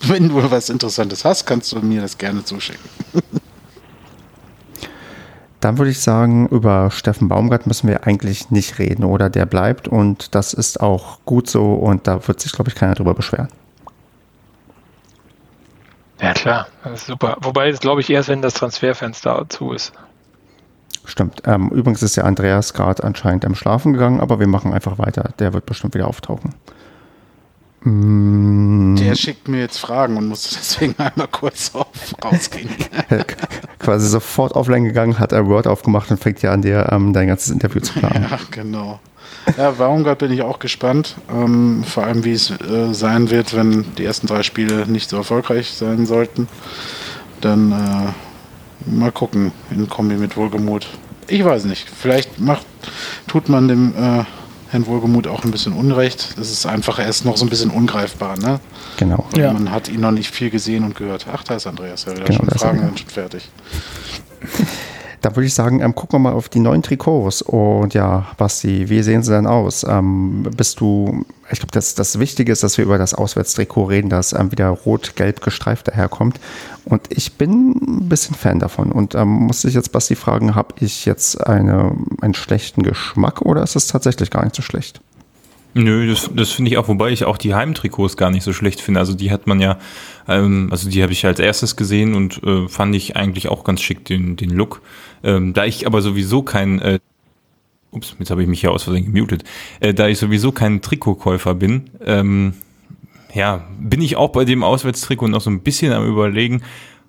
[0.02, 2.82] wenn du was Interessantes hast, kannst du mir das gerne zuschicken.
[5.60, 9.30] Dann würde ich sagen, über Steffen Baumgart müssen wir eigentlich nicht reden, oder?
[9.30, 12.96] Der bleibt und das ist auch gut so und da wird sich, glaube ich, keiner
[12.96, 13.46] drüber beschweren.
[16.20, 17.36] Ja, klar, das ist super.
[17.42, 19.92] Wobei, das glaube ich erst, wenn das Transferfenster zu ist.
[21.04, 21.42] Stimmt.
[21.46, 25.30] Ähm, übrigens ist der Andreas gerade anscheinend am Schlafen gegangen, aber wir machen einfach weiter.
[25.38, 26.54] Der wird bestimmt wieder auftauchen.
[27.84, 28.94] Mm.
[28.96, 31.88] Der schickt mir jetzt Fragen und muss deswegen einmal kurz auf,
[32.24, 32.70] rausgehen.
[33.80, 37.26] Quasi sofort offline gegangen, hat er Word aufgemacht und fängt ja an, dir ähm, dein
[37.26, 38.26] ganzes Interview zu planen.
[38.30, 39.00] Ja, genau.
[39.56, 41.16] Ja, Baumgart bin ich auch gespannt.
[41.28, 45.16] Ähm, vor allem, wie es äh, sein wird, wenn die ersten drei Spiele nicht so
[45.16, 46.48] erfolgreich sein sollten.
[47.40, 48.12] Dann äh,
[48.86, 50.88] mal gucken in Kombi mit Wohlgemut.
[51.28, 51.88] Ich weiß nicht.
[51.88, 52.66] Vielleicht macht,
[53.26, 54.24] tut man dem äh,
[54.70, 56.38] Herrn Wohlgemuth auch ein bisschen Unrecht.
[56.38, 58.58] Das ist einfach, er ist noch so ein bisschen ungreifbar, ne?
[58.96, 59.26] Genau.
[59.36, 59.52] Ja.
[59.52, 61.26] Man hat ihn noch nicht viel gesehen und gehört.
[61.32, 63.48] Ach, da ist Andreas ja wieder genau, schon Fragen sind schon fertig.
[65.22, 67.42] Da würde ich sagen, ähm, gucken wir mal auf die neuen Trikots.
[67.42, 69.84] Und ja, Basti, wie sehen sie denn aus?
[69.88, 74.08] Ähm, bist du, ich glaube, das, das Wichtige ist, dass wir über das Auswärtstrikot reden,
[74.10, 76.40] das ähm, wieder rot-gelb gestreift daherkommt.
[76.84, 78.90] Und ich bin ein bisschen Fan davon.
[78.90, 83.62] Und ähm, muss ich jetzt Basti fragen, habe ich jetzt eine, einen schlechten Geschmack oder
[83.62, 85.00] ist es tatsächlich gar nicht so schlecht?
[85.74, 88.80] Nö, das, das finde ich auch, wobei ich auch die Heimtrikots gar nicht so schlecht
[88.80, 89.00] finde.
[89.00, 89.78] Also die hat man ja,
[90.28, 93.80] ähm, also die habe ich als erstes gesehen und äh, fand ich eigentlich auch ganz
[93.80, 94.82] schick, den, den Look.
[95.24, 96.98] Ähm, da ich aber sowieso kein, äh,
[97.90, 99.44] ups, jetzt habe ich mich hier aus Versehen gemutet,
[99.80, 102.52] äh, da ich sowieso kein Trikotkäufer bin, ähm,
[103.34, 106.62] ja, bin ich auch bei dem Auswärtstrikot noch so ein bisschen am überlegen,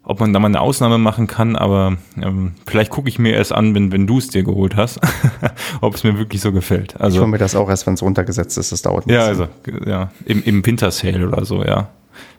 [0.04, 3.54] ob man da mal eine Ausnahme machen kann, aber ähm, vielleicht gucke ich mir erst
[3.54, 5.00] an, wenn, wenn du es dir geholt hast,
[5.82, 7.00] ob es mir wirklich so gefällt.
[7.00, 9.16] Also, ich hole mir das auch erst, wenn es runtergesetzt ist, das dauert nicht.
[9.16, 9.48] Ja, also,
[9.86, 11.90] ja, im, im Winter Sale oder so, ja.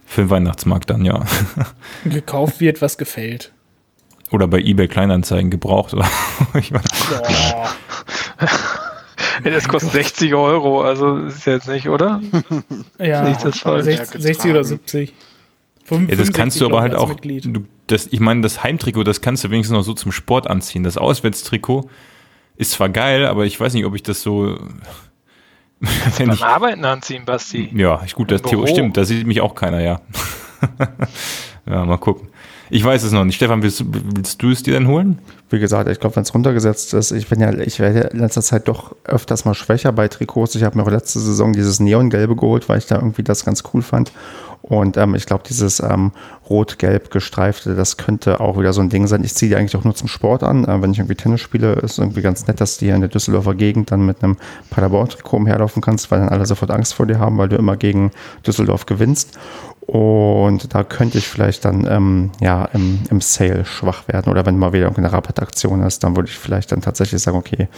[0.04, 1.24] Für den Weihnachtsmarkt dann, ja.
[2.04, 3.52] Gekauft wird, was gefällt.
[4.30, 5.94] Oder bei eBay Kleinanzeigen gebraucht.
[5.94, 6.06] Oder?
[6.58, 6.84] ich meine,
[9.44, 12.20] das kostet 60 Euro, also ist jetzt nicht, oder?
[12.98, 15.14] Ja, nicht das 60, 60 oder 70.
[15.90, 19.44] Ja, das kannst du aber halt auch, du, das, ich meine, das Heimtrikot, das kannst
[19.44, 20.82] du wenigstens noch so zum Sport anziehen.
[20.82, 21.90] Das Auswärtstrikot
[22.56, 24.58] ist zwar geil, aber ich weiß nicht, ob ich das so.
[26.18, 27.70] beim ich, Arbeiten anziehen, Basti.
[27.74, 30.00] Ja, gut, das Theorie stimmt, da sieht mich auch keiner, ja.
[31.66, 32.28] ja, mal gucken.
[32.70, 33.36] Ich weiß es noch nicht.
[33.36, 35.18] Stefan, willst, willst du es dir denn holen?
[35.50, 38.40] Wie gesagt, ich glaube, wenn es runtergesetzt ist, ich bin ja, ich werde in letzter
[38.40, 40.54] Zeit doch öfters mal schwächer bei Trikots.
[40.54, 43.62] Ich habe mir auch letzte Saison dieses Neongelbe geholt, weil ich da irgendwie das ganz
[43.72, 44.12] cool fand.
[44.66, 46.12] Und ähm, ich glaube, dieses ähm,
[46.48, 49.22] rot-gelb gestreifte, das könnte auch wieder so ein Ding sein.
[49.22, 50.64] Ich ziehe die eigentlich auch nur zum Sport an.
[50.64, 53.10] Äh, wenn ich irgendwie Tennis spiele, ist irgendwie ganz nett, dass du hier in der
[53.10, 54.38] Düsseldorfer Gegend dann mit einem
[54.70, 58.10] Paderborn-Trikot umherlaufen kannst, weil dann alle sofort Angst vor dir haben, weil du immer gegen
[58.46, 59.38] Düsseldorf gewinnst.
[59.82, 64.32] Und da könnte ich vielleicht dann ähm, ja im, im Sale schwach werden.
[64.32, 67.68] Oder wenn mal wieder eine Rabattaktion ist, dann würde ich vielleicht dann tatsächlich sagen, okay,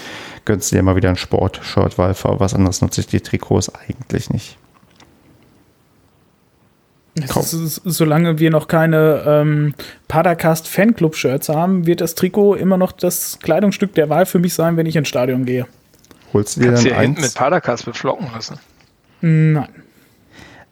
[0.45, 3.73] gönnst du dir mal wieder ein Sport-Shirt, weil für was anderes nutze ich die Trikots
[3.75, 4.57] eigentlich nicht.
[7.17, 9.75] Ist, solange wir noch keine ähm,
[10.07, 14.77] Padercast Fanclub-Shirts haben, wird das Trikot immer noch das Kleidungsstück der Wahl für mich sein,
[14.77, 15.67] wenn ich ins Stadion gehe.
[16.35, 17.21] Holst du dir Kannst dann eins?
[17.21, 18.59] mit Padercast beflocken lassen?
[19.23, 19.69] Nein.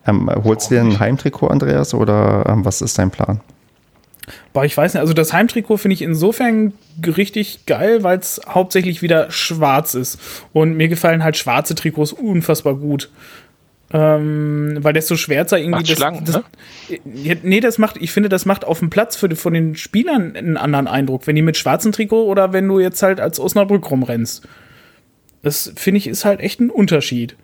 [0.07, 3.41] Ähm, holst du dir ein Heimtrikot, Andreas, oder ähm, was ist dein Plan?
[4.53, 5.01] Boah, ich weiß nicht.
[5.01, 6.73] Also das Heimtrikot finde ich insofern
[7.05, 10.19] richtig geil, weil es hauptsächlich wieder schwarz ist.
[10.53, 13.11] Und mir gefallen halt schwarze Trikots unfassbar gut.
[13.97, 16.43] Ähm, weil desto schwärzer irgendwie macht das, schlank, das,
[17.05, 17.37] ne?
[17.45, 20.57] Nee, das macht, ich finde, das macht auf dem Platz für, von den Spielern einen
[20.57, 24.49] anderen Eindruck, wenn die mit schwarzem Trikot oder wenn du jetzt halt als Osnabrück rumrennst.
[25.43, 27.37] Das finde ich ist halt echt ein Unterschied.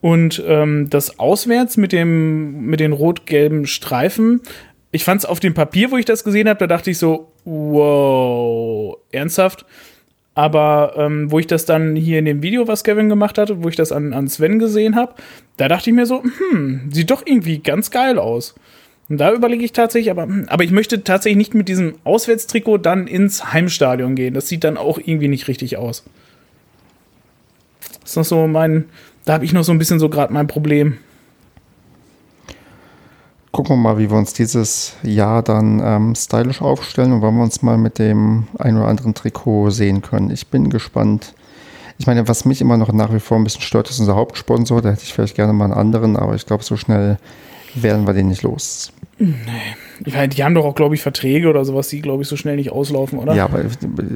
[0.00, 4.40] Und ähm, das Auswärts mit dem mit den rot-gelben Streifen,
[4.92, 7.32] ich fand es auf dem Papier, wo ich das gesehen habe, da dachte ich so,
[7.44, 9.66] wow, ernsthaft?
[10.34, 13.68] Aber ähm, wo ich das dann hier in dem Video, was Kevin gemacht hatte, wo
[13.68, 15.14] ich das an, an Sven gesehen habe,
[15.58, 18.54] da dachte ich mir so, hm, sieht doch irgendwie ganz geil aus.
[19.08, 22.78] Und da überlege ich tatsächlich, aber, hm, aber ich möchte tatsächlich nicht mit diesem Auswärtstrikot
[22.78, 24.32] dann ins Heimstadion gehen.
[24.32, 26.04] Das sieht dann auch irgendwie nicht richtig aus.
[28.00, 28.86] Das ist noch so mein,
[29.26, 30.96] da habe ich noch so ein bisschen so gerade mein Problem
[33.52, 37.42] gucken wir mal, wie wir uns dieses Jahr dann ähm, stylisch aufstellen und wann wir
[37.42, 40.30] uns mal mit dem ein oder anderen Trikot sehen können.
[40.30, 41.34] Ich bin gespannt.
[41.98, 44.80] Ich meine, was mich immer noch nach wie vor ein bisschen stört, ist unser Hauptsponsor.
[44.80, 47.18] Da hätte ich vielleicht gerne mal einen anderen, aber ich glaube, so schnell
[47.74, 48.90] werden wir den nicht los.
[49.18, 49.36] Nee.
[50.04, 52.36] Ich meine, die haben doch auch, glaube ich, Verträge oder sowas, die, glaube ich, so
[52.36, 53.34] schnell nicht auslaufen, oder?
[53.34, 53.64] Ja, aber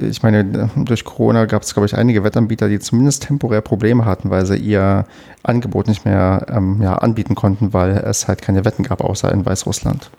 [0.08, 4.30] ich meine, durch Corona gab es, glaube ich, einige Wettanbieter, die zumindest temporär Probleme hatten,
[4.30, 5.06] weil sie ihr
[5.42, 9.44] Angebot nicht mehr ähm, ja, anbieten konnten, weil es halt keine Wetten gab, außer in
[9.44, 10.10] Weißrussland.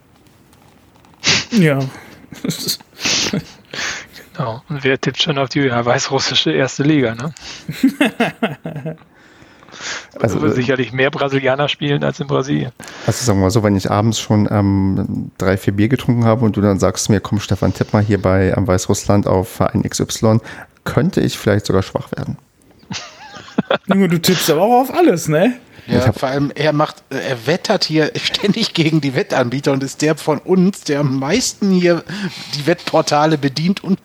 [1.51, 1.79] Ja.
[4.33, 4.61] genau.
[4.69, 7.33] Und wer tippt schon auf die ja, weißrussische erste Liga, ne?
[10.19, 12.71] Also, also sicherlich mehr Brasilianer spielen als in Brasilien.
[13.05, 16.45] Also sagen wir mal so, wenn ich abends schon ähm, drei, vier Bier getrunken habe
[16.45, 19.83] und du dann sagst mir, komm Stefan, tipp mal hier bei ähm, Weißrussland auf Verein
[19.83, 20.39] XY,
[20.83, 22.37] könnte ich vielleicht sogar schwach werden.
[23.87, 25.53] Junge, du tippst aber auch auf alles, ne?
[25.87, 30.15] Ja, vor allem er macht, er wettert hier ständig gegen die Wettanbieter und ist der
[30.15, 32.03] von uns, der am meisten hier
[32.55, 33.99] die Wettportale bedient und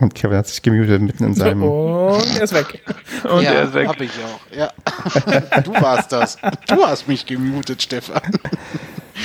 [0.00, 1.62] und Kevin hat sich gemutet mitten in seinem.
[1.62, 2.82] Und er ist weg.
[3.24, 3.88] Und ja, er ist weg.
[3.88, 4.56] hab ich auch.
[4.56, 4.72] Ja.
[5.62, 6.38] Du warst das.
[6.66, 8.22] Du hast mich gemutet, Stefan.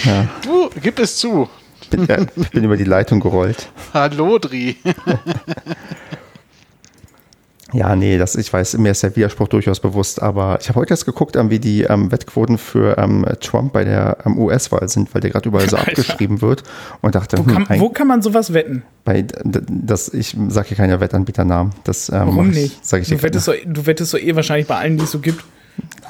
[0.03, 0.27] Ja.
[0.43, 1.49] Du, gib es zu.
[1.89, 2.17] Bin, ja,
[2.51, 3.69] bin über die Leitung gerollt.
[3.93, 4.77] Hallo, Dri.
[7.73, 10.91] Ja, nee, das, ich weiß, mir ist der Widerspruch durchaus bewusst, aber ich habe heute
[10.93, 15.13] erst geguckt, ähm, wie die ähm, Wettquoten für ähm, Trump bei der ähm, US-Wahl sind,
[15.13, 15.89] weil der gerade überall so Alter.
[15.89, 16.61] abgeschrieben wird
[17.01, 18.83] und dachte, Wo kann, hm, wo kann man sowas wetten?
[19.03, 21.73] bei, das, ich sage hier keine Wettanbieternamen.
[21.83, 22.79] Das, ähm, Warum ich- nicht?
[22.83, 25.19] Ich dir du, wettest so, du wettest so eh wahrscheinlich bei allen, die es so
[25.19, 25.43] gibt.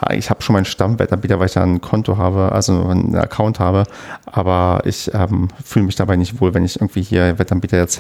[0.02, 3.60] Ja, Ich habe schon meinen Stammwettanbieter, weil ich da ein Konto habe, also einen Account
[3.60, 3.86] habe,
[4.26, 5.10] aber ich
[5.64, 8.00] fühle mich dabei nicht wohl, wenn ich irgendwie hier Wettanbieter jetzt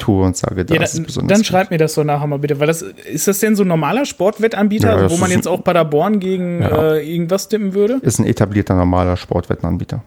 [0.00, 1.38] hervortue und sage, das Ja, ist dann, besonders.
[1.38, 3.68] dann schreib mir das doch nachher mal bitte, weil das ist das denn so ein
[3.68, 6.94] normaler Sportwettanbieter, Ja, wo man ist- jetzt auch Paderborn gegen Ja.
[6.94, 7.98] äh, irgendwas tippen würde?
[8.02, 10.02] ist ein etablierter normaler Sportwettenanbieter.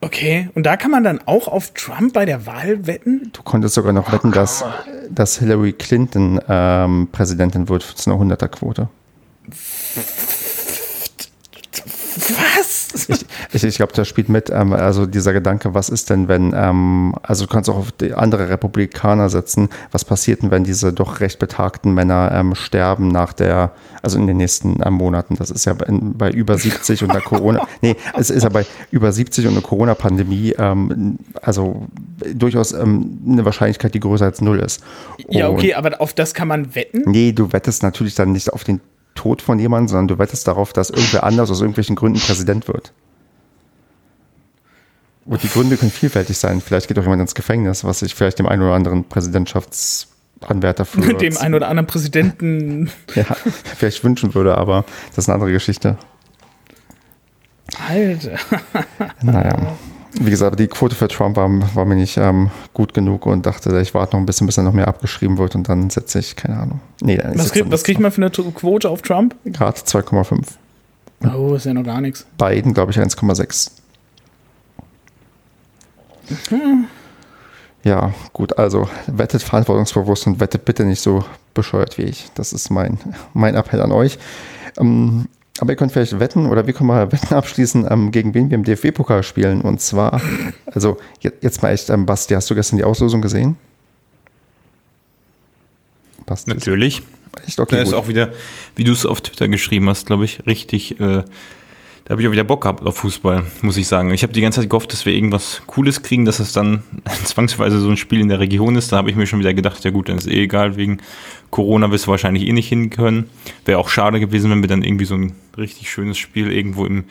[0.00, 3.30] Okay, und da kann man dann auch auf Trump bei der Wahl wetten?
[3.32, 4.64] Du konntest sogar noch wetten, dass,
[5.10, 8.88] dass Hillary Clinton ähm, Präsidentin wird zu einer 100er-Quote.
[12.28, 12.77] Was?
[13.52, 17.14] Ich, ich glaube, da spielt mit, ähm, also dieser Gedanke, was ist denn, wenn, ähm,
[17.22, 21.38] also du kannst auch auf andere Republikaner setzen, was passiert denn, wenn diese doch recht
[21.38, 25.72] betagten Männer ähm, sterben nach der, also in den nächsten ähm, Monaten, das ist ja
[25.74, 29.52] bei, bei über 70 und der Corona, nee, es ist ja bei über 70 und
[29.52, 31.86] einer Corona-Pandemie, ähm, also
[32.34, 34.82] durchaus ähm, eine Wahrscheinlichkeit, die größer als null ist.
[35.28, 37.02] Ja, Und- okay, aber auf das kann man wetten?
[37.10, 38.80] Nee, du wettest natürlich dann nicht auf den
[39.18, 42.92] Tod von jemandem, sondern du wettest darauf, dass irgendwer anders aus irgendwelchen Gründen Präsident wird.
[45.24, 46.60] Und die Gründe können vielfältig sein.
[46.60, 51.00] Vielleicht geht auch jemand ins Gefängnis, was sich vielleicht dem einen oder anderen Präsidentschaftsanwärter für
[51.14, 52.90] Dem einen oder anderen Präsidenten.
[53.14, 55.98] ja, vielleicht wünschen würde, aber das ist eine andere Geschichte.
[57.88, 58.38] Alter.
[59.20, 59.76] Naja.
[60.12, 63.78] Wie gesagt, die Quote für Trump war, war mir nicht ähm, gut genug und dachte,
[63.80, 66.34] ich warte noch ein bisschen, bis er noch mehr abgeschrieben wird und dann setze ich,
[66.34, 66.80] keine Ahnung.
[67.00, 69.36] Nee, dann Was, krieg, was kriegt man für eine Quote auf Trump?
[69.44, 70.44] Gerade 2,5.
[71.36, 72.26] Oh, ist ja noch gar nichts.
[72.38, 73.70] Biden, glaube ich, 1,6.
[77.84, 81.24] Ja, gut, also wettet verantwortungsbewusst und wettet bitte nicht so
[81.54, 82.28] bescheuert wie ich.
[82.34, 82.98] Das ist mein,
[83.34, 84.18] mein Appell an euch.
[84.78, 85.26] Ähm,
[85.60, 88.54] aber ihr könnt vielleicht wetten oder wir können mal Wetten abschließen, ähm, gegen wen wir
[88.56, 89.60] im DFB-Pokal spielen.
[89.62, 90.20] Und zwar,
[90.66, 93.56] also je- jetzt mal echt, ähm, Basti, hast du gestern die Auslosung gesehen?
[96.26, 97.02] Basti, Natürlich.
[97.46, 97.98] echt okay, Da ist gut.
[97.98, 98.32] auch wieder,
[98.76, 101.00] wie du es auf Twitter geschrieben hast, glaube ich, richtig.
[101.00, 101.24] Äh,
[102.08, 104.14] da habe ich auch wieder Bock gehabt auf Fußball, muss ich sagen.
[104.14, 106.82] Ich habe die ganze Zeit gehofft, dass wir irgendwas Cooles kriegen, dass es dann
[107.24, 108.92] zwangsweise so ein Spiel in der Region ist.
[108.92, 111.00] Da habe ich mir schon wieder gedacht, ja gut, dann ist eh egal, wegen
[111.50, 113.28] Corona wirst du wahrscheinlich eh nicht hin können.
[113.66, 117.04] Wäre auch schade gewesen, wenn wir dann irgendwie so ein richtig schönes Spiel irgendwo im,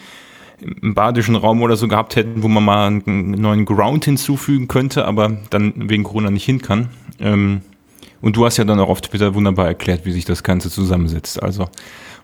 [0.59, 5.05] im badischen Raum oder so gehabt hätten, wo man mal einen neuen Ground hinzufügen könnte,
[5.05, 6.89] aber dann wegen Corona nicht hin kann.
[7.19, 7.61] Ähm,
[8.19, 11.43] und du hast ja dann auch auf Twitter wunderbar erklärt, wie sich das Ganze zusammensetzt.
[11.43, 11.69] Also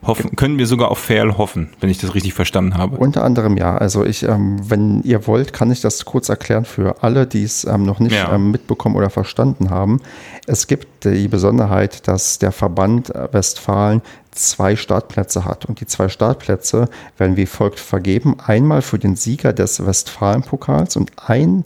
[0.05, 2.97] hoffen, können wir sogar auf Fair hoffen, wenn ich das richtig verstanden habe.
[2.97, 3.77] Unter anderem ja.
[3.77, 7.65] Also ich, ähm, wenn ihr wollt, kann ich das kurz erklären für alle, die es
[7.65, 8.33] ähm, noch nicht Ja.
[8.33, 10.01] ähm, mitbekommen oder verstanden haben.
[10.47, 14.01] Es gibt die Besonderheit, dass der Verband Westfalen
[14.31, 15.65] zwei Startplätze hat.
[15.65, 18.35] Und die zwei Startplätze werden wie folgt vergeben.
[18.45, 21.63] Einmal für den Sieger des Westfalen-Pokals und ein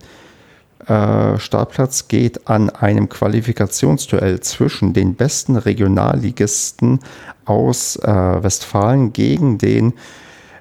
[0.88, 7.00] äh, Startplatz geht an einem Qualifikationsduell zwischen den besten Regionalligisten
[7.46, 9.94] aus äh, Westfalen gegen den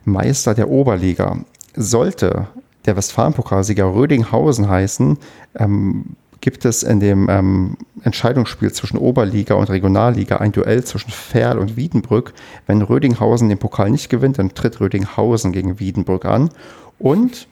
[0.05, 1.39] Meister der Oberliga.
[1.75, 2.49] Sollte
[2.87, 5.19] der Westfalen-Pokalsieger Rödinghausen heißen,
[5.59, 11.59] ähm, gibt es in dem ähm, Entscheidungsspiel zwischen Oberliga und Regionalliga ein Duell zwischen Ferl
[11.59, 12.35] und Wiedenbrück.
[12.67, 16.51] Wenn Rödinghausen den Pokal nicht gewinnt, dann tritt Rödinghausen gegen Wiedenbrück an.
[16.99, 17.49] Und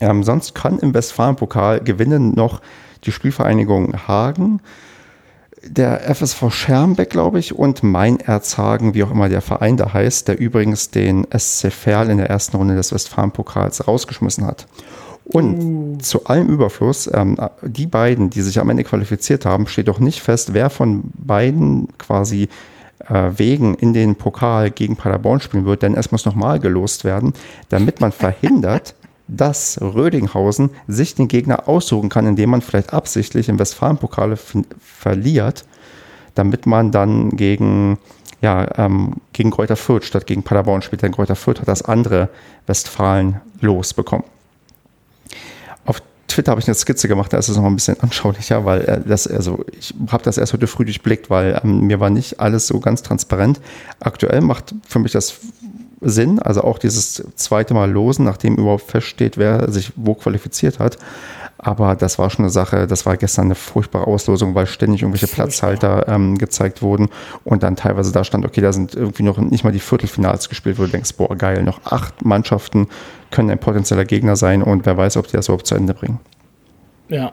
[0.00, 2.60] ähm, sonst kann im Westfalen-Pokal gewinnen noch
[3.04, 4.60] die Spielvereinigung Hagen,
[5.62, 10.28] der FSV Schermbeck, glaube ich, und Mein Erzhagen, wie auch immer der Verein da heißt,
[10.28, 14.66] der übrigens den SC Verl in der ersten Runde des Westfalenpokals rausgeschmissen hat.
[15.24, 15.98] Und uh.
[15.98, 20.20] zu allem Überfluss, ähm, die beiden, die sich am Ende qualifiziert haben, steht doch nicht
[20.20, 22.48] fest, wer von beiden quasi
[23.08, 27.34] äh, Wegen in den Pokal gegen Paderborn spielen wird, denn es muss nochmal gelost werden,
[27.68, 28.94] damit man verhindert,
[29.28, 34.36] dass Rödinghausen sich den Gegner aussuchen kann, indem man vielleicht absichtlich im Westfalenpokal
[34.80, 35.64] verliert,
[36.34, 37.98] damit man dann gegen,
[38.40, 41.02] ja, ähm, gegen Kräuter Fürth statt gegen Paderborn spielt.
[41.02, 42.30] Denn Kräuter Fürth hat das andere
[42.66, 44.24] Westfalen losbekommen.
[45.84, 49.02] Auf Twitter habe ich eine Skizze gemacht, da ist es noch ein bisschen anschaulicher, weil
[49.06, 52.66] das, also ich habe das erst heute früh durchblickt, weil ähm, mir war nicht alles
[52.66, 53.60] so ganz transparent.
[54.00, 55.38] Aktuell macht für mich das
[56.00, 60.98] Sinn, also auch dieses zweite Mal losen, nachdem überhaupt feststeht, wer sich wo qualifiziert hat.
[61.60, 65.26] Aber das war schon eine Sache, das war gestern eine furchtbare Auslosung, weil ständig irgendwelche
[65.26, 67.08] Platzhalter ähm, gezeigt wurden
[67.42, 70.78] und dann teilweise da stand, okay, da sind irgendwie noch nicht mal die Viertelfinals gespielt,
[70.78, 72.86] wo du denkst, boah, geil, noch acht Mannschaften
[73.32, 76.20] können ein potenzieller Gegner sein und wer weiß, ob die das überhaupt zu Ende bringen.
[77.08, 77.32] Ja,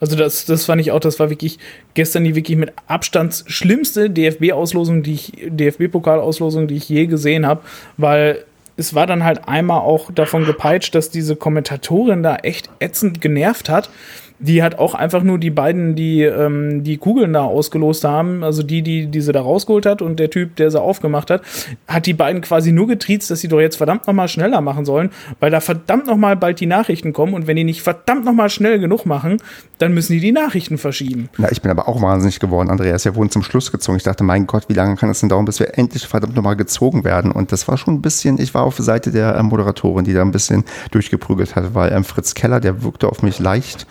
[0.00, 1.58] also das, das fand ich auch, das war wirklich
[1.94, 7.62] gestern die wirklich mit Abstand schlimmste DFB-Auslosung, die ich, DFB-Pokalauslosung, die ich je gesehen habe,
[7.96, 8.44] weil
[8.76, 13.68] es war dann halt einmal auch davon gepeitscht, dass diese Kommentatorin da echt ätzend genervt
[13.68, 13.88] hat
[14.38, 18.62] die hat auch einfach nur die beiden, die ähm, die Kugeln da ausgelost haben, also
[18.62, 21.42] die, die, die sie da rausgeholt hat und der Typ, der sie aufgemacht hat,
[21.86, 25.10] hat die beiden quasi nur getriezt, dass sie doch jetzt verdammt nochmal schneller machen sollen,
[25.40, 28.78] weil da verdammt nochmal bald die Nachrichten kommen und wenn die nicht verdammt nochmal schnell
[28.78, 29.38] genug machen,
[29.78, 31.28] dann müssen die die Nachrichten verschieben.
[31.38, 33.04] Na, ich bin aber auch wahnsinnig geworden, Andreas.
[33.04, 33.96] Wir wurden zum Schluss gezogen.
[33.96, 36.56] Ich dachte, mein Gott, wie lange kann es denn dauern, bis wir endlich verdammt nochmal
[36.56, 37.30] gezogen werden?
[37.30, 40.22] Und das war schon ein bisschen, ich war auf Seite der äh, Moderatorin, die da
[40.22, 43.86] ein bisschen durchgeprügelt hat, weil ähm, Fritz Keller, der wirkte auf mich leicht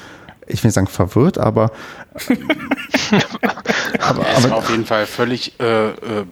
[0.47, 1.71] ich will nicht sagen verwirrt, aber.
[3.99, 6.25] aber er ist aber, auf jeden Fall völlig äh, äh,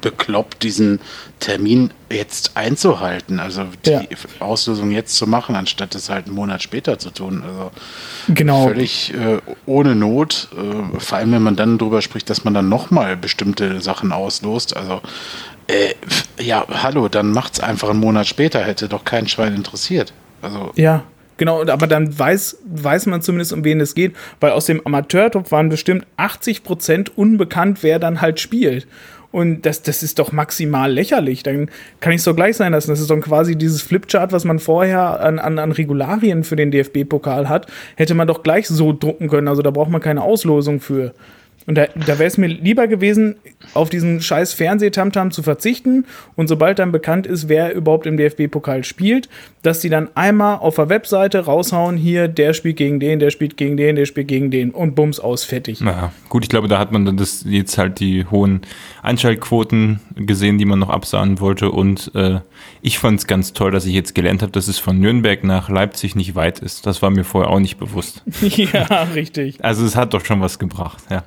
[0.00, 1.00] bekloppt, diesen
[1.40, 3.40] Termin jetzt einzuhalten.
[3.40, 4.02] Also die ja.
[4.40, 7.42] Auslösung jetzt zu machen, anstatt es halt einen Monat später zu tun.
[7.46, 7.70] Also
[8.28, 8.66] genau.
[8.66, 10.48] völlig äh, ohne Not.
[10.52, 14.76] Äh, vor allem, wenn man dann darüber spricht, dass man dann nochmal bestimmte Sachen auslost.
[14.76, 15.00] Also
[15.68, 15.94] äh,
[16.38, 20.12] ja, hallo, dann macht es einfach einen Monat später, hätte doch kein Schwein interessiert.
[20.42, 21.04] Also, ja,
[21.36, 25.50] Genau, aber dann weiß, weiß man zumindest, um wen es geht, weil aus dem Amateurtop
[25.50, 28.86] waren bestimmt 80 Prozent unbekannt, wer dann halt spielt.
[29.34, 31.42] Und das, das ist doch maximal lächerlich.
[31.42, 32.90] Dann kann ich es doch gleich sein lassen.
[32.90, 36.70] Das ist doch quasi dieses Flipchart, was man vorher an, an, an Regularien für den
[36.70, 37.66] DFB-Pokal hat,
[37.96, 39.48] hätte man doch gleich so drucken können.
[39.48, 41.14] Also da braucht man keine Auslosung für.
[41.66, 43.36] Und da, da wäre es mir lieber gewesen,
[43.72, 46.04] auf diesen scheiß Fernsehtamtam zu verzichten
[46.36, 49.28] und sobald dann bekannt ist, wer überhaupt im DFB-Pokal spielt,
[49.62, 53.56] dass die dann einmal auf der Webseite raushauen, hier, der spielt gegen den, der spielt
[53.56, 55.80] gegen den, der spielt gegen den und bums aus, fertig.
[55.80, 58.62] Naja, gut, ich glaube, da hat man dann das jetzt halt die hohen
[59.02, 62.40] Einschaltquoten gesehen, die man noch absahen wollte und äh,
[62.82, 65.70] ich fand es ganz toll, dass ich jetzt gelernt habe, dass es von Nürnberg nach
[65.70, 66.84] Leipzig nicht weit ist.
[66.86, 68.22] Das war mir vorher auch nicht bewusst.
[68.40, 69.64] ja, richtig.
[69.64, 71.24] Also es hat doch schon was gebracht, ja.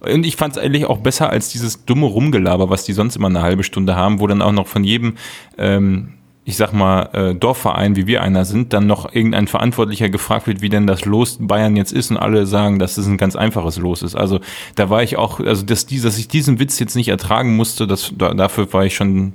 [0.00, 3.28] Und ich fand es eigentlich auch besser als dieses dumme Rumgelaber, was die sonst immer
[3.28, 5.16] eine halbe Stunde haben, wo dann auch noch von jedem,
[5.58, 6.14] ähm,
[6.44, 10.62] ich sag mal, äh, Dorfverein, wie wir einer sind, dann noch irgendein Verantwortlicher gefragt wird,
[10.62, 13.76] wie denn das Los Bayern jetzt ist und alle sagen, dass es ein ganz einfaches
[13.76, 14.14] Los ist.
[14.14, 14.40] Also
[14.74, 17.86] da war ich auch, also dass, die, dass ich diesen Witz jetzt nicht ertragen musste,
[17.86, 19.34] das, da, dafür war ich schon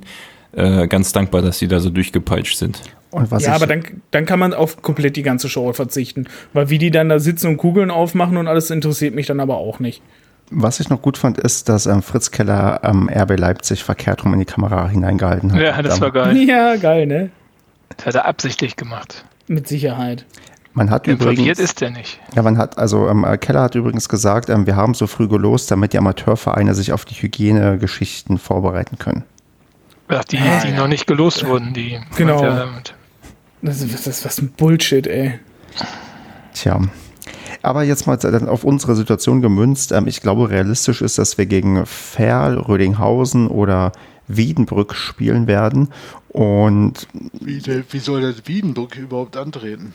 [0.52, 2.82] äh, ganz dankbar, dass sie da so durchgepeitscht sind.
[3.40, 6.26] ja, aber dann, dann kann man auf komplett die ganze Show verzichten.
[6.52, 9.56] Weil wie die dann da sitzen und Kugeln aufmachen und alles interessiert mich dann aber
[9.56, 10.02] auch nicht.
[10.50, 14.24] Was ich noch gut fand, ist, dass ähm, Fritz Keller am ähm, RB Leipzig verkehrt
[14.24, 15.60] rum in die Kamera hineingehalten hat.
[15.60, 16.36] Ja, das war geil.
[16.46, 17.30] Ja, geil, ne?
[17.96, 19.24] Das hat er absichtlich gemacht.
[19.48, 20.24] Mit Sicherheit.
[20.72, 22.20] Man hat übrigens, ist der nicht.
[22.34, 25.70] Ja, man hat, also ähm, Keller hat übrigens gesagt, ähm, wir haben so früh gelost,
[25.70, 29.24] damit die Amateurvereine sich auf die Hygienegeschichten vorbereiten können.
[30.08, 31.98] Ach, die, die noch nicht gelost wurden, die.
[32.16, 32.42] Genau.
[33.62, 35.40] Das ist, das ist was ein Bullshit, ey.
[36.52, 36.80] Tja.
[37.66, 38.16] Aber jetzt mal
[38.48, 39.90] auf unsere Situation gemünzt.
[39.90, 43.90] Ähm, ich glaube, realistisch ist, dass wir gegen Ferl, Rödinghausen oder
[44.28, 45.88] Wiedenbrück spielen werden.
[46.28, 47.60] Und wie,
[47.90, 49.94] wie soll das Wiedenbrück überhaupt antreten?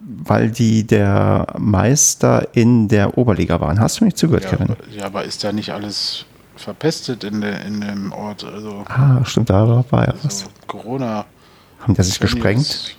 [0.00, 3.80] Weil die der Meister in der Oberliga waren.
[3.80, 4.76] Hast du mich zugehört, ja, Kevin?
[4.96, 6.24] Ja, aber ist da nicht alles
[6.56, 8.44] verpestet in, der, in dem Ort?
[8.44, 10.46] Also, ah, stimmt, da war ja also was.
[10.66, 11.26] Corona.
[11.80, 12.62] Haben die sich gesprengt?
[12.62, 12.96] Ist,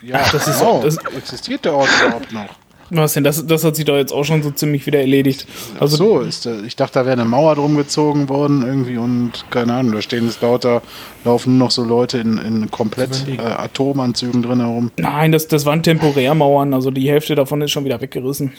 [0.00, 0.80] ja, das ist genau.
[0.84, 2.54] das existiert der Ort überhaupt noch?
[2.90, 3.24] Was denn?
[3.24, 5.46] Das, das hat sich doch jetzt auch schon so ziemlich wieder erledigt.
[5.78, 9.44] Also Ach so, ist, ich dachte, da wäre eine Mauer drum gezogen worden irgendwie und
[9.50, 10.82] keine Ahnung, da stehen jetzt lauter,
[11.24, 14.90] laufen noch so Leute in, in komplett äh, Atomanzügen drin herum.
[14.98, 18.52] Nein, das, das waren Temporärmauern, also die Hälfte davon ist schon wieder weggerissen.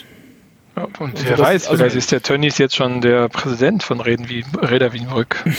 [0.75, 3.99] Und also wer das, weiß, also vielleicht ist der Tönnies jetzt schon der Präsident von
[3.99, 5.43] Reden wie, Räder Wienbrück.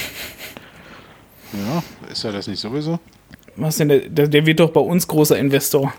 [1.52, 3.00] Ja, ist er das nicht sowieso?
[3.56, 5.92] Was denn, der, der wird doch bei uns großer Investor.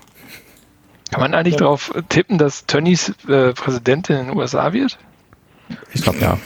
[1.12, 1.60] Kann man eigentlich ja.
[1.60, 4.98] darauf tippen, dass Tönnies äh, Präsident in den USA wird?
[5.92, 6.38] Ich glaube ja.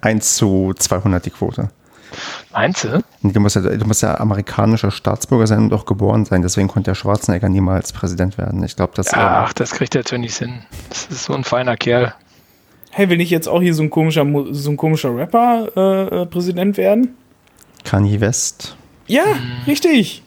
[0.00, 1.68] 1 zu 200 die Quote.
[2.52, 3.04] Meinst du?
[3.22, 6.42] Du musst, ja, du musst ja amerikanischer Staatsbürger sein und auch geboren sein.
[6.42, 8.62] Deswegen konnte der Schwarzenegger niemals Präsident werden.
[8.64, 9.12] Ich glaube, das.
[9.12, 10.62] Ach, das kriegt der Tönnies hin.
[10.88, 12.14] Das ist so ein feiner Kerl.
[12.90, 16.26] Hey, will ich jetzt auch hier so ein komischer, so ein komischer Rapper äh, äh
[16.26, 17.14] Präsident werden?
[17.84, 18.76] Kanye West.
[19.06, 19.64] Ja, hm.
[19.66, 20.22] richtig.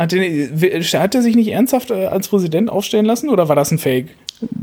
[0.00, 0.58] Hat, den,
[0.94, 4.08] hat er sich nicht ernsthaft äh, als Präsident aufstellen lassen oder war das ein Fake?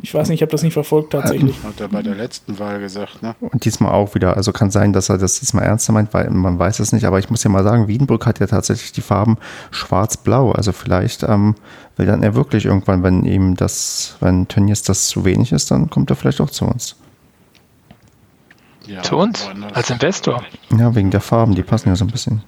[0.01, 1.55] Ich weiß nicht, ich habe das nicht verfolgt tatsächlich.
[1.64, 3.35] Hat er bei der letzten Wahl gesagt, ne?
[3.39, 4.35] Und diesmal auch wieder.
[4.35, 7.05] Also kann sein, dass er das diesmal ernster meint, weil man weiß es nicht.
[7.05, 9.38] Aber ich muss ja mal sagen, Wiedenbrück hat ja tatsächlich die Farben
[9.69, 10.53] schwarz-blau.
[10.53, 11.53] Also vielleicht ähm,
[11.97, 15.91] will dann er wirklich irgendwann, wenn ihm das, wenn Tönnies das zu wenig ist, dann
[15.91, 16.95] kommt er vielleicht auch zu uns.
[18.88, 19.47] Ja, zu uns?
[19.72, 20.41] Als Investor?
[20.76, 22.41] Ja, wegen der Farben, die passen ja so ein bisschen.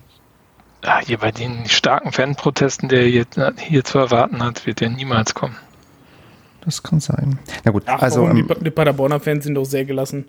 [0.83, 3.25] Ja, hier bei den starken Fanprotesten, der hier,
[3.57, 5.57] hier zu erwarten hat, wird er niemals kommen.
[6.61, 7.39] Das kann sein.
[7.63, 8.27] Na gut, Ach, also.
[8.27, 10.25] Ähm, die, die Paderborner Fans sind doch sehr gelassen.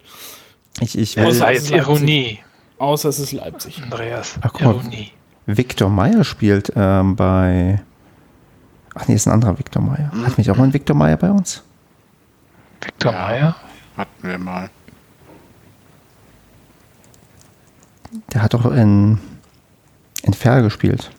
[0.80, 2.40] Ich, ich ja, außer es ist Ironie.
[2.78, 3.82] Außer es ist Leipzig.
[3.82, 4.38] Andreas.
[4.40, 5.12] Ach, guck Ironie.
[5.46, 7.82] Mal, Victor Meyer spielt ähm, bei.
[8.94, 10.10] Ach nee, ist ein anderer Victor Meyer.
[10.12, 10.26] Hm.
[10.26, 11.62] Hat mich auch mal ein Victor Meyer bei uns?
[12.80, 13.56] Victor ja, Meyer?
[13.96, 14.70] Hatten wir mal.
[18.32, 19.18] Der hat doch in,
[20.22, 21.10] in Ferl gespielt.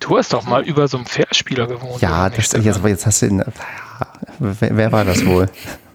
[0.00, 2.02] Du hast doch mal über so einen Fairspieler gewohnt.
[2.02, 3.44] Ja, das, jetzt, jetzt hast du ihn.
[4.40, 5.48] Wer, wer war das wohl?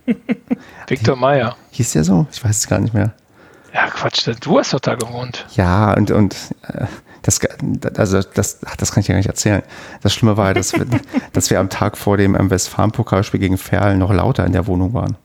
[0.87, 1.57] Viktor Meyer.
[1.71, 2.25] Hieß der so?
[2.31, 3.13] Ich weiß es gar nicht mehr.
[3.73, 5.45] Ja, Quatsch, du hast doch da gewohnt.
[5.55, 6.35] Ja, und, und
[6.69, 6.85] äh,
[7.21, 7.41] das,
[7.97, 9.61] also das, das kann ich ja gar nicht erzählen.
[10.01, 10.85] Das Schlimme war, dass wir,
[11.33, 15.17] dass wir am Tag vor dem Westfalen-Pokalspiel gegen Ferl noch lauter in der Wohnung waren.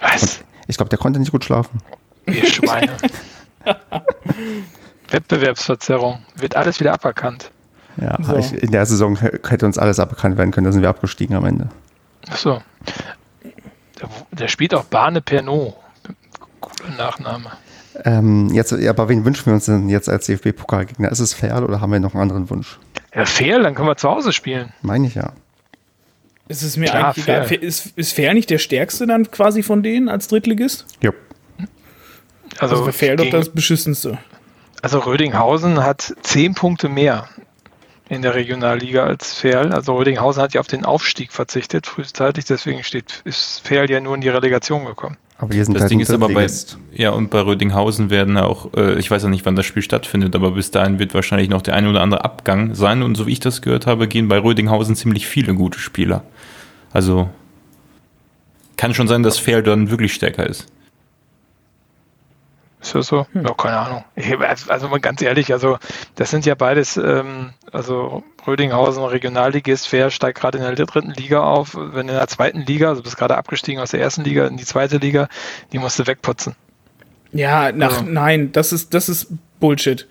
[0.00, 0.22] Was?
[0.22, 1.80] Und ich glaube, der konnte nicht gut schlafen.
[2.26, 2.92] Ihr Schweine.
[5.10, 6.18] Wettbewerbsverzerrung.
[6.36, 7.50] Wird alles wieder aberkannt.
[8.00, 8.36] Ja, so.
[8.36, 11.44] ich, in der Saison hätte uns alles aberkannt werden können, da sind wir abgestiegen am
[11.46, 11.68] Ende.
[12.28, 12.60] Achso.
[14.00, 15.74] Der, der spielt auch Barne Pernod.
[16.60, 17.50] Cooler Nachname.
[18.04, 21.10] Ähm, jetzt, aber wen wünschen wir uns denn jetzt als DFB-Pokalgegner?
[21.10, 22.78] Ist es Fair oder haben wir noch einen anderen Wunsch?
[23.14, 24.72] Ja, Fair, dann können wir zu Hause spielen.
[24.82, 25.32] Meine ich ja.
[26.48, 27.46] Ist es mir Klar, eigentlich fair.
[27.46, 27.64] egal.
[27.64, 30.86] Ist, ist Fair nicht der stärkste dann quasi von denen als Drittligist?
[31.02, 31.12] Ja.
[32.58, 34.18] Also, also Fair doch das beschissenste.
[34.82, 37.28] Also Rödinghausen hat zehn Punkte mehr
[38.08, 39.72] in der Regionalliga als Ferl.
[39.72, 44.14] Also Rödinghausen hat ja auf den Aufstieg verzichtet, frühzeitig, deswegen steht, ist Ferl ja nur
[44.14, 45.16] in die Relegation gekommen.
[45.38, 46.46] Aber hier sind das halt Ding ist aber bei,
[46.94, 50.34] ja, und bei Rödinghausen werden auch, äh, ich weiß ja nicht, wann das Spiel stattfindet,
[50.34, 53.02] aber bis dahin wird wahrscheinlich noch der eine oder andere Abgang sein.
[53.02, 56.22] Und so wie ich das gehört habe, gehen bei Rödinghausen ziemlich viele gute Spieler.
[56.92, 57.28] Also
[58.78, 60.66] kann schon sein, dass Fair dann wirklich stärker ist.
[62.86, 63.26] Ist das so?
[63.32, 63.44] Hm.
[63.44, 64.04] Ja, keine Ahnung.
[64.46, 65.78] Also, also mal ganz ehrlich, also
[66.14, 71.42] das sind ja beides, ähm, also Rödinghausen Regionalligist, Fair steigt gerade in der dritten Liga
[71.42, 74.56] auf, wenn in der zweiten Liga, also bist gerade abgestiegen aus der ersten Liga in
[74.56, 75.28] die zweite Liga,
[75.72, 76.54] die musst du wegputzen.
[77.32, 78.04] Ja, nach, also.
[78.04, 80.06] nein, das ist, das ist Bullshit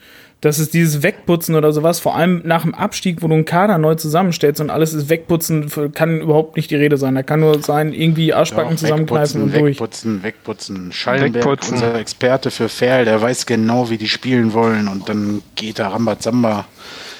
[0.46, 3.80] das ist dieses Wegputzen oder sowas, vor allem nach dem Abstieg, wo du einen Kader
[3.80, 7.16] neu zusammenstellst und alles ist Wegputzen, kann überhaupt nicht die Rede sein.
[7.16, 9.78] Da kann nur sein, irgendwie Arschbacken Doch, zusammenkneifen und durch.
[9.78, 10.92] Wegputzen, wegputzen.
[10.92, 11.74] Schallenberg, wegputzen.
[11.74, 15.88] unser Experte für Ferl, der weiß genau, wie die spielen wollen und dann geht da
[15.88, 16.66] Rambazamba.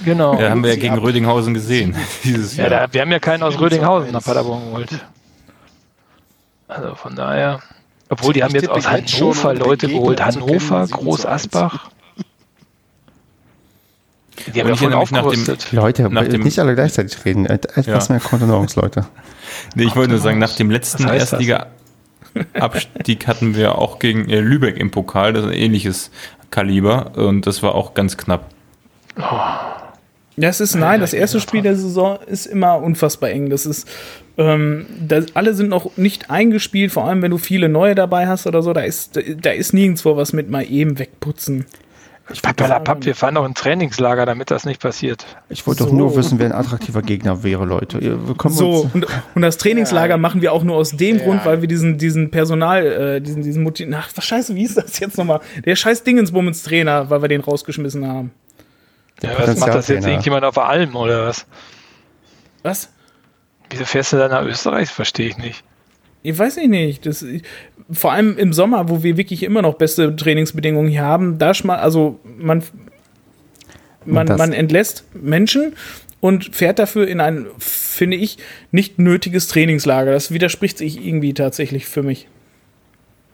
[0.06, 0.40] Genau.
[0.40, 1.02] Ja, haben wir ja gegen ab.
[1.02, 1.96] Rödinghausen gesehen.
[2.24, 4.90] Dieses ja, da, wir haben ja keinen aus Rödinghausen nach Paderborn geholt.
[6.68, 7.60] Also von daher.
[8.08, 10.24] Obwohl, die haben jetzt aus Hannover Leute geholt.
[10.24, 11.90] Hannover, Groß Asbach.
[14.54, 15.72] Die haben ja vorhin aufgerüstet.
[15.72, 17.46] Dem, Leute, nach dem, nicht alle gleichzeitig reden.
[17.46, 18.00] Etwas ja.
[18.10, 19.06] mehr Kontenance, Leute.
[19.76, 24.78] nee, ich wollte nur sagen, nach dem letzten Erstliga-Abstieg hatten wir auch gegen äh, Lübeck
[24.78, 26.12] im Pokal, das ist ein ähnliches
[26.52, 28.50] Kaliber und das war auch ganz knapp.
[29.18, 29.22] Oh.
[30.38, 33.50] Das ist, nein, das erste Spiel der Saison ist immer unfassbar eng.
[33.50, 33.88] Das ist,
[34.38, 38.46] ähm, das, alle sind noch nicht eingespielt, vor allem wenn du viele neue dabei hast
[38.46, 38.74] oder so.
[38.74, 41.66] Da ist, da ist nirgendwo was mit mal eben wegputzen.
[42.34, 45.26] Ich Papp, wir fahren noch ein Trainingslager, damit das nicht passiert.
[45.48, 45.90] Ich wollte so.
[45.90, 48.00] doch nur wissen, wer ein attraktiver Gegner wäre, Leute.
[48.48, 50.18] so, und, und, das Trainingslager ja.
[50.18, 51.24] machen wir auch nur aus dem ja.
[51.24, 53.88] Grund, weil wir diesen, diesen Personal, äh, diesen, diesen Motiv.
[53.94, 55.40] Ach, was scheiße, wie ist das jetzt nochmal?
[55.66, 58.32] Der scheiß Dingensbummens Trainer, weil wir den rausgeschmissen haben.
[59.22, 61.46] Ja, was macht das jetzt irgendjemand auf der Alm oder was?
[62.64, 62.90] Was?
[63.70, 64.90] Wieso fährst du da nach Österreich?
[64.90, 65.64] Verstehe ich nicht.
[66.26, 67.06] Ich weiß ich nicht.
[67.06, 67.26] Das,
[67.92, 71.78] vor allem im Sommer, wo wir wirklich immer noch beste Trainingsbedingungen hier haben, da mal,
[71.78, 72.64] also man,
[74.06, 75.74] man, man entlässt Menschen
[76.20, 77.46] und fährt dafür in ein
[77.96, 78.38] finde ich,
[78.72, 80.12] nicht nötiges Trainingslager.
[80.12, 82.28] Das widerspricht sich irgendwie tatsächlich für mich.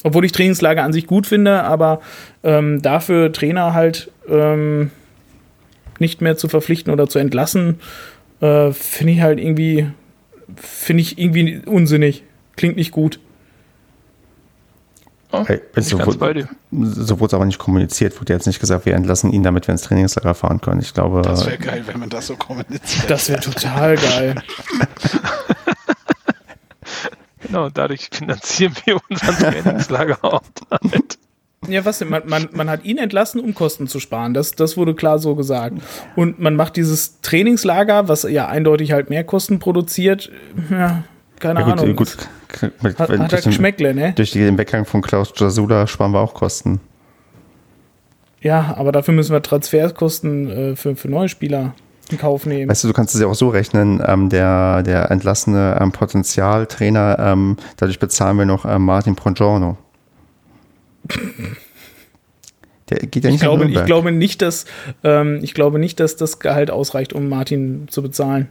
[0.04, 2.02] Obwohl ich Trainingslager an sich gut finde, aber
[2.44, 4.92] ähm, dafür Trainer halt ähm,
[6.00, 7.80] nicht mehr zu verpflichten oder zu entlassen,
[8.40, 9.88] äh, finde ich halt irgendwie,
[10.56, 12.24] finde ich irgendwie unsinnig.
[12.62, 13.20] Klingt nicht gut.
[15.32, 16.48] Oh, Hey, bin so, wurde- bei dir.
[16.72, 18.20] so wurde es aber nicht kommuniziert.
[18.22, 20.80] Wurde jetzt nicht gesagt, wir entlassen ihn, damit wir ins Trainingslager fahren können.
[20.80, 23.10] Ich glaube, Das wäre geil, wenn man das so kommuniziert.
[23.10, 24.36] Das wäre total geil.
[27.44, 31.18] Genau, dadurch finanzieren wir unseren Trainingslagerort halt.
[31.68, 32.10] Ja, was denn?
[32.10, 34.34] Man, man, man hat ihn entlassen, um Kosten zu sparen.
[34.34, 35.78] Das, das wurde klar so gesagt.
[36.16, 40.32] Und man macht dieses Trainingslager, was ja eindeutig halt mehr Kosten produziert.
[40.70, 41.04] Ja,
[41.40, 41.96] keine ja, gut, Ahnung.
[41.96, 42.18] gut,
[42.82, 44.14] mit, Hat, wenn- hat durch, den, Geschmäckle, ne?
[44.16, 46.80] durch den Weggang von Klaus Jasula sparen wir auch Kosten.
[48.42, 51.74] Ja, aber dafür müssen wir Transferkosten äh, für, für neue Spieler
[52.10, 52.70] in Kauf nehmen.
[52.70, 57.18] Weißt du, du kannst es ja auch so rechnen, ähm, der, der entlassene ähm, Potenzialtrainer,
[57.20, 59.78] ähm, dadurch bezahlen wir noch ähm, Martin Prongiorno.
[62.90, 64.66] Der geht ja ich, nicht nach glaube, ich glaube nicht, dass
[65.04, 68.50] ähm, ich glaube nicht, dass das Gehalt ausreicht, um Martin zu bezahlen.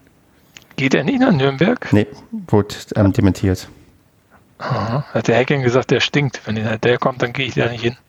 [0.77, 1.93] Geht er nicht nach Nürnberg?
[1.93, 2.07] Nee,
[2.49, 3.69] wurde ähm, dementiert.
[4.61, 5.05] Aha.
[5.15, 6.43] Hat der Hacking gesagt, der stinkt.
[6.45, 7.97] Wenn der der kommt, dann gehe ich da nicht hin.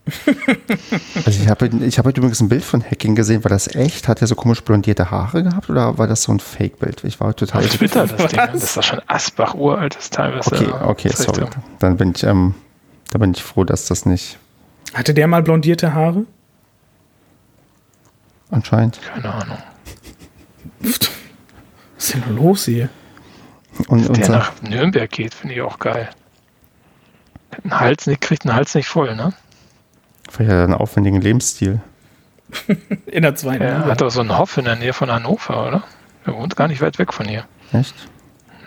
[1.25, 3.43] Also ich habe ich hab heute übrigens ein Bild von Hacking gesehen.
[3.45, 4.07] War das echt?
[4.07, 7.03] Hat er so komisch blondierte Haare gehabt oder war das so ein Fake-Bild?
[7.05, 7.63] Ich war total...
[7.63, 8.37] Auf Twitter das Ding.
[8.51, 10.35] Das ist doch schon Asbach uraltes Teil.
[10.37, 11.41] Was Okay, okay, sorry.
[11.41, 11.63] haben.
[11.79, 12.55] Dann bin ich, ähm,
[13.11, 14.37] da bin ich froh, dass das nicht
[14.93, 16.25] Hatte der mal blondierte Haare?
[18.49, 18.99] anscheinend.
[19.13, 19.57] Keine Ahnung.
[20.81, 20.99] Was
[21.97, 22.89] ist denn los hier?
[23.87, 26.09] Und Der unser, nach Nürnberg geht, finde ich auch geil.
[27.63, 29.33] Einen Hals nicht, kriegt einen Hals nicht voll, ne?
[30.29, 31.81] vielleicht hat er einen aufwendigen Lebensstil.
[33.05, 35.83] In der zweiten Er hat doch so einen Hof in der Nähe von Hannover, oder?
[36.25, 37.45] Er wohnt gar nicht weit weg von hier.
[37.73, 37.95] Echt?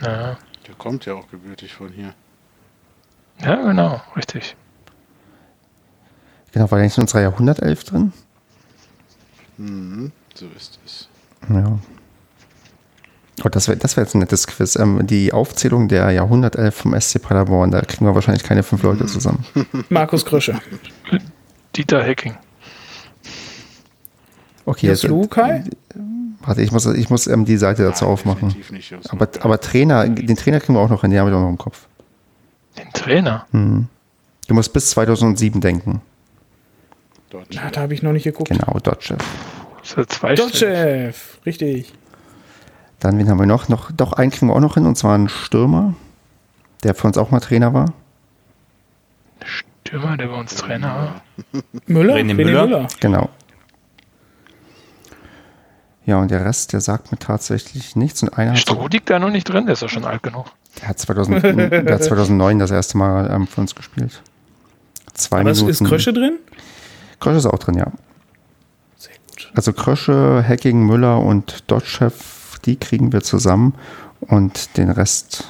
[0.00, 0.36] Ja,
[0.66, 2.14] Der kommt ja auch gebürtig von hier.
[3.42, 4.56] ja genau, richtig.
[6.52, 8.12] Genau, war der nicht in unserer Jahrhundertelf drin?
[9.58, 11.08] Mhm, so ist es.
[11.48, 11.78] Ja.
[13.42, 14.76] Oh, das wäre das wär jetzt ein nettes Quiz.
[14.76, 19.06] Ähm, die Aufzählung der Jahrhundertelf vom SC Paderborn, da kriegen wir wahrscheinlich keine fünf Leute
[19.06, 19.44] zusammen.
[19.88, 20.60] Markus Krösche.
[21.74, 22.34] Dieter Hecking.
[24.66, 25.64] Okay, Das jetzt, Lukai?
[26.40, 28.54] warte, ich muss, ich muss ähm, die Seite dazu Nein, aufmachen.
[28.70, 31.40] nicht Aber, aber Trainer, den Trainer kriegen wir auch noch hin, den habe ich auch
[31.40, 31.86] noch im Kopf.
[32.78, 33.46] Den Trainer.
[33.50, 33.88] Hm.
[34.46, 36.00] Du musst bis 2007 denken.
[37.52, 38.48] Na, da habe ich noch nicht geguckt.
[38.48, 39.16] Genau, Dodge.
[40.36, 41.92] Dotchev, richtig.
[43.00, 43.68] Dann, wen haben wir noch?
[43.68, 43.90] noch?
[43.92, 45.94] Doch, einen kriegen wir auch noch hin, und zwar einen Stürmer,
[46.82, 47.92] der für uns auch mal Trainer war.
[49.44, 51.62] Stürmer, der bei uns Trainer war.
[51.86, 52.14] Müller?
[52.16, 52.88] René Müller?
[53.00, 53.28] Genau.
[56.06, 58.22] Ja, und der Rest, der sagt mir tatsächlich nichts.
[58.22, 58.54] Und einer
[58.90, 60.46] liegt da noch nicht drin, der ist doch schon alt genug.
[60.80, 64.22] der hat, 2000, der hat 2009 das erste Mal ähm, für uns gespielt.
[65.14, 65.70] Zwei Aber Minuten.
[65.70, 66.38] ist Krösche drin?
[67.20, 67.86] Krösche ist auch drin, ja.
[68.96, 69.50] Sehr gut.
[69.54, 72.10] Also Krösche, Hacking, Müller und Dodge,
[72.64, 73.74] die kriegen wir zusammen.
[74.20, 75.44] Und den Rest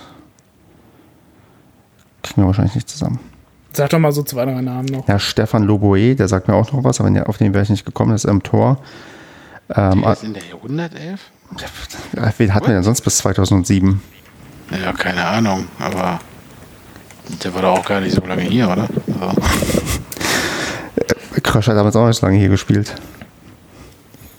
[2.22, 3.20] kriegen wir wahrscheinlich nicht zusammen.
[3.72, 5.08] Sag doch mal so zwei, drei Namen noch.
[5.08, 7.70] Ja, Stefan Loboe, der sagt mir auch noch was, aber der- auf den wäre ich
[7.70, 8.78] nicht gekommen, das ist im Tor.
[9.74, 11.20] Ähm, Der ist in der Jahrhundertelf?
[12.16, 14.00] äh, wen hatten wir denn sonst bis 2007?
[14.70, 16.20] Ja, keine Ahnung, aber
[17.42, 18.88] der war doch auch gar nicht so lange hier, oder?
[19.20, 19.40] Also,
[21.42, 22.94] Krösche hat damals auch nicht so lange hier gespielt.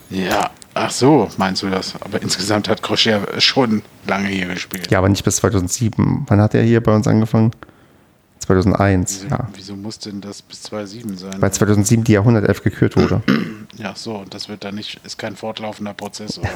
[0.09, 1.95] ja, ach so, meinst du das?
[2.01, 4.91] Aber insgesamt hat Krosch ja schon lange hier gespielt.
[4.91, 6.25] Ja, aber nicht bis 2007.
[6.27, 7.51] Wann hat er hier bei uns angefangen?
[8.39, 9.47] 2001, Wieso, ja.
[9.55, 11.41] wieso muss denn das bis 2007 sein?
[11.41, 13.23] Weil 2007 die Jahrhundertelf gekürt wurde.
[13.77, 16.37] ja, so, und das wird dann nicht, ist kein fortlaufender Prozess.
[16.37, 16.49] Oder?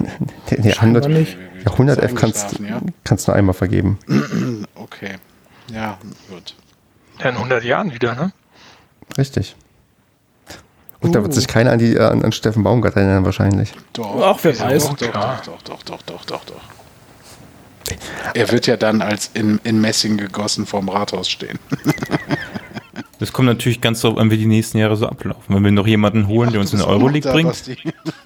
[0.64, 1.36] Jahrhundert, nicht.
[1.66, 2.80] Jahrhundertelf Ist kannst, ja?
[3.04, 3.98] kannst du nur einmal vergeben.
[4.76, 5.16] Okay,
[5.72, 5.98] ja,
[6.30, 6.56] gut.
[7.20, 8.32] Ja, in 100 Jahren wieder, ne?
[9.18, 9.56] Richtig.
[11.02, 11.36] Und da wird Uh.
[11.36, 13.72] sich keiner an, die, äh, an, an Steffen Baumgart erinnern wahrscheinlich.
[13.94, 14.90] Doch, Ach, wer weiß.
[14.90, 16.62] Doch, doch, doch, doch, doch, doch, doch, doch.
[18.34, 21.60] Er wird ja dann als in, in Messing gegossen vorm Rathaus stehen.
[23.20, 25.54] Das kommt natürlich ganz darauf an, wie die nächsten Jahre so ablaufen.
[25.54, 27.54] Wenn wir noch jemanden holen, der uns in die Euroleague bringt.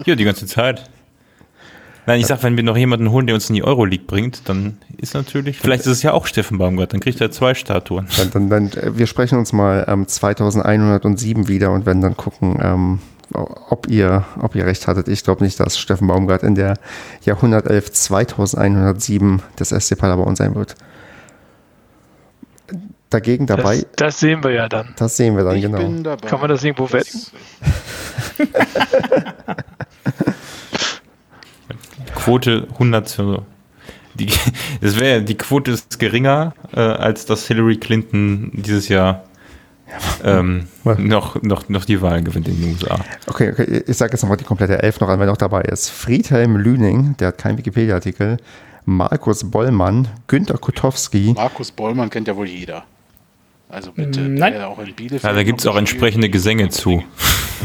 [0.05, 0.87] Ja, die ganze Zeit.
[2.05, 4.77] Nein, ich sag, wenn wir noch jemanden holen, der uns in die Euroleague bringt, dann
[4.97, 8.07] ist natürlich, vielleicht ist es ja auch Steffen Baumgart, dann kriegt er zwei Statuen.
[8.17, 12.59] Dann, dann, dann, äh, wir sprechen uns mal ähm, 2107 wieder und werden dann gucken,
[12.61, 12.99] ähm,
[13.33, 15.07] ob, ihr, ob ihr recht hattet.
[15.07, 16.75] Ich glaube nicht, dass Steffen Baumgart in der
[17.23, 20.75] Jahrhundertelf 2107 des SC Paderborn sein wird.
[23.09, 24.93] Dagegen dabei, Das, das sehen wir ja dann.
[24.97, 25.77] das sehen wir dann Ich genau.
[25.77, 26.27] bin dabei.
[26.27, 27.19] Kann man das irgendwo wetten?
[32.23, 33.43] Quote 100 zu.
[34.15, 34.27] Die,
[34.81, 39.23] Das wäre die Quote ist geringer, äh, als dass Hillary Clinton dieses Jahr
[40.23, 42.99] ähm, noch, noch, noch die Wahl gewinnt in den USA.
[43.27, 45.89] Okay, okay ich sage jetzt nochmal die komplette Elf noch an, wer noch dabei ist.
[45.89, 48.37] Friedhelm Lüning, der hat keinen Wikipedia-Artikel.
[48.85, 51.33] Markus Bollmann, Günter Kutowski.
[51.35, 52.83] Markus Bollmann kennt ja wohl jeder.
[53.69, 54.53] Also bitte, Nein.
[54.53, 55.23] der auch in Bielefeld.
[55.23, 57.03] Ja, da gibt es auch entsprechende Gesänge zu.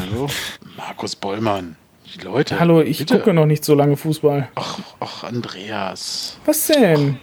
[0.00, 0.28] Hallo?
[0.76, 1.76] Markus Bollmann.
[2.14, 2.58] Die Leute.
[2.58, 3.18] Hallo, ich bitte.
[3.18, 4.48] gucke noch nicht so lange Fußball.
[4.54, 6.38] Ach, ach, Andreas.
[6.46, 7.18] Was denn?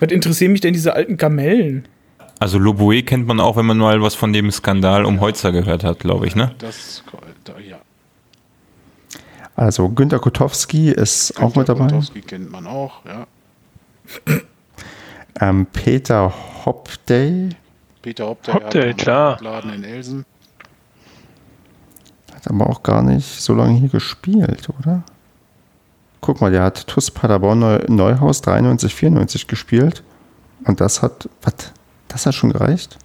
[0.00, 1.88] Was interessieren mich denn diese alten Kamellen?
[2.38, 5.84] Also Loboe kennt man auch, wenn man mal was von dem Skandal um Heutzer gehört
[5.84, 6.54] hat, glaube ich, ne?
[6.58, 7.02] Das,
[7.44, 7.78] da, ja.
[9.56, 11.86] Also Günter Kutowski ist auch mit dabei.
[11.86, 13.26] Kotowski kennt man auch, ja.
[15.40, 16.32] Ähm, Peter
[16.64, 17.50] Hopday
[18.02, 19.38] Peter Hopday, Hopday, hat klar.
[19.40, 20.26] Laden in Elsen.
[22.44, 25.02] Hat aber auch gar nicht so lange hier gespielt, oder?
[26.20, 30.02] Guck mal, der hat TuS Paderborn Neu Neuhaus 93, 94 gespielt.
[30.64, 31.72] Und das hat, was?
[32.08, 32.98] Das hat schon gereicht?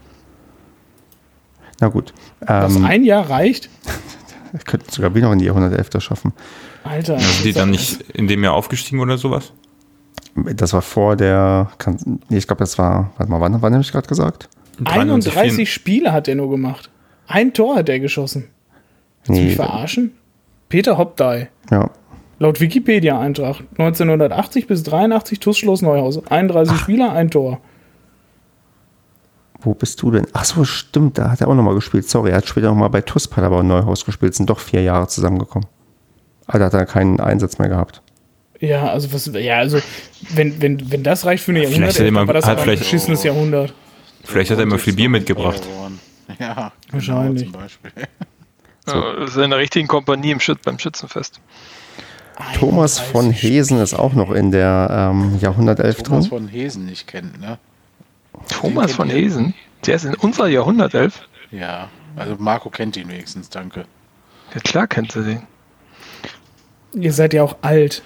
[1.80, 2.14] Na gut.
[2.42, 3.70] Was Ähm, ein Jahr reicht?
[4.66, 6.34] könnten sogar wieder in die Jahrhundertelf schaffen.
[6.84, 7.20] Alter.
[7.20, 9.52] Sind die dann nicht in dem Jahr aufgestiegen oder sowas?
[10.36, 11.98] Das war vor der, kann,
[12.30, 14.50] nee, ich glaube, das war, warte mal, wann, wann habe ich gerade gesagt?
[14.86, 16.90] 31 Spiele hat er nur gemacht.
[17.28, 18.48] Ein Tor hat er geschossen.
[19.30, 20.12] Willst du mich Nee, verarschen?
[20.70, 21.48] Peter Hopdey.
[21.72, 21.90] ja.
[22.42, 26.26] Laut Wikipedia-Eintrag 1980 bis 83 TuS Schloss Neuhaus.
[26.32, 27.60] 31 Spieler, ein Tor.
[29.62, 30.26] Wo bist du denn?
[30.32, 32.08] Ach so, stimmt, da hat er auch nochmal gespielt.
[32.08, 35.68] Sorry, er hat später nochmal bei TuS Paderborn Neuhaus gespielt, sind doch vier Jahre zusammengekommen.
[36.48, 38.02] Aber da hat er keinen Einsatz mehr gehabt.
[38.62, 39.80] Ja, also was, ja, also
[40.34, 42.52] wenn, wenn, wenn das reicht für eine Vielleicht hat er Jahrhundert, mal- war das hat
[42.52, 43.74] aber ein vielleicht- beschissenes Jahrhundert.
[44.24, 45.62] Vielleicht hat er immer viel Bier mitgebracht.
[46.40, 47.44] Ja, Wahrscheinlich.
[47.52, 47.92] Genau, zum Beispiel.
[48.94, 51.40] Ja, das ist in der richtigen Kompanie im Schütz, beim Schützenfest.
[52.58, 56.40] Thomas von 31 Hesen ist auch noch in der ähm, Jahrhundertelf Thomas drin.
[56.40, 57.58] von Hesen nicht kennt, ne?
[58.48, 59.16] Thomas kennt von ihr?
[59.16, 59.54] Hesen,
[59.86, 61.28] der ist in unserer Jahrhundertelf.
[61.52, 63.86] Ja, also Marco kennt ihn wenigstens, danke.
[64.54, 65.48] Ja, klar kennt sie den.
[66.94, 68.04] Ihr seid ja auch alt.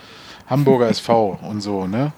[0.48, 2.12] Hamburger SV und so, ne?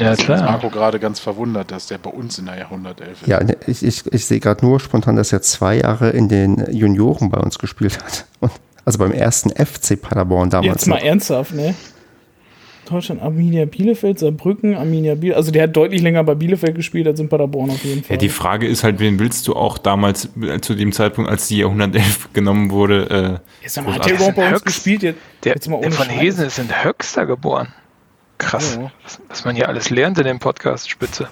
[0.00, 0.42] Ja, ist klar.
[0.42, 3.26] Marco gerade ganz verwundert, dass der bei uns in der Jahrhundertelf ist.
[3.28, 6.66] Ja, ne, ich, ich, ich sehe gerade nur spontan, dass er zwei Jahre in den
[6.72, 8.26] Junioren bei uns gespielt hat.
[8.40, 8.52] Und,
[8.84, 10.66] also beim ersten FC Paderborn damals.
[10.82, 11.04] Jetzt mal noch.
[11.04, 11.74] ernsthaft, ne?
[12.88, 15.36] Deutschland, Arminia Bielefeld, Saarbrücken, Arminia Bielefeld.
[15.36, 18.14] Also der hat deutlich länger bei Bielefeld gespielt als in Paderborn auf jeden Fall.
[18.14, 21.48] Ja, die Frage ist halt, wen willst du auch damals äh, zu dem Zeitpunkt, als
[21.48, 23.40] die Jahrhundertelf genommen wurde?
[23.60, 25.02] Äh, Jetzt mal, hat der überhaupt bei uns Höchst- gespielt?
[25.02, 26.08] Jetzt, Der, jetzt mal der von.
[26.08, 27.68] Hesen ist in Höxter geboren.
[28.38, 28.90] Krass, Ja.
[29.04, 31.28] was, was man hier alles lernt in dem Podcast, Spitze.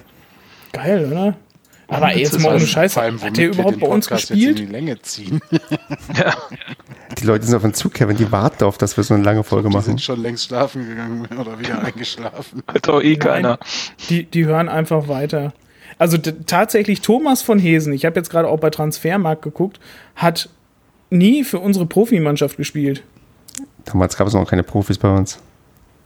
[0.73, 1.35] Geil, oder?
[1.89, 2.93] Aber Witz jetzt ist mal ohne Scheiß.
[2.95, 4.59] Vor allem, Hat der überhaupt bei uns Podcast jetzt gespielt?
[4.59, 5.41] in die Länge ziehen.
[6.17, 6.35] Ja,
[7.17, 9.43] Die Leute sind auf den Zug, Kevin, die warten darauf, dass wir so eine lange
[9.45, 9.85] Folge Die machen.
[9.85, 12.61] sind schon längst schlafen gegangen oder wieder eingeschlafen.
[12.67, 13.57] hat auch eh keiner.
[14.09, 15.53] Die, die hören einfach weiter.
[15.97, 19.79] Also tatsächlich Thomas von Hesen, ich habe jetzt gerade auch bei Transfermarkt geguckt,
[20.17, 20.49] hat
[21.09, 23.01] nie für unsere Profimannschaft gespielt.
[23.85, 25.39] Damals gab es noch keine Profis bei uns.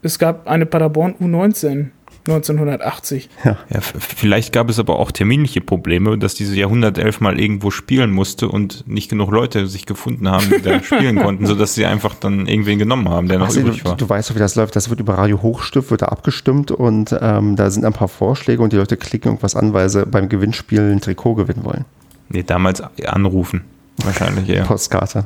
[0.02, 1.88] Es gab eine Paderborn U19
[2.28, 3.30] 1980.
[3.44, 8.12] Ja, f- vielleicht gab es aber auch terminliche Probleme, dass diese Jahrhundertelf mal irgendwo spielen
[8.12, 12.14] musste und nicht genug Leute sich gefunden haben, die da spielen konnten, sodass sie einfach
[12.14, 13.98] dann irgendwen genommen haben, der noch du, übrig war.
[13.98, 14.76] du weißt doch, wie das läuft.
[14.76, 18.62] Das wird über Radio Hochstift, wird da abgestimmt und ähm, da sind ein paar Vorschläge
[18.62, 21.86] und die Leute klicken irgendwas an, weil sie beim Gewinnspiel ein Trikot gewinnen wollen.
[22.30, 23.62] Nee, damals anrufen.
[24.04, 24.64] Wahrscheinlich eher.
[24.66, 25.26] Postkarte.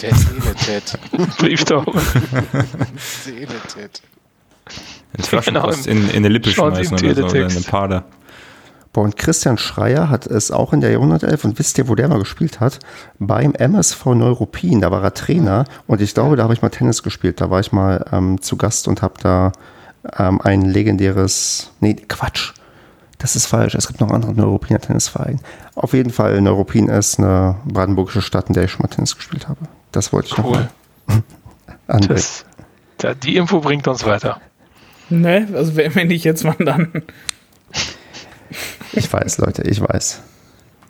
[0.00, 0.98] Der Seeletet.
[1.38, 2.00] Brieftauben.
[2.96, 4.02] Seeletet.
[5.16, 7.68] Ins Flaschenpost Genau, in, in eine Lippe schmeißen oder so, oder in Teletext.
[7.68, 8.04] Pader.
[8.92, 12.08] Boah, und Christian Schreier hat es auch in der Jahrhundertelf und wisst ihr, wo der
[12.08, 12.78] mal gespielt hat?
[13.18, 17.02] Beim MSV Neuruppin, da war er Trainer und ich glaube, da habe ich mal Tennis
[17.02, 17.40] gespielt.
[17.40, 19.52] Da war ich mal ähm, zu Gast und habe da
[20.18, 22.52] ähm, ein legendäres, nee, Quatsch,
[23.18, 25.40] das ist falsch, es gibt noch einen anderen Neuruppiner Tennisverein.
[25.74, 29.48] Auf jeden Fall, Neuruppin ist eine brandenburgische Stadt, in der ich schon mal Tennis gespielt
[29.48, 29.60] habe.
[29.92, 30.44] Das wollte ich Cool.
[30.44, 30.68] noch mal
[31.86, 32.14] anbringen.
[32.16, 32.44] Das,
[32.98, 34.40] da, die Info bringt uns weiter.
[35.20, 35.48] Ne?
[35.52, 37.02] Also wenn nicht jetzt, wann dann?
[38.92, 40.22] Ich weiß, Leute, ich weiß.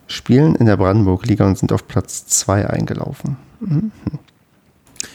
[0.07, 3.37] Spielen in der Brandenburg-Liga und sind auf Platz 2 eingelaufen.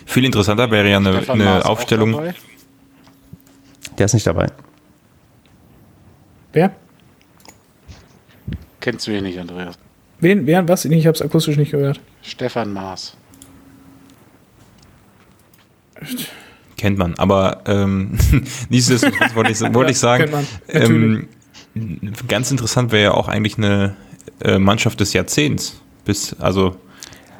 [0.05, 2.33] Viel interessanter wäre ja eine, eine Aufstellung.
[3.97, 4.47] Der ist nicht dabei.
[6.53, 6.75] Wer?
[8.79, 9.77] Kennst du ihn nicht, Andreas?
[10.19, 10.47] Wen?
[10.47, 10.67] Wer?
[10.67, 10.85] Was?
[10.85, 11.99] Ich habe es akustisch nicht gehört.
[12.21, 13.15] Stefan Maas.
[16.77, 18.17] Kennt man, aber ähm,
[18.69, 20.31] nichtsdestotrotz wollte ich, wollte ich sagen,
[20.69, 21.27] ähm,
[22.27, 23.95] ganz interessant wäre ja auch eigentlich eine
[24.41, 25.81] äh, Mannschaft des Jahrzehnts.
[26.05, 26.77] Bis, also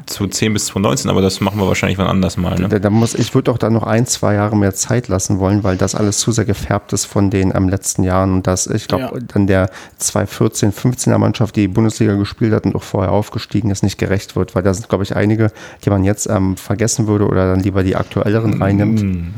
[0.08, 2.58] 2010 bis 2019, aber das machen wir wahrscheinlich wann anders mal.
[2.60, 2.68] Ne?
[2.70, 5.64] Da, da muss, ich würde auch da noch ein, zwei Jahre mehr Zeit lassen wollen,
[5.64, 8.34] weil das alles zu sehr gefärbt ist von den am letzten Jahren.
[8.34, 9.20] Und das, ich glaube, Ja.
[9.34, 9.70] dann der
[10.00, 14.56] 2014, 15er Mannschaft, die Bundesliga gespielt hat und auch vorher aufgestiegen ist, nicht gerecht wird,
[14.56, 15.52] weil da sind, glaube ich, einige,
[15.86, 19.34] die man jetzt ähm, vergessen würde oder dann lieber die aktuelleren reinnimmt.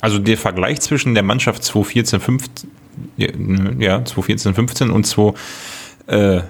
[0.00, 2.70] Also der Vergleich zwischen der Mannschaft 2014, 15,
[3.16, 5.34] ja, 2014, 15 und 2,
[6.06, 6.40] äh,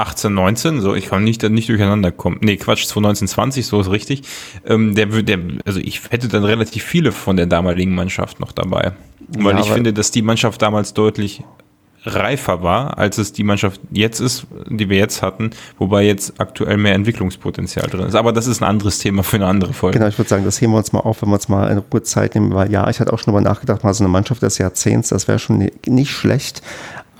[0.00, 2.38] 18, 19, so, ich kann nicht, nicht durcheinander kommen.
[2.40, 4.22] Nee, Quatsch, 2019, 20, so ist richtig.
[4.66, 8.92] Ähm, der, der, also ich hätte dann relativ viele von der damaligen Mannschaft noch dabei.
[9.38, 11.42] Weil Ja, ich finde, dass die Mannschaft damals deutlich
[12.06, 16.78] reifer war, als es die Mannschaft jetzt ist, die wir jetzt hatten, wobei jetzt aktuell
[16.78, 18.14] mehr Entwicklungspotenzial drin ist.
[18.14, 19.98] Aber das ist ein anderes Thema für eine andere Folge.
[19.98, 21.80] Genau, ich würde sagen, das heben wir uns mal auf, wenn wir uns mal eine
[21.92, 24.40] Ruhe Zeit nehmen, weil ja, ich hatte auch schon darüber nachgedacht, mal so eine Mannschaft
[24.42, 26.62] des Jahrzehnts, das wäre schon ni- nicht schlecht,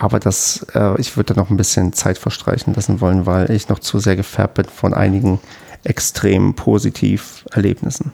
[0.01, 3.69] aber das, äh, ich würde da noch ein bisschen Zeit verstreichen lassen wollen, weil ich
[3.69, 5.39] noch zu sehr gefärbt bin von einigen
[5.83, 8.11] extrem positiv Erlebnissen.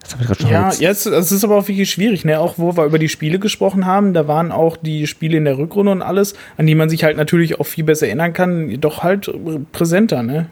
[0.00, 2.40] Jetzt habe ich gerade schon Ja, jetzt, es ist aber auch wirklich schwierig, ne?
[2.40, 5.58] Auch wo wir über die Spiele gesprochen haben, da waren auch die Spiele in der
[5.58, 9.02] Rückrunde und alles, an die man sich halt natürlich auch viel besser erinnern kann, doch
[9.02, 9.30] halt
[9.72, 10.48] präsenter, ne?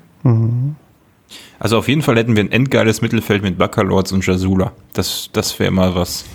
[1.59, 4.73] Also auf jeden Fall hätten wir ein endgeiles Mittelfeld mit Baccalords und Jasula.
[4.93, 6.27] Das, das wäre mal was.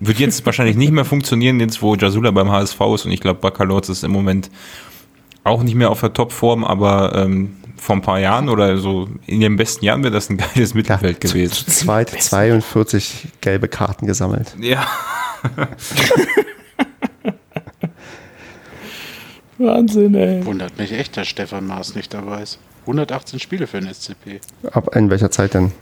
[0.00, 3.40] Wird jetzt wahrscheinlich nicht mehr funktionieren, jetzt wo Jasula beim HSV ist und ich glaube
[3.40, 4.50] Baccalords ist im Moment
[5.44, 9.40] auch nicht mehr auf der Topform, aber ähm, vor ein paar Jahren oder so in
[9.40, 11.52] den besten Jahren wäre das ein geiles Mittelfeld zu, gewesen.
[11.52, 14.54] zu zweit 42 gelbe Karten gesammelt.
[14.60, 14.86] Ja.
[19.58, 20.44] Wahnsinn, ey.
[20.46, 22.58] Wundert mich echt, dass Stefan Maas nicht dabei ist.
[22.82, 24.40] 118 Spiele für den SCP.
[24.72, 25.72] Ab in welcher Zeit denn?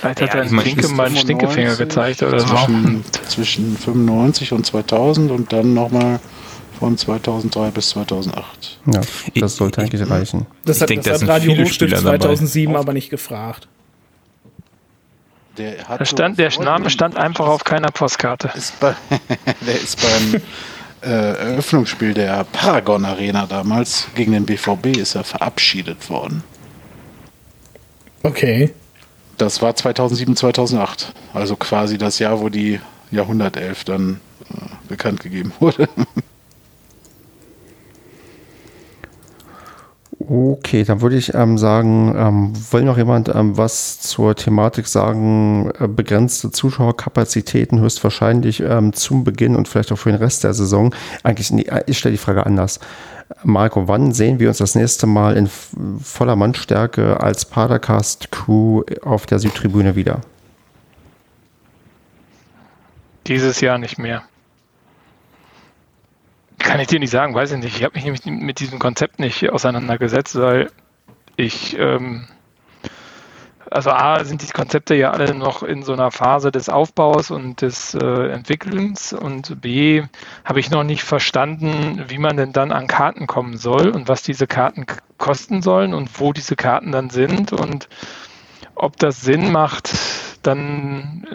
[0.00, 0.60] Vielleicht hat Ja, er ich einen
[1.16, 2.46] Stinkefinger 95, gezeigt oder so.
[2.54, 6.20] zwischen, zwischen 95 und 2000 und dann nochmal
[6.78, 8.78] von 2003 bis 2008.
[8.92, 9.00] Ja,
[9.34, 10.46] Ich- das sollte eigentlich reichen.
[10.64, 12.18] Das Ich hat, denk, das da hat sind Radio Hochstift Spieler dabei.
[12.18, 13.66] 2007 aber nicht gefragt.
[15.56, 18.52] Der hat Da stand, der Name stand einfach auf keiner Postkarte.
[18.54, 18.94] Ist bei,
[19.66, 20.40] der ist beim
[21.00, 21.08] äh,
[21.52, 26.44] Eröffnungsspiel der Paragon Arena damals gegen den BVB ist er verabschiedet worden.
[28.22, 28.72] Okay.
[29.38, 31.14] Das war 2007, 2008.
[31.32, 34.20] Also quasi das Jahr, wo die Jahrhundertelf dann
[34.50, 35.88] äh, bekannt gegeben wurde.
[40.30, 45.70] Okay, dann würde ich ähm, sagen, ähm, will noch jemand ähm, was zur Thematik sagen?
[45.78, 50.94] Äh, begrenzte Zuschauerkapazitäten höchstwahrscheinlich ähm, zum Beginn und vielleicht auch für den Rest der Saison.
[51.22, 52.80] Eigentlich, nee, äh, ich stelle die Frage anders.
[53.44, 55.48] Marco, wann sehen wir uns das nächste Mal in
[56.02, 60.20] voller Mannstärke als Padercast-Crew auf der Südtribüne wieder?
[63.26, 64.22] Dieses Jahr nicht mehr.
[66.58, 67.76] Kann ich dir nicht sagen, weiß ich nicht.
[67.76, 70.70] Ich habe mich nämlich mit diesem Konzept nicht auseinandergesetzt, weil
[71.36, 72.26] ich, ähm,
[73.70, 77.62] also A, sind die Konzepte ja alle noch in so einer Phase des Aufbaus und
[77.62, 80.02] des äh, Entwickelns und B,
[80.44, 84.22] habe ich noch nicht verstanden, wie man denn dann an Karten kommen soll und was
[84.22, 84.86] diese Karten
[85.18, 87.88] kosten sollen und wo diese Karten dann sind und
[88.74, 89.92] ob das Sinn macht,
[90.42, 91.26] dann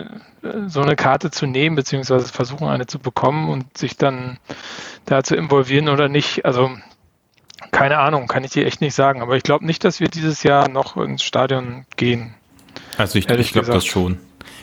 [0.41, 4.37] äh, so eine Karte zu nehmen, beziehungsweise versuchen, eine zu bekommen und sich dann
[5.05, 6.45] da zu involvieren oder nicht.
[6.45, 6.71] Also
[7.71, 9.21] keine Ahnung, kann ich dir echt nicht sagen.
[9.21, 12.33] Aber ich glaube nicht, dass wir dieses Jahr noch ins Stadion gehen.
[12.97, 14.17] Also ich, ich glaube das schon.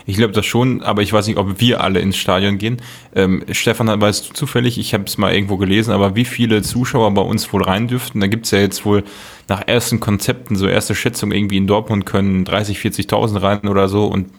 [0.07, 2.79] Ich glaube das schon, aber ich weiß nicht, ob wir alle ins Stadion gehen.
[3.15, 7.13] Ähm, Stefan, weißt du zufällig, ich habe es mal irgendwo gelesen, aber wie viele Zuschauer
[7.13, 8.21] bei uns wohl rein dürften?
[8.21, 9.05] Da gibt es ja jetzt wohl
[9.49, 14.07] nach ersten Konzepten, so erste Schätzungen irgendwie in Dortmund können 30, 40.000 rein oder so
[14.07, 14.31] und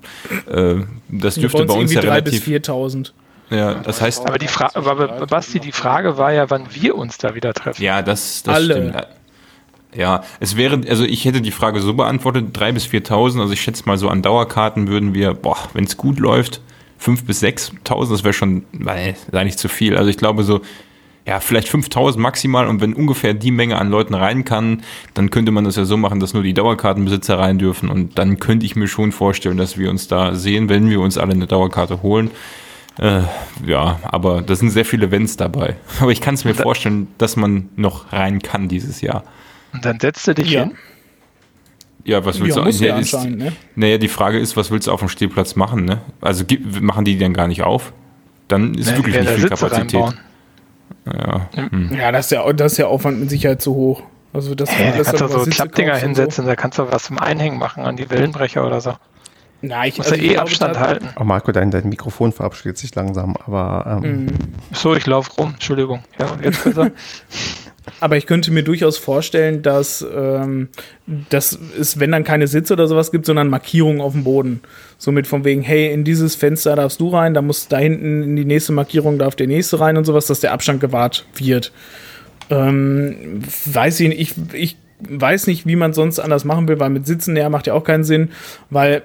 [0.49, 0.77] äh,
[1.09, 2.67] das dürfte bei uns ja irgendwie 3.000 bis relativ...
[2.69, 3.11] 4.000.
[3.51, 7.17] Ja, das heißt, Aber die Frage, aber Basti, die Frage war ja, wann wir uns
[7.17, 7.83] da wieder treffen.
[7.83, 8.73] ja, das, das Alle.
[8.73, 9.07] stimmt.
[9.93, 13.61] Ja, es wäre, also ich hätte die Frage so beantwortet, 3.000 bis 4.000, also ich
[13.61, 16.61] schätze mal so an Dauerkarten würden wir, boah, wenn es gut läuft,
[17.03, 19.97] 5.000 bis 6.000, das wäre schon, nein, sei nicht zu viel.
[19.97, 20.61] Also ich glaube so,
[21.27, 24.81] ja, vielleicht 5.000 maximal und wenn ungefähr die Menge an Leuten rein kann,
[25.13, 28.39] dann könnte man das ja so machen, dass nur die Dauerkartenbesitzer rein dürfen und dann
[28.39, 31.47] könnte ich mir schon vorstellen, dass wir uns da sehen, wenn wir uns alle eine
[31.47, 32.31] Dauerkarte holen.
[33.01, 33.21] Äh,
[33.65, 35.75] ja, aber da sind sehr viele Events dabei.
[35.99, 39.23] Aber ich kann es mir vorstellen, dass man noch rein kann dieses Jahr.
[39.73, 40.61] Und dann setzt du dich Ja.
[40.65, 40.73] hin.
[42.03, 43.53] Ja, was willst Ja, du muss ja ist- ne?
[43.75, 46.01] Naja, die Frage ist, was willst du auf dem Stehplatz machen, ne?
[46.19, 46.43] Also
[46.79, 47.91] machen die dann gar nicht auf?
[48.47, 50.01] Dann ist Ne, wirklich die nicht viel da Sitze Kapazität.
[50.01, 51.49] reinbauen.
[51.55, 51.69] Ja.
[51.69, 51.89] Hm.
[51.95, 54.03] Ja, das ist ja, das ist ja Aufwand mit Sicherheit zu hoch.
[54.33, 57.03] Also das Hey, da das kannst du so Klappdinger und hinsetzen, da kannst du was
[57.03, 58.93] zum Einhängen machen an die Wellenbrecher oder so.
[59.61, 61.09] Na, ich muss also ja eh Abstand halten.
[61.19, 64.01] Oh Marco, dein, dein Mikrofon verabschiedet sich langsam, aber.
[64.03, 64.25] Ähm.
[64.25, 64.27] Mhm.
[64.71, 66.03] So, ich laufe rum, Entschuldigung.
[66.19, 66.91] Ja, jetzt besser.
[67.99, 70.69] Aber ich könnte mir durchaus vorstellen, dass, ähm,
[71.29, 74.61] dass es, wenn dann keine Sitze oder sowas gibt, sondern Markierungen auf dem Boden.
[74.99, 78.35] Somit von wegen, hey, in dieses Fenster darfst du rein, da muss da hinten in
[78.35, 81.71] die nächste Markierung darf der nächste rein und sowas, dass der Abstand gewahrt wird.
[82.51, 86.89] Ähm, weiß ich nicht, ich, ich weiß nicht, wie man sonst anders machen will, weil
[86.89, 88.29] mit Sitzen näher macht ja auch keinen Sinn,
[88.69, 89.03] weil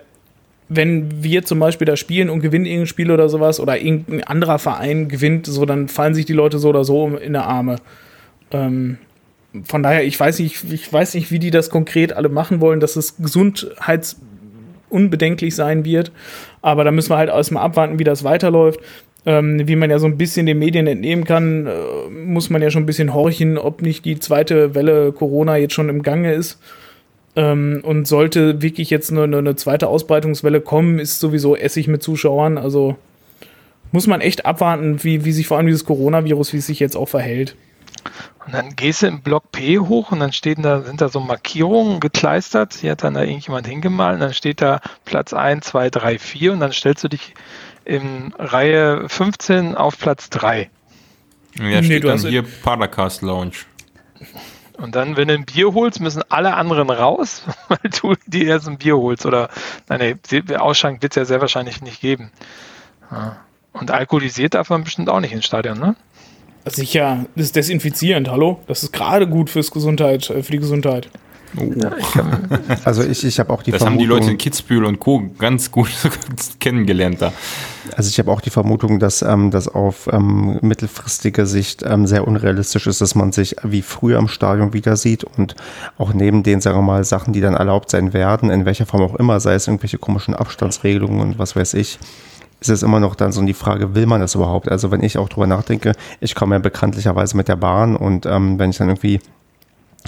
[0.68, 4.58] wenn wir zum Beispiel da spielen und gewinnen irgendein Spiel oder sowas oder irgendein anderer
[4.58, 7.76] Verein gewinnt, so dann fallen sich die Leute so oder so in der Arme.
[8.50, 8.98] Ähm,
[9.64, 12.80] von daher, ich weiß nicht, ich weiß nicht, wie die das konkret alle machen wollen,
[12.80, 16.10] dass es gesundheitsunbedenklich sein wird.
[16.62, 18.80] Aber da müssen wir halt erstmal abwarten, wie das weiterläuft.
[19.24, 21.72] Ähm, wie man ja so ein bisschen den Medien entnehmen kann, äh,
[22.10, 25.88] muss man ja schon ein bisschen horchen, ob nicht die zweite Welle Corona jetzt schon
[25.88, 26.60] im Gange ist.
[27.36, 32.58] Ähm, und sollte wirklich jetzt eine, eine zweite Ausbreitungswelle kommen, ist sowieso Essig mit Zuschauern.
[32.58, 32.96] Also
[33.92, 36.96] muss man echt abwarten, wie, wie sich vor allem dieses Coronavirus, wie es sich jetzt
[36.96, 37.56] auch verhält.
[38.46, 41.18] Und dann gehst du im Block P hoch und dann stehen da, sind da so
[41.20, 42.74] Markierungen gekleistert.
[42.74, 46.52] Hier hat dann da irgendjemand hingemalt und dann steht da Platz 1, 2, 3, 4
[46.52, 47.34] und dann stellst du dich
[47.84, 50.70] in Reihe 15 auf Platz 3.
[51.58, 53.52] Ja, steht nee, dann hier Paracast Lounge.
[54.78, 58.68] Und dann, wenn du ein Bier holst, müssen alle anderen raus, weil du dir erst
[58.68, 59.24] ein Bier holst.
[59.26, 59.48] Oder,
[59.88, 62.30] nein, nee, Ausschank wird es ja sehr wahrscheinlich nicht geben.
[63.72, 65.96] Und alkoholisiert darf man bestimmt auch nicht ins Stadion, ne?
[66.68, 68.60] Sicher, das ist desinfizierend, hallo?
[68.66, 71.08] Das ist gerade gut fürs Gesundheit, äh, für die Gesundheit.
[71.56, 71.72] Oh.
[71.74, 74.08] Ja, ich also ich, ich habe auch die das Vermutung.
[74.08, 75.22] Das haben die Leute in Kitzbühel und Co.
[75.38, 75.88] ganz gut
[76.60, 77.32] kennengelernt da.
[77.96, 82.26] Also ich habe auch die Vermutung, dass ähm, das auf ähm, mittelfristige Sicht ähm, sehr
[82.26, 85.54] unrealistisch ist, dass man sich wie früher im Stadion wieder sieht und
[85.96, 89.02] auch neben den, sagen wir mal, Sachen, die dann erlaubt sein werden, in welcher Form
[89.02, 91.98] auch immer, sei es irgendwelche komischen Abstandsregelungen und was weiß ich,
[92.60, 94.70] ist es immer noch dann so die Frage, will man das überhaupt?
[94.70, 98.58] Also wenn ich auch drüber nachdenke, ich komme ja bekanntlicherweise mit der Bahn und ähm,
[98.58, 99.20] wenn ich dann irgendwie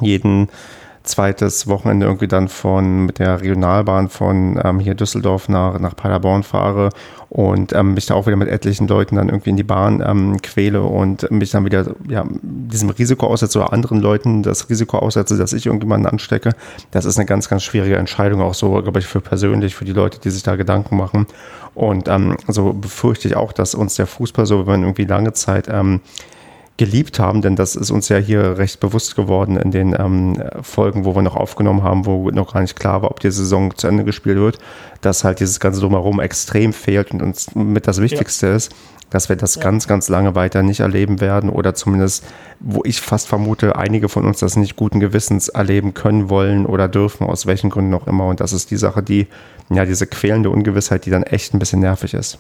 [0.01, 0.49] jeden
[1.09, 6.43] zweites Wochenende irgendwie dann von mit der Regionalbahn von ähm, hier Düsseldorf nach, nach Paderborn
[6.43, 6.91] fahre
[7.31, 10.41] und ähm, mich da auch wieder mit etlichen Leuten dann irgendwie in die Bahn ähm,
[10.43, 15.37] quäle und mich dann wieder ja, diesem Risiko aussetze oder anderen Leuten das Risiko aussetze,
[15.37, 16.55] dass ich irgendjemanden anstecke.
[16.91, 19.93] Das ist eine ganz, ganz schwierige Entscheidung, auch so, glaube ich, für persönlich, für die
[19.93, 21.27] Leute, die sich da Gedanken machen.
[21.75, 25.33] Und ähm, so befürchte ich auch, dass uns der Fußball so, wenn man irgendwie lange
[25.33, 26.01] Zeit ähm,
[26.79, 31.05] geliebt haben, denn das ist uns ja hier recht bewusst geworden in den ähm, Folgen,
[31.05, 33.89] wo wir noch aufgenommen haben, wo noch gar nicht klar war, ob die Saison zu
[33.89, 34.59] Ende gespielt wird,
[35.01, 38.57] dass halt dieses ganze Drumherum extrem fehlt und uns mit das Wichtigste ja.
[38.57, 38.75] ist,
[39.11, 39.63] dass wir das ja.
[39.63, 42.25] ganz, ganz lange weiter nicht erleben werden oder zumindest,
[42.61, 46.87] wo ich fast vermute, einige von uns das nicht guten Gewissens erleben können, wollen oder
[46.87, 48.27] dürfen, aus welchen Gründen auch immer.
[48.27, 49.27] Und das ist die Sache, die,
[49.69, 52.39] ja, diese quälende Ungewissheit, die dann echt ein bisschen nervig ist.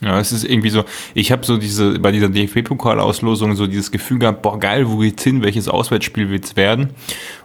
[0.00, 0.84] Ja, es ist irgendwie so,
[1.14, 5.24] ich habe so diese, bei dieser DFB-Pokalauslosung so dieses Gefühl gehabt, boah geil, wo geht's
[5.24, 6.90] hin, welches Auswärtsspiel wird's werden?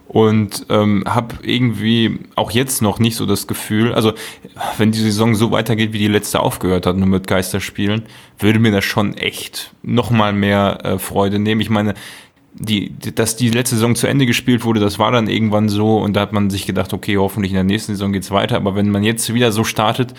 [0.07, 4.13] Und ähm, habe irgendwie auch jetzt noch nicht so das Gefühl, also
[4.77, 8.03] wenn die Saison so weitergeht, wie die letzte aufgehört hat, nur mit Geisterspielen,
[8.37, 11.61] würde mir das schon echt nochmal mehr äh, Freude nehmen.
[11.61, 11.95] Ich meine,
[12.53, 16.13] die, dass die letzte Saison zu Ende gespielt wurde, das war dann irgendwann so und
[16.13, 18.57] da hat man sich gedacht, okay, hoffentlich in der nächsten Saison geht's weiter.
[18.57, 20.13] Aber wenn man jetzt wieder so startet,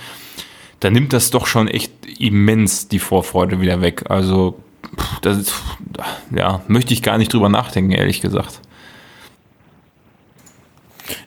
[0.85, 4.05] da nimmt das doch schon echt immens die Vorfreude wieder weg.
[4.11, 4.61] Also,
[5.23, 5.55] das ist,
[6.37, 8.61] ja, möchte ich gar nicht drüber nachdenken, ehrlich gesagt.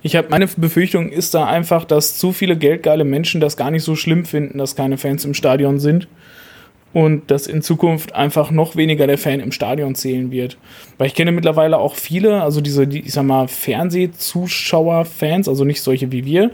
[0.04, 3.82] Ich habe meine Befürchtung ist da einfach, dass zu viele geldgeile Menschen das gar nicht
[3.82, 6.08] so schlimm finden, dass keine Fans im Stadion sind
[6.94, 10.60] und dass in Zukunft einfach noch weniger der Fan im Stadion zählen wird.
[11.00, 15.82] Weil ich kenne mittlerweile auch viele, also diese, die, ich sag mal, Fernsehzuschauer-Fans, also nicht
[15.82, 16.52] solche wie wir,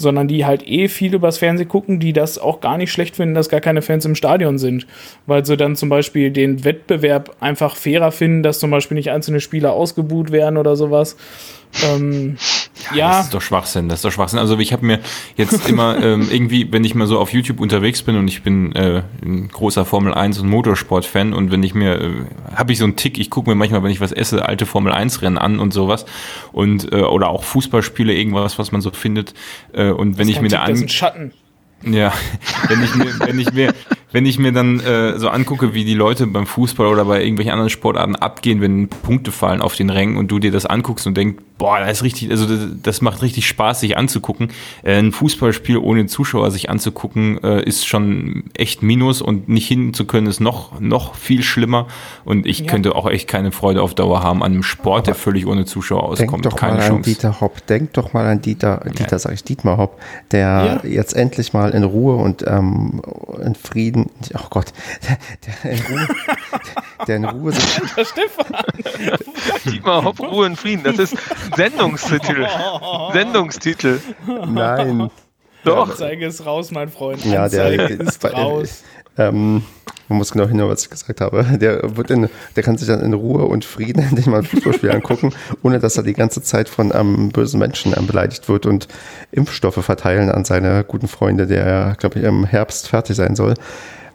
[0.00, 3.34] sondern die halt eh viel übers Fernsehen gucken, die das auch gar nicht schlecht finden,
[3.34, 4.86] dass gar keine Fans im Stadion sind,
[5.26, 9.40] weil sie dann zum Beispiel den Wettbewerb einfach fairer finden, dass zum Beispiel nicht einzelne
[9.40, 11.16] Spieler ausgebuht werden oder sowas.
[11.84, 12.36] Ähm,
[12.94, 14.38] ja, Das ist doch Schwachsinn, das ist doch Schwachsinn.
[14.38, 15.00] Also ich habe mir
[15.36, 18.74] jetzt immer ähm, irgendwie, wenn ich mal so auf YouTube unterwegs bin und ich bin
[18.74, 22.10] äh, ein großer Formel 1 und Motorsport-Fan und wenn ich mir, äh,
[22.54, 24.92] habe ich so einen Tick, ich gucke mir manchmal, wenn ich was esse, alte Formel
[24.92, 26.06] 1-Rennen an und sowas
[26.52, 29.34] und äh, oder auch Fußballspiele, irgendwas, was man so findet.
[29.72, 30.70] Äh, und wenn ich mir Tick, da an.
[30.70, 31.32] Das ist ein Schatten.
[31.82, 32.12] Ja,
[32.68, 33.74] wenn ich mir, wenn ich mir,
[34.12, 37.52] wenn ich mir dann äh, so angucke, wie die Leute beim Fußball oder bei irgendwelchen
[37.52, 41.16] anderen Sportarten abgehen, wenn Punkte fallen auf den Rängen und du dir das anguckst und
[41.16, 44.48] denk, boah, das ist richtig, also das, das macht richtig Spaß, sich anzugucken.
[44.82, 49.92] Äh, ein Fußballspiel ohne Zuschauer sich anzugucken, äh, ist schon echt Minus und nicht hin
[49.92, 51.86] zu können, ist noch, noch viel schlimmer.
[52.24, 52.66] Und ich ja.
[52.66, 56.04] könnte auch echt keine Freude auf Dauer haben an einem Sport, der völlig ohne Zuschauer
[56.04, 56.46] auskommt.
[56.46, 56.94] Denk doch keine mal Chance.
[56.94, 59.18] an Dieter Hopp, denk doch mal an Dieter, Dieter ja.
[59.18, 60.00] sag ich, Dietmar Hopp,
[60.30, 60.88] der ja.
[60.88, 63.02] jetzt endlich mal in Ruhe und ähm,
[63.44, 64.72] in Frieden, oh Gott,
[65.06, 65.18] der,
[65.62, 67.64] der in Ruhe, der, der in Ruhe sich.
[67.64, 68.46] Stefan!
[69.66, 71.18] Dietmar Hopp, Ruhe und Frieden, das ist
[71.54, 72.46] Sendungstitel.
[73.12, 74.00] Sendungstitel.
[74.46, 75.10] Nein.
[75.64, 75.94] Doch.
[75.94, 77.24] Zeige es raus, mein Freund.
[77.24, 78.82] Ja, der ist raus.
[79.18, 79.62] Ähm,
[80.08, 81.44] man muss genau hinhören, was ich gesagt habe.
[81.60, 84.90] Der, wird in, der kann sich dann in Ruhe und Frieden endlich mal ein Fußballspiel
[84.90, 85.32] angucken,
[85.62, 88.88] ohne dass er die ganze Zeit von ähm, bösen Menschen ähm, beleidigt wird und
[89.32, 93.54] Impfstoffe verteilen an seine guten Freunde, der, glaube ich, im Herbst fertig sein soll.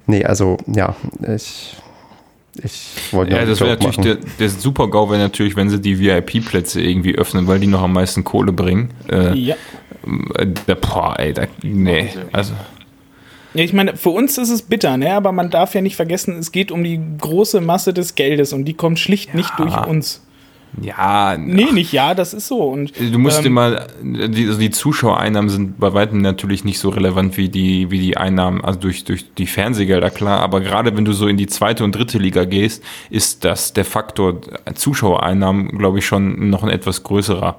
[0.07, 0.95] Nee, also ja,
[1.27, 1.77] ich
[2.63, 6.81] ich wollte ja, das wäre natürlich der, der Super-GAU wäre natürlich, wenn sie die VIP-Plätze
[6.81, 8.91] irgendwie öffnen, weil die noch am meisten Kohle bringen.
[9.11, 9.55] Äh, ja.
[10.37, 12.53] Äh, boah, ey, da, nee, also.
[13.53, 15.13] Ja, ich meine, für uns ist es bitter, ne?
[15.13, 18.65] aber man darf ja nicht vergessen, es geht um die große Masse des Geldes und
[18.65, 19.35] die kommt schlicht ja.
[19.35, 20.24] nicht durch uns.
[20.81, 21.37] Ja.
[21.37, 22.63] Nee, nicht ja, das ist so.
[22.63, 26.79] Und, du musst ähm, dir mal, die, also die Zuschauereinnahmen sind bei weitem natürlich nicht
[26.79, 30.41] so relevant wie die, wie die Einnahmen, also durch, durch die Fernsehgelder, klar.
[30.41, 33.85] Aber gerade wenn du so in die zweite und dritte Liga gehst, ist das der
[33.85, 34.41] Faktor
[34.73, 37.57] Zuschauereinnahmen, glaube ich, schon noch ein etwas größerer.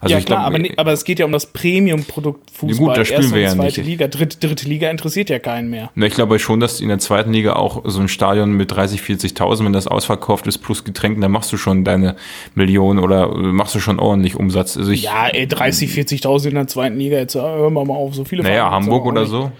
[0.00, 2.88] Also ja, klar, glaub, aber, aber es geht ja um das Premium-Produkt Fußball.
[2.88, 3.88] Gut, da spielen wir ja zweite nicht.
[3.88, 4.08] Liga.
[4.08, 5.90] Dritte, dritte Liga interessiert ja keinen mehr.
[5.94, 9.00] Na, ich glaube schon, dass in der zweiten Liga auch so ein Stadion mit 30,
[9.00, 12.16] 40.000, wenn das ausverkauft ist, plus Getränken, dann machst du schon deine
[12.54, 14.76] Millionen oder machst du schon ordentlich Umsatz?
[14.76, 17.94] Also ich, ja, ey, 30, 40.000 in der zweiten Liga, jetzt äh, hören wir mal
[17.94, 19.52] auf, so viele Naja, Hamburg oder so.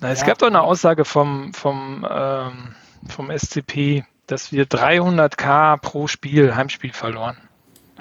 [0.00, 0.26] Na, es ja.
[0.26, 2.74] gab doch eine Aussage vom, vom, ähm,
[3.08, 7.36] vom SCP, dass wir 300k pro Spiel, Heimspiel verloren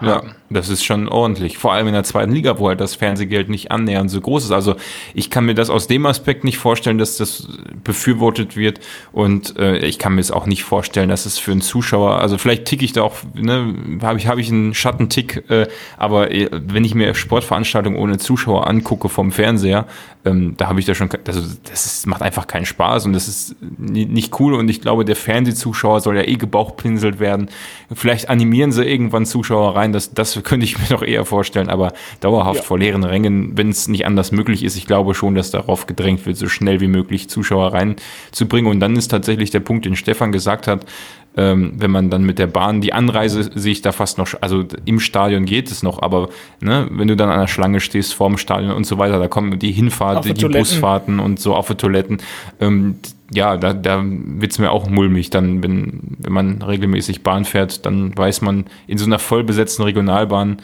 [0.02, 1.58] ja, das ist schon ordentlich.
[1.58, 4.52] Vor allem in der zweiten Liga, wo halt das Fernsehgeld nicht annähernd so groß ist.
[4.52, 4.76] Also
[5.14, 7.48] ich kann mir das aus dem Aspekt nicht vorstellen, dass das
[7.84, 8.80] befürwortet wird.
[9.12, 12.38] Und äh, ich kann mir es auch nicht vorstellen, dass es für einen Zuschauer, also
[12.38, 15.68] vielleicht ticke ich da auch, ne, habe ich, hab ich einen Schattentick, äh,
[15.98, 19.86] aber äh, wenn ich mir Sportveranstaltungen ohne Zuschauer angucke vom Fernseher,
[20.26, 23.28] ähm, da habe ich da schon, also das ist, macht einfach keinen Spaß und das
[23.28, 24.54] ist nicht cool.
[24.54, 27.50] Und ich glaube, der Fernsehzuschauer soll ja eh gebauchpinselt werden.
[27.94, 31.94] Vielleicht animieren sie irgendwann Zuschauer rein, das, das könnte ich mir noch eher vorstellen, aber
[32.20, 32.64] dauerhaft ja.
[32.64, 36.26] vor leeren Rängen, wenn es nicht anders möglich ist, ich glaube schon, dass darauf gedrängt
[36.26, 38.72] wird, so schnell wie möglich Zuschauer reinzubringen.
[38.72, 40.86] Und dann ist tatsächlich der Punkt, den Stefan gesagt hat,
[41.40, 44.66] ähm, wenn man dann mit der Bahn die Anreise sehe ich da fast noch, also
[44.84, 46.28] im Stadion geht es noch, aber
[46.60, 49.58] ne, wenn du dann an der Schlange stehst vorm Stadion und so weiter, da kommen
[49.58, 52.18] die Hinfahrt, die, die Busfahrten und so auf die Toiletten.
[52.60, 52.96] Ähm,
[53.32, 55.30] ja, da, da wird es mir auch mulmig.
[55.30, 60.58] Dann, wenn, wenn man regelmäßig Bahn fährt, dann weiß man, in so einer vollbesetzten Regionalbahn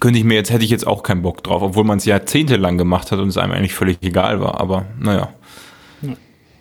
[0.00, 2.78] könnte ich mir jetzt, hätte ich jetzt auch keinen Bock drauf, obwohl man es jahrzehntelang
[2.78, 4.60] gemacht hat und es einem eigentlich völlig egal war.
[4.60, 5.28] Aber naja.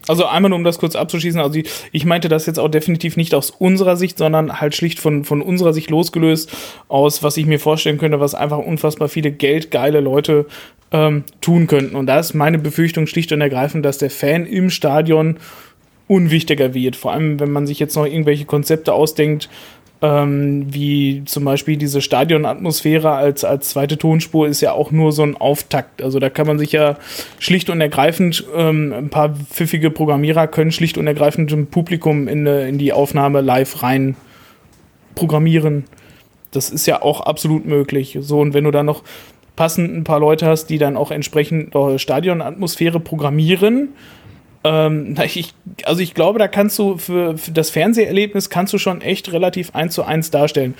[0.07, 1.60] Also einmal nur, um das kurz abzuschließen, also
[1.91, 5.41] ich meinte das jetzt auch definitiv nicht aus unserer Sicht, sondern halt schlicht von, von
[5.41, 6.56] unserer Sicht losgelöst
[6.88, 10.45] aus, was ich mir vorstellen könnte, was einfach unfassbar viele geldgeile Leute
[10.91, 11.95] ähm, tun könnten.
[11.95, 15.38] Und da ist meine Befürchtung schlicht und ergreifend, dass der Fan im Stadion
[16.07, 16.95] unwichtiger wird.
[16.95, 19.49] Vor allem, wenn man sich jetzt noch irgendwelche Konzepte ausdenkt,
[20.06, 25.23] ähm, wie zum Beispiel diese Stadionatmosphäre als, als zweite Tonspur ist ja auch nur so
[25.23, 26.03] ein Auftakt.
[26.03, 26.98] Also da kann man sich ja
[27.40, 32.45] schlicht und ergreifend, ähm, ein paar pfiffige Programmierer können schlicht und ergreifend ein Publikum in,
[32.45, 34.15] in die Aufnahme live rein
[35.15, 35.86] programmieren.
[36.52, 38.18] Das ist ja auch absolut möglich.
[38.22, 39.03] So, und wenn du dann noch
[39.56, 43.90] passend ein paar Leute hast, die dann auch entsprechend Stadionatmosphäre programmieren,
[44.65, 49.01] ähm, ich, also ich glaube, da kannst du für, für, das Fernseherlebnis kannst du schon
[49.01, 50.73] echt relativ eins zu eins darstellen.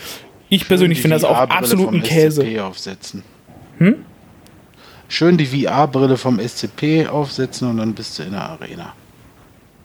[0.50, 2.42] Ich Schön persönlich finde das auch absolut ein Käse.
[2.42, 3.24] SCP aufsetzen.
[3.78, 3.98] Hm?
[5.08, 8.94] Schön die VR-Brille vom SCP aufsetzen und dann bist du in der Arena.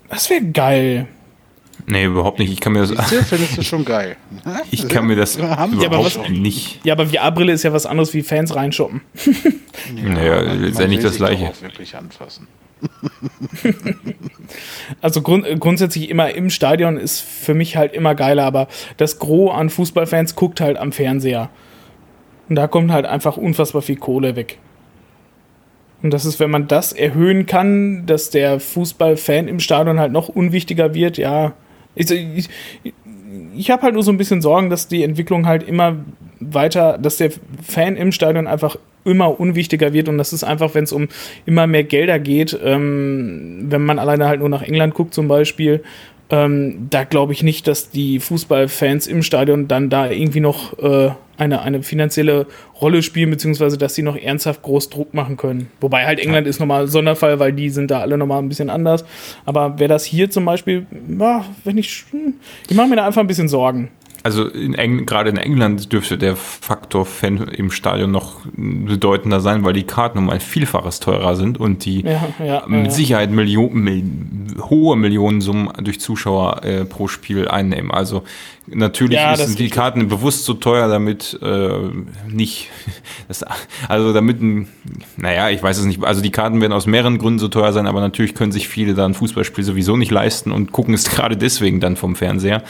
[0.08, 1.06] Das wäre geil.
[1.86, 2.52] Nee, überhaupt nicht.
[2.52, 2.92] Ich kann mir das.
[2.92, 4.16] Das findest du schon geil.
[4.70, 6.84] ich kann mir das überhaupt ja, was, nicht.
[6.84, 9.02] Ja, aber VR-Brille ist ja was anderes wie Fans reinshoppen.
[9.94, 11.48] ja, naja, letztendlich das gleiche.
[11.48, 12.48] Auch wirklich anfassen.
[15.00, 19.54] also grund grundsätzlich immer im Stadion ist für mich halt immer geiler, aber das Gros
[19.54, 21.50] an Fußballfans guckt halt am Fernseher.
[22.48, 24.58] Und da kommt halt einfach unfassbar viel Kohle weg.
[26.02, 30.28] Und das ist, wenn man das erhöhen kann, dass der Fußballfan im Stadion halt noch
[30.28, 31.52] unwichtiger wird, ja.
[31.94, 32.48] Ich, ich,
[33.54, 35.96] ich habe halt nur so ein bisschen Sorgen, dass die Entwicklung halt immer
[36.40, 37.30] weiter, dass der
[37.62, 41.08] Fan im Stadion einfach immer unwichtiger wird und das ist einfach, wenn es um
[41.46, 45.82] immer mehr Gelder geht, ähm, wenn man alleine halt nur nach England guckt zum Beispiel,
[46.32, 51.10] Ähm, da glaube ich nicht, dass die Fußballfans im Stadion dann da irgendwie noch äh,
[51.38, 52.46] eine, eine finanzielle
[52.80, 55.72] Rolle spielen, beziehungsweise dass sie noch ernsthaft groß Druck machen können.
[55.80, 58.70] Wobei halt England ist nochmal ein Sonderfall, weil die sind da alle nochmal ein bisschen
[58.70, 59.04] anders.
[59.44, 60.86] Aber wäre das hier zum Beispiel,
[61.18, 62.34] ja, wenn ich, hm,
[62.68, 63.88] ich mache mir da einfach ein bisschen Sorgen
[64.22, 69.64] also in Eng gerade in England dürfte der Faktor Fan im Stadion noch bedeutender sein,
[69.64, 73.30] weil die Karten um ein Vielfaches teurer sind und die ja, ja, mit ja, Sicherheit
[73.30, 74.04] Millionen, Mil
[74.68, 77.90] hohe Millionensummen durch Zuschauer äh, pro Spiel einnehmen.
[77.90, 78.24] Also
[78.74, 81.70] natürlich sind die Karten bewusst so teuer, damit äh,
[82.28, 82.68] nicht,
[83.28, 83.44] das,
[83.88, 84.38] also damit,
[85.16, 87.86] naja, ich weiß es nicht, also die Karten werden aus mehreren Gründen so teuer sein,
[87.86, 91.80] aber natürlich können sich viele dann Fußballspiel sowieso nicht leisten und gucken es gerade deswegen
[91.80, 92.62] dann vom Fernseher.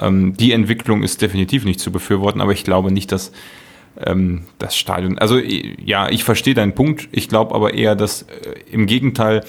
[0.00, 3.32] Ähm, die Entwicklung ist definitiv nicht zu befürworten, aber ich glaube nicht, dass
[3.98, 8.26] ähm, das Stadion, also ja, ich verstehe deinen Punkt, ich glaube aber eher, dass äh,
[8.70, 9.44] im Gegenteil,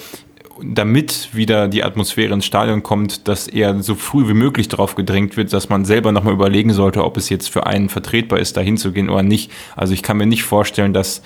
[0.62, 5.36] damit wieder die Atmosphäre ins Stadion kommt, dass eher so früh wie möglich darauf gedrängt
[5.36, 8.60] wird, dass man selber nochmal überlegen sollte, ob es jetzt für einen vertretbar ist, da
[8.60, 9.50] hinzugehen oder nicht.
[9.76, 11.22] Also ich kann mir nicht vorstellen, dass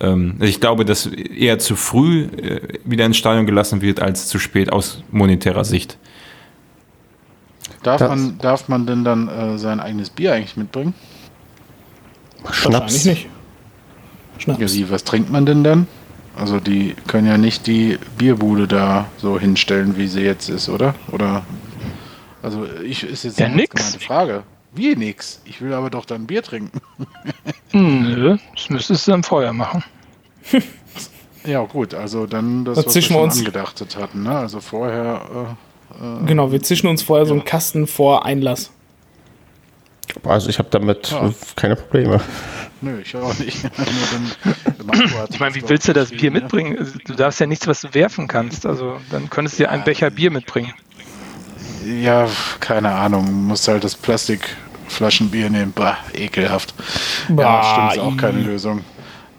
[0.00, 4.28] ähm, also ich glaube, dass eher zu früh äh, wieder ins Stadion gelassen wird, als
[4.28, 5.98] zu spät aus monetärer Sicht.
[7.82, 10.94] Darf, man, darf man denn dann äh, sein eigenes Bier eigentlich mitbringen?
[12.50, 13.04] Schnaps.
[13.04, 13.28] nicht.
[14.38, 14.60] Schnaps.
[14.60, 15.86] Ja, wie, was trinkt man denn dann?
[16.36, 20.94] Also die können ja nicht die Bierbude da so hinstellen, wie sie jetzt ist, oder?
[21.10, 21.44] Oder
[22.42, 23.92] also ich ist jetzt ja, nix.
[23.92, 24.42] eine Frage.
[24.74, 25.40] Wie nix?
[25.46, 26.80] Ich will aber doch dann Bier trinken.
[27.72, 29.82] Nö, das müsstest du dann vorher machen.
[31.46, 34.22] ja gut, also dann das, was wir schon uns angedachtet hatten.
[34.24, 34.36] Ne?
[34.36, 35.54] Also vorher äh,
[36.04, 37.28] äh, genau, wir zischen uns vorher ja.
[37.28, 38.70] so einen Kasten vor Einlass.
[40.24, 41.32] Also ich habe damit ja.
[41.54, 42.20] keine Probleme.
[42.80, 43.64] Nö, ich auch nicht.
[45.30, 46.92] ich meine, wie willst du das Bier mitbringen?
[47.06, 48.66] Du darfst ja nichts, was du werfen kannst.
[48.66, 50.72] Also dann könntest du dir einen Becher Bier mitbringen.
[51.84, 52.28] Ja,
[52.60, 53.26] keine Ahnung.
[53.26, 55.72] Du musst halt das Plastikflaschenbier nehmen.
[55.74, 56.74] Bah, ekelhaft.
[57.28, 58.84] Bah, ja, stimmt, ist auch keine Lösung.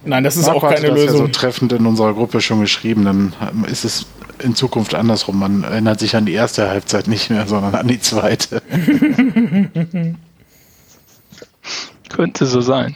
[0.03, 1.05] Nein, das ist Marco auch keine hat Lösung.
[1.05, 3.05] Das ja so treffend in unserer Gruppe schon geschrieben.
[3.05, 3.33] Dann
[3.69, 4.07] ist es
[4.43, 5.39] in Zukunft andersrum.
[5.39, 8.61] Man erinnert sich an die erste Halbzeit nicht mehr, sondern an die zweite.
[12.09, 12.95] Könnte so sein.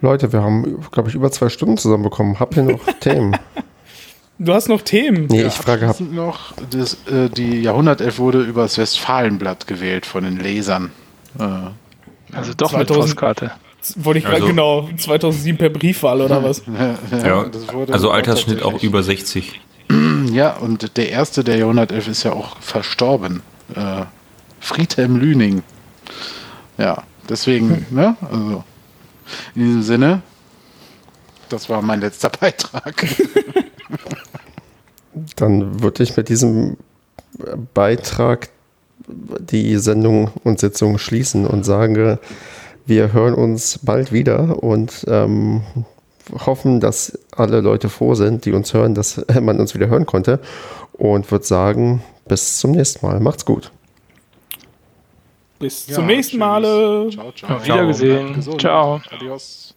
[0.00, 2.38] Leute, wir haben, glaube ich, über zwei Stunden zusammenbekommen.
[2.38, 3.36] Habt ihr noch Themen?
[4.38, 5.26] Du hast noch Themen?
[5.30, 10.24] Nee, ich frage hab noch, das, äh, die Jahrhundertelf wurde über das Westfalenblatt gewählt von
[10.24, 10.90] den Lesern.
[11.38, 11.42] Äh,
[12.32, 13.50] also doch 2000, eine Postkarte.
[13.96, 16.62] Wollte ich also, genau, 2007 per Briefwahl oder was?
[17.12, 17.50] Ja, ja
[17.90, 19.60] also Altersschnitt auch über 60.
[20.32, 23.42] Ja, und der erste der Jahrhundertelf ist ja auch verstorben.
[23.74, 24.02] Äh,
[24.60, 25.62] Friedhelm Lüning.
[26.78, 27.96] Ja, deswegen, hm.
[27.96, 28.16] ne?
[28.20, 28.64] Also,
[29.54, 30.22] in diesem Sinne,
[31.48, 32.94] das war mein letzter Beitrag.
[35.36, 36.76] Dann würde ich mit diesem
[37.74, 38.50] Beitrag
[39.08, 42.18] die Sendung und Sitzung schließen und sage,
[42.86, 45.62] wir hören uns bald wieder und ähm,
[46.32, 50.40] hoffen, dass alle Leute froh sind, die uns hören, dass man uns wieder hören konnte.
[50.92, 53.20] Und würde sagen, bis zum nächsten Mal.
[53.20, 53.70] Macht's gut.
[55.58, 56.62] Bis ja, zum nächsten Mal.
[57.10, 57.56] Ciao, ciao.
[57.56, 58.42] Auf Wiedergesehen.
[58.58, 59.00] Ciao.
[59.10, 59.74] Adios.